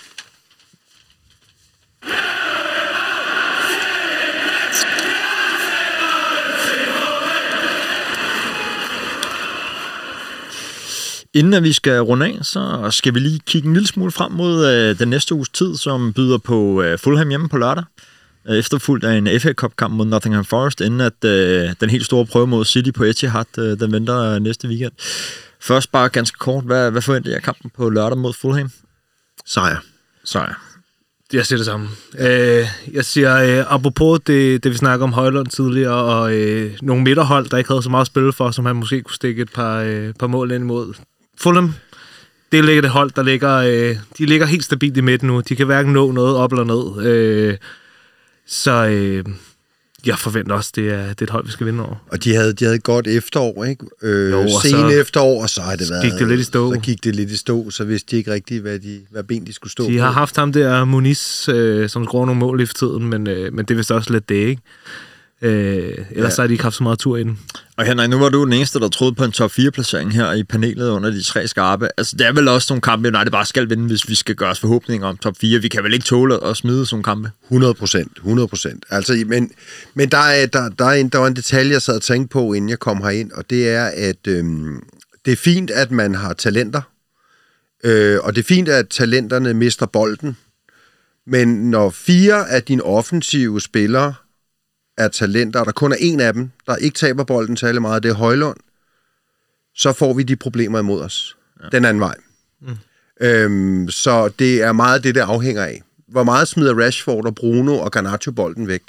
[11.33, 14.31] Inden at vi skal runde af, så skal vi lige kigge en lille smule frem
[14.31, 17.83] mod øh, den næste uges tid, som byder på øh, Fulham hjemme på lørdag.
[18.49, 22.25] Øh, efterfulgt af en FA Cup-kamp mod Nottingham Forest, inden at øh, den helt store
[22.25, 24.91] prøve mod City på Etihad, øh, den venter øh, næste weekend.
[25.61, 28.71] Først bare ganske kort, hvad, hvad forventer jeg kampen på lørdag mod Fulham?
[29.45, 29.77] Sejr.
[30.23, 30.61] Sejr.
[31.33, 31.87] Jeg siger det samme.
[32.19, 37.03] Øh, jeg siger, øh, apropos det, det, vi snakker om Højlund tidligere, og øh, nogle
[37.03, 39.51] midterhold, der ikke havde så meget at spille for, som han måske kunne stikke et
[39.51, 40.93] par, øh, par mål ind imod.
[41.39, 41.73] Fulham,
[42.51, 45.41] det ligger det hold, der ligger, øh, de ligger helt stabilt i midten nu.
[45.49, 47.07] De kan hverken nå noget op eller ned.
[47.07, 47.57] Øh,
[48.47, 49.23] så øh,
[50.05, 51.95] jeg forventer også, det er, det er et hold, vi skal vinde over.
[52.11, 53.85] Og de havde, de havde et godt efterår, ikke?
[54.01, 56.03] Øh, Jo, og sen så efterår, og så har det været...
[56.03, 56.73] gik det lidt i stå.
[56.73, 59.47] Så gik det lidt i stå, så vidste de ikke rigtigt, hvad, de, hvad ben
[59.47, 60.03] de skulle stå De på.
[60.03, 63.53] har haft ham der, Muniz, øh, som skruer nogle mål lige for tiden, men, øh,
[63.53, 64.61] men det er vist også lidt det, ikke?
[65.41, 66.29] Øh, ellers ja.
[66.29, 67.39] så har de ikke haft så meget tur i den.
[67.77, 70.43] Og Henrik, nu var du den eneste, der troede på en top 4-placering her i
[70.43, 71.89] panelet under de tre skarpe.
[71.97, 74.35] Altså, det er vel også nogle kampe, nej, det bare skal vinde, hvis vi skal
[74.35, 75.59] gøre os forhåbninger om top 4.
[75.59, 77.31] Vi kan vel ikke tåle at smide sådan nogle kampe?
[77.43, 78.85] 100 procent, 100 procent.
[78.89, 79.51] Altså, men,
[79.93, 82.33] men der, er, der, der, er en, der var en detalje, jeg sad og tænkte
[82.33, 84.83] på, inden jeg kom herind, og det er, at øhm,
[85.25, 86.81] det er fint, at man har talenter,
[87.83, 90.37] øh, og det er fint, at talenterne mister bolden,
[91.27, 94.13] men når fire af dine offensive spillere
[94.99, 98.03] er talenter, og der kun er en af dem, der ikke taber bolden særlig meget,
[98.03, 98.57] det er Højlund,
[99.75, 101.37] så får vi de problemer imod os.
[101.63, 101.67] Ja.
[101.71, 102.15] Den anden vej.
[102.61, 102.77] Mm.
[103.21, 105.81] Øhm, så det er meget det, det afhænger af.
[106.07, 108.81] Hvor meget smider Rashford og Bruno og Garnacho bolden væk?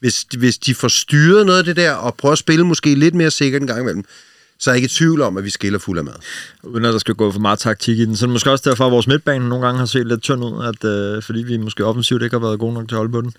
[0.00, 3.14] Hvis, hvis de får styret noget af det der, og prøver at spille måske lidt
[3.14, 4.04] mere sikkert en gang imellem,
[4.58, 6.14] så er jeg ikke i tvivl om, at vi skiller fuld af mad.
[6.62, 8.16] Uden at der skal gå for meget taktik i den.
[8.16, 10.44] Så er det måske også derfor, at vores midtbane nogle gange har set lidt tynd
[10.44, 13.12] ud, at, øh, fordi vi måske offensivt ikke har været gode nok til at holde
[13.12, 13.32] på den.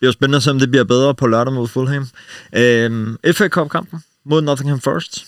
[0.00, 2.08] Det er jo spændende at se, om det bliver bedre på lørdag mod Fulham.
[2.56, 5.26] Øh, FA Cup-kampen mod Nottingham Forest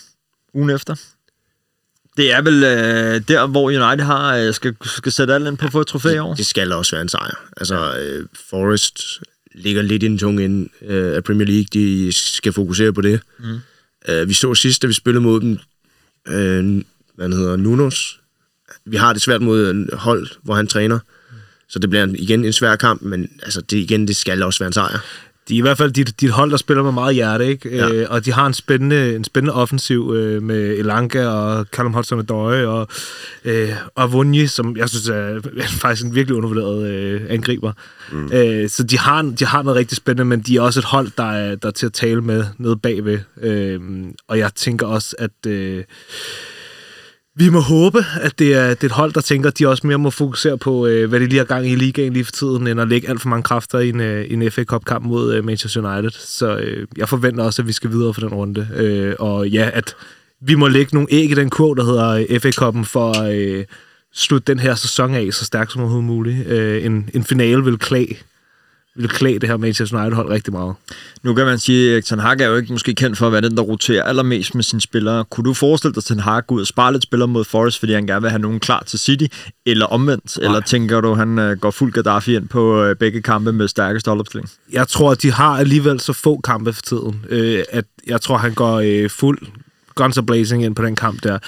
[0.54, 0.94] ugen efter.
[2.16, 5.66] Det er vel øh, der, hvor United har, øh, skal, skal sætte alt ind på
[5.66, 6.34] at få et trofæ i år.
[6.34, 7.48] Det skal også være en sejr.
[7.56, 9.20] Altså, øh, Forest
[9.54, 11.66] ligger lidt i en tung ende øh, af Premier League.
[11.72, 13.20] De skal fokusere på det.
[13.38, 13.58] Mm.
[14.08, 15.58] Øh, vi så sidst, da vi spillede mod dem,
[16.28, 16.84] øh,
[17.14, 18.20] hvad han hedder, Nunos.
[18.84, 20.98] Vi har det svært mod hold, hvor han træner.
[21.70, 24.58] Så det bliver en- igen en svær kamp, men altså, det, igen, det skal også
[24.58, 24.98] være en sejr.
[25.48, 27.76] de er i hvert fald dit, dit hold, der spiller med meget hjerte, ikke?
[27.76, 27.88] Ja.
[27.92, 32.64] Øh, og de har en spændende, en spændende offensiv øh, med Elanga og Callum Hudson-Odoi
[32.66, 32.88] og,
[33.44, 37.72] øh, og Vunji, som jeg synes er faktisk en virkelig undervurderet øh, angriber.
[38.12, 38.32] Mm.
[38.32, 41.10] Øh, så de har, de har noget rigtig spændende, men de er også et hold,
[41.16, 43.18] der er, der er til at tale med nede bagved.
[43.42, 43.80] Øh,
[44.28, 45.46] og jeg tænker også, at...
[45.46, 45.84] Øh,
[47.34, 49.86] vi må håbe, at det er, det er et hold, der tænker, at de også
[49.86, 52.32] mere må fokusere på, øh, hvad de lige har gang i i ligaen lige for
[52.32, 55.34] tiden, end at lægge alt for mange kræfter i en, øh, en FA Cup-kamp mod
[55.34, 56.10] øh, Manchester United.
[56.10, 58.68] Så øh, jeg forventer også, at vi skal videre for den runde.
[58.76, 59.94] Øh, og ja, at
[60.40, 63.34] vi må lægge nogle æg i den kurv, der hedder øh, FA Cup'en, for at
[63.38, 63.64] øh,
[64.14, 66.46] slutte den her sæson af så stærkt som overhovedet muligt.
[66.46, 68.18] Øh, en, en finale vil klage
[68.96, 70.74] vil klæde det her Manchester United-hold rigtig meget.
[71.22, 73.40] Nu kan man sige, at Ten Hag er jo ikke måske kendt for at være
[73.40, 75.24] den, der roterer allermest med sine spillere.
[75.24, 77.92] Kunne du forestille dig, at Ten Hag ud og spare lidt spillere mod Forest, fordi
[77.92, 79.26] han gerne vil have nogen klar til City,
[79.66, 80.38] eller omvendt?
[80.38, 80.46] Nej.
[80.46, 83.68] Eller tænker du, at han øh, går fuld Gaddafi ind på øh, begge kampe med
[83.68, 84.50] stærkeste holdopstilling?
[84.72, 88.36] Jeg tror, at de har alligevel så få kampe for tiden, øh, at jeg tror,
[88.36, 89.38] han går øh, fuld
[89.94, 91.38] guns a blazing ind på den kamp der.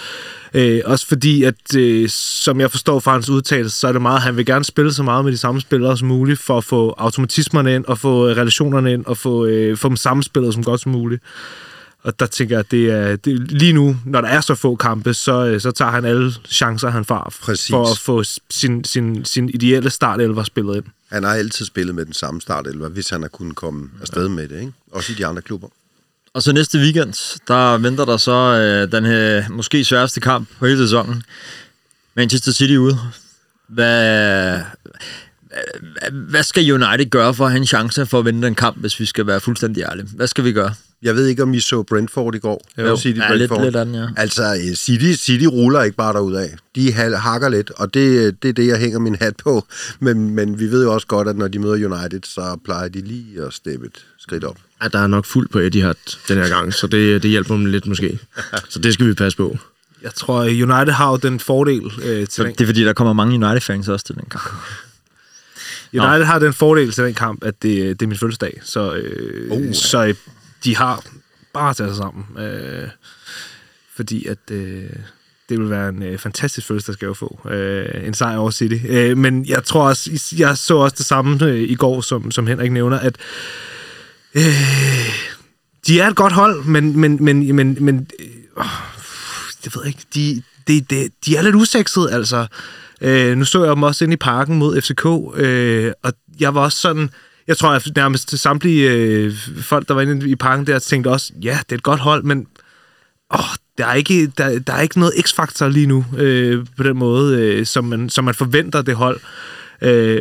[0.54, 4.16] Øh, også fordi, at øh, som jeg forstår fra hans udtalelse, så er det meget,
[4.16, 6.64] at han vil gerne spille så meget med de samme spillere som muligt, for at
[6.64, 10.64] få automatismerne ind, og få øh, relationerne ind, og få, øh, få dem sammenspillet som
[10.64, 11.22] godt som muligt.
[12.02, 14.76] Og der tænker jeg, at det er, det, lige nu, når der er så få
[14.76, 17.70] kampe, så, øh, så tager han alle chancer, han får, Præcis.
[17.70, 20.84] for at få sin, sin, sin ideelle startelver spillet ind.
[21.12, 24.48] Han har altid spillet med den samme startelver, hvis han har kunnet komme afsted med
[24.48, 24.72] det, ikke?
[24.92, 25.68] Også i de andre klubber.
[26.34, 30.66] Og så næste weekend, der venter der så øh, den her måske sværeste kamp på
[30.66, 31.22] hele sæsonen.
[32.14, 32.98] Manchester City ude.
[33.68, 34.60] Hvad,
[36.12, 39.00] hvad, skal United gøre for at have en chance for at vinde den kamp, hvis
[39.00, 40.06] vi skal være fuldstændig ærlige?
[40.16, 40.74] Hvad skal vi gøre?
[41.02, 42.64] Jeg ved ikke, om I så Brentford i går.
[42.78, 42.96] Jo.
[42.96, 43.64] City Ja, lidt- Brentford.
[43.64, 44.06] lidt af den, ja.
[44.16, 46.54] Altså, øh, City, City ruller ikke bare derud af.
[46.76, 49.66] De hakker lidt, og det, det er det, jeg hænger min hat på.
[50.00, 53.00] Men, men vi ved jo også godt, at når de møder United, så plejer de
[53.00, 54.56] lige at steppe et skridt op.
[54.82, 55.94] Ja, der er nok fuld på Etihad
[56.28, 58.18] den her gang, så det, det hjælper dem lidt måske.
[58.68, 59.58] Så det skal vi passe på.
[60.02, 63.46] Jeg tror, United har jo den fordel øh, til Det er fordi, der kommer mange
[63.46, 64.44] United-fans også til den kamp.
[65.94, 68.60] United har den fordel til den kamp, at det, det er min fødselsdag.
[68.62, 69.72] Så, øh, Oh.
[69.74, 70.14] så øh,
[70.64, 71.04] de har
[71.52, 72.44] bare at tage sig sammen.
[72.44, 72.88] Øh,
[73.96, 74.90] fordi at øh,
[75.48, 77.40] det vil være en øh, fantastisk fødselsdagsgave at få.
[77.50, 78.76] Øh, en sejr over City.
[78.88, 82.46] Øh, men jeg tror også, jeg så også det samme øh, i går, som, som
[82.46, 83.16] Henrik nævner, at
[84.34, 84.42] øh,
[85.86, 88.26] de er et godt hold, men, men, men, men, men øh,
[89.64, 92.46] jeg ved ikke, de, de, de, de er lidt usekset, altså.
[93.02, 95.06] Øh, nu stod jeg dem også inde i parken mod FCK,
[95.36, 97.10] øh, og jeg var også sådan,
[97.46, 101.32] jeg tror, at nærmest samtlige øh, folk, der var inde i parken der, tænkte også,
[101.42, 102.46] ja, det er et godt hold, men
[103.34, 103.40] åh,
[103.78, 107.40] der, er ikke, der, der er ikke noget x-faktor lige nu øh, på den måde,
[107.40, 109.16] øh, som, man, som man forventer det hold.
[109.16, 109.61] Øh,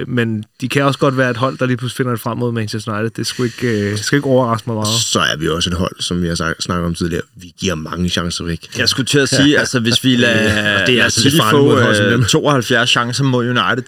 [0.08, 2.52] men de kan også godt være et hold, der lige pludselig finder det frem mod
[2.52, 3.10] Manchester United.
[3.16, 4.88] Det skulle ikke, øh, skal ikke overraske mig meget.
[5.02, 7.24] Så er vi også et hold, som vi har sagt- snakket om tidligere.
[7.36, 8.78] Vi giver mange chancer væk.
[8.78, 12.02] Jeg skulle til at sige, altså hvis vi lader, det er altså City få et
[12.06, 12.24] øh, dem.
[12.26, 13.84] 72 chancer mod United.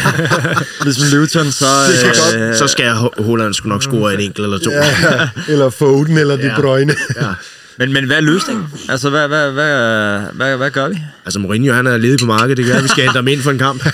[0.84, 1.66] hvis man Luton, så...
[1.90, 2.54] Det skal øh.
[2.56, 4.70] Så skal Ho- Holland skulle nok score en enkelt eller to.
[4.70, 6.60] Ja, eller Foden, eller De Ja.
[6.60, 6.94] Bruyne.
[7.16, 7.26] Ja.
[7.78, 8.66] Men, men hvad er løsningen?
[8.88, 10.98] Altså, hvad, hvad, hvad, hvad, hvad gør vi?
[11.24, 12.56] Altså Mourinho, han er ledig på markedet.
[12.56, 13.84] Det være, vi skal hente ham ind for en kamp.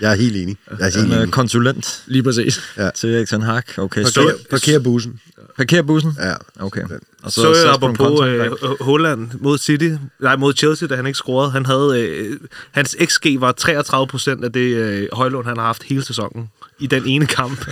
[0.00, 0.56] Jeg er helt enig.
[0.78, 1.30] Jeg er helt En enig.
[1.32, 2.60] konsulent Lige præcis.
[2.94, 3.62] til Erik Ten Hag.
[3.78, 5.20] Okay, Parker, så parker bussen.
[5.56, 6.16] parker bussen.
[6.20, 6.34] Ja.
[6.60, 6.82] Okay.
[7.22, 8.50] Og Så, så jeg på en på øh,
[8.80, 9.88] Holland mod City,
[10.20, 11.50] nej, mod Chelsea, da han ikke scorede.
[11.50, 12.36] Han havde, øh,
[12.70, 16.48] hans XG var 33 procent af det øh, højlån, han har haft hele sæsonen
[16.78, 17.66] i den ene kamp.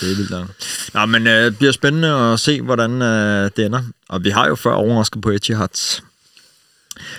[0.00, 0.46] Det er vildt nok.
[0.94, 3.82] Nå, men øh, det bliver spændende at se, hvordan øh, det ender.
[4.08, 5.68] Og vi har jo før overrasket på Etihad.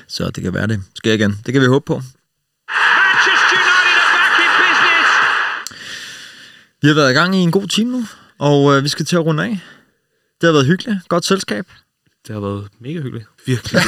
[0.07, 0.81] Så det kan være det.
[0.95, 1.39] Sker igen.
[1.45, 2.01] Det kan vi håbe på.
[6.81, 8.05] Vi har været i gang i en god time nu,
[8.39, 9.59] og øh, vi skal til at runde af.
[10.41, 10.97] Det har været hyggeligt.
[11.09, 11.65] Godt selskab.
[12.27, 13.25] Det har været mega hyggeligt.
[13.45, 13.81] Virkelig.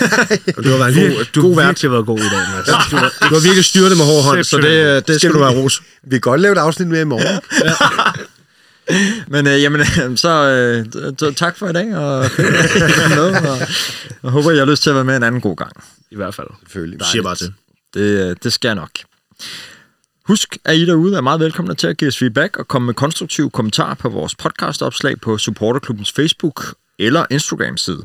[0.56, 1.68] Og du har været en god, du god har vært.
[1.68, 2.66] virkelig været god i dag, Mads.
[2.90, 5.38] Du har, du har virkelig styret det med hård hånd, så det, det skal du
[5.38, 5.82] være ros.
[6.02, 7.40] Vi kan godt lave et afsnit med i morgen.
[9.28, 9.80] Men øh, jamen,
[10.24, 10.32] så,
[11.22, 12.24] øh, tak for i dag, og
[13.16, 13.58] med, og
[14.22, 15.72] jeg håber, jeg har lyst til at være med en anden god gang.
[16.10, 16.48] I hvert fald.
[16.60, 17.00] Selvfølgelig.
[17.00, 17.52] Du siger bare til.
[17.94, 18.90] Det, øh, det skal jeg nok.
[20.24, 22.94] Husk, at I derude er meget velkomne til at give os feedback og komme med
[22.94, 28.02] konstruktive kommentarer på vores podcastopslag på Supporterklubbens Facebook eller Instagram-side.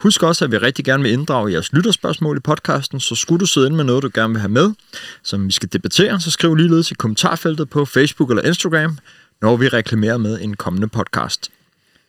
[0.00, 3.46] Husk også, at vi rigtig gerne vil inddrage jeres lytterspørgsmål i podcasten, så skulle du
[3.46, 4.72] sidde inde med noget, du gerne vil have med,
[5.22, 8.98] som vi skal debattere, så skriv ligeledes i kommentarfeltet på Facebook eller Instagram,
[9.44, 11.50] når vi reklamerer med en kommende podcast.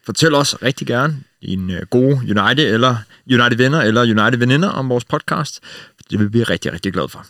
[0.05, 2.95] Fortæl os rigtig gerne dine øh, gode United eller
[3.31, 5.59] United venner eller United veninder om vores podcast.
[6.09, 7.25] Det vil vi blive rigtig, rigtig glade for.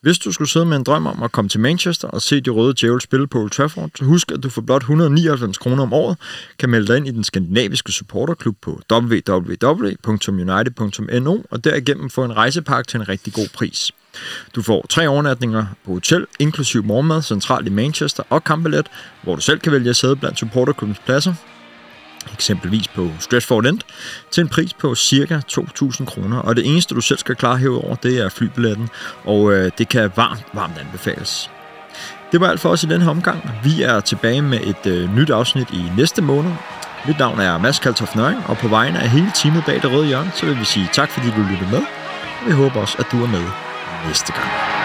[0.00, 2.50] Hvis du skulle sidde med en drøm om at komme til Manchester og se de
[2.50, 5.92] røde djævel spille på Old Trafford, så husk, at du for blot 199 kroner om
[5.92, 6.18] året
[6.58, 12.88] kan melde dig ind i den skandinaviske supporterklub på www.united.no og derigennem få en rejsepakke
[12.88, 13.92] til en rigtig god pris.
[14.54, 18.86] Du får tre overnatninger på hotel, inklusiv morgenmad, centralt i Manchester og kampbillet,
[19.22, 21.34] hvor du selv kan vælge at sidde blandt supporterklubbens pladser,
[22.32, 23.78] eksempelvis på Stratford End,
[24.30, 25.42] til en pris på ca.
[25.52, 26.38] 2.000 kroner.
[26.38, 28.88] Og det eneste, du selv skal klare herover, det er flybilletten,
[29.24, 31.50] og øh, det kan varmt, varmt anbefales.
[32.32, 33.50] Det var alt for os i denne her omgang.
[33.64, 36.52] Vi er tilbage med et øh, nyt afsnit i næste måned.
[37.06, 40.06] Mit navn er Mads Kaltoff Nøring, og på vegne af hele teamet bag det røde
[40.06, 41.82] hjørne, så vil vi sige tak, fordi du lyttede med.
[42.40, 43.71] Og vi håber også, at du er med
[44.06, 44.81] næste gang.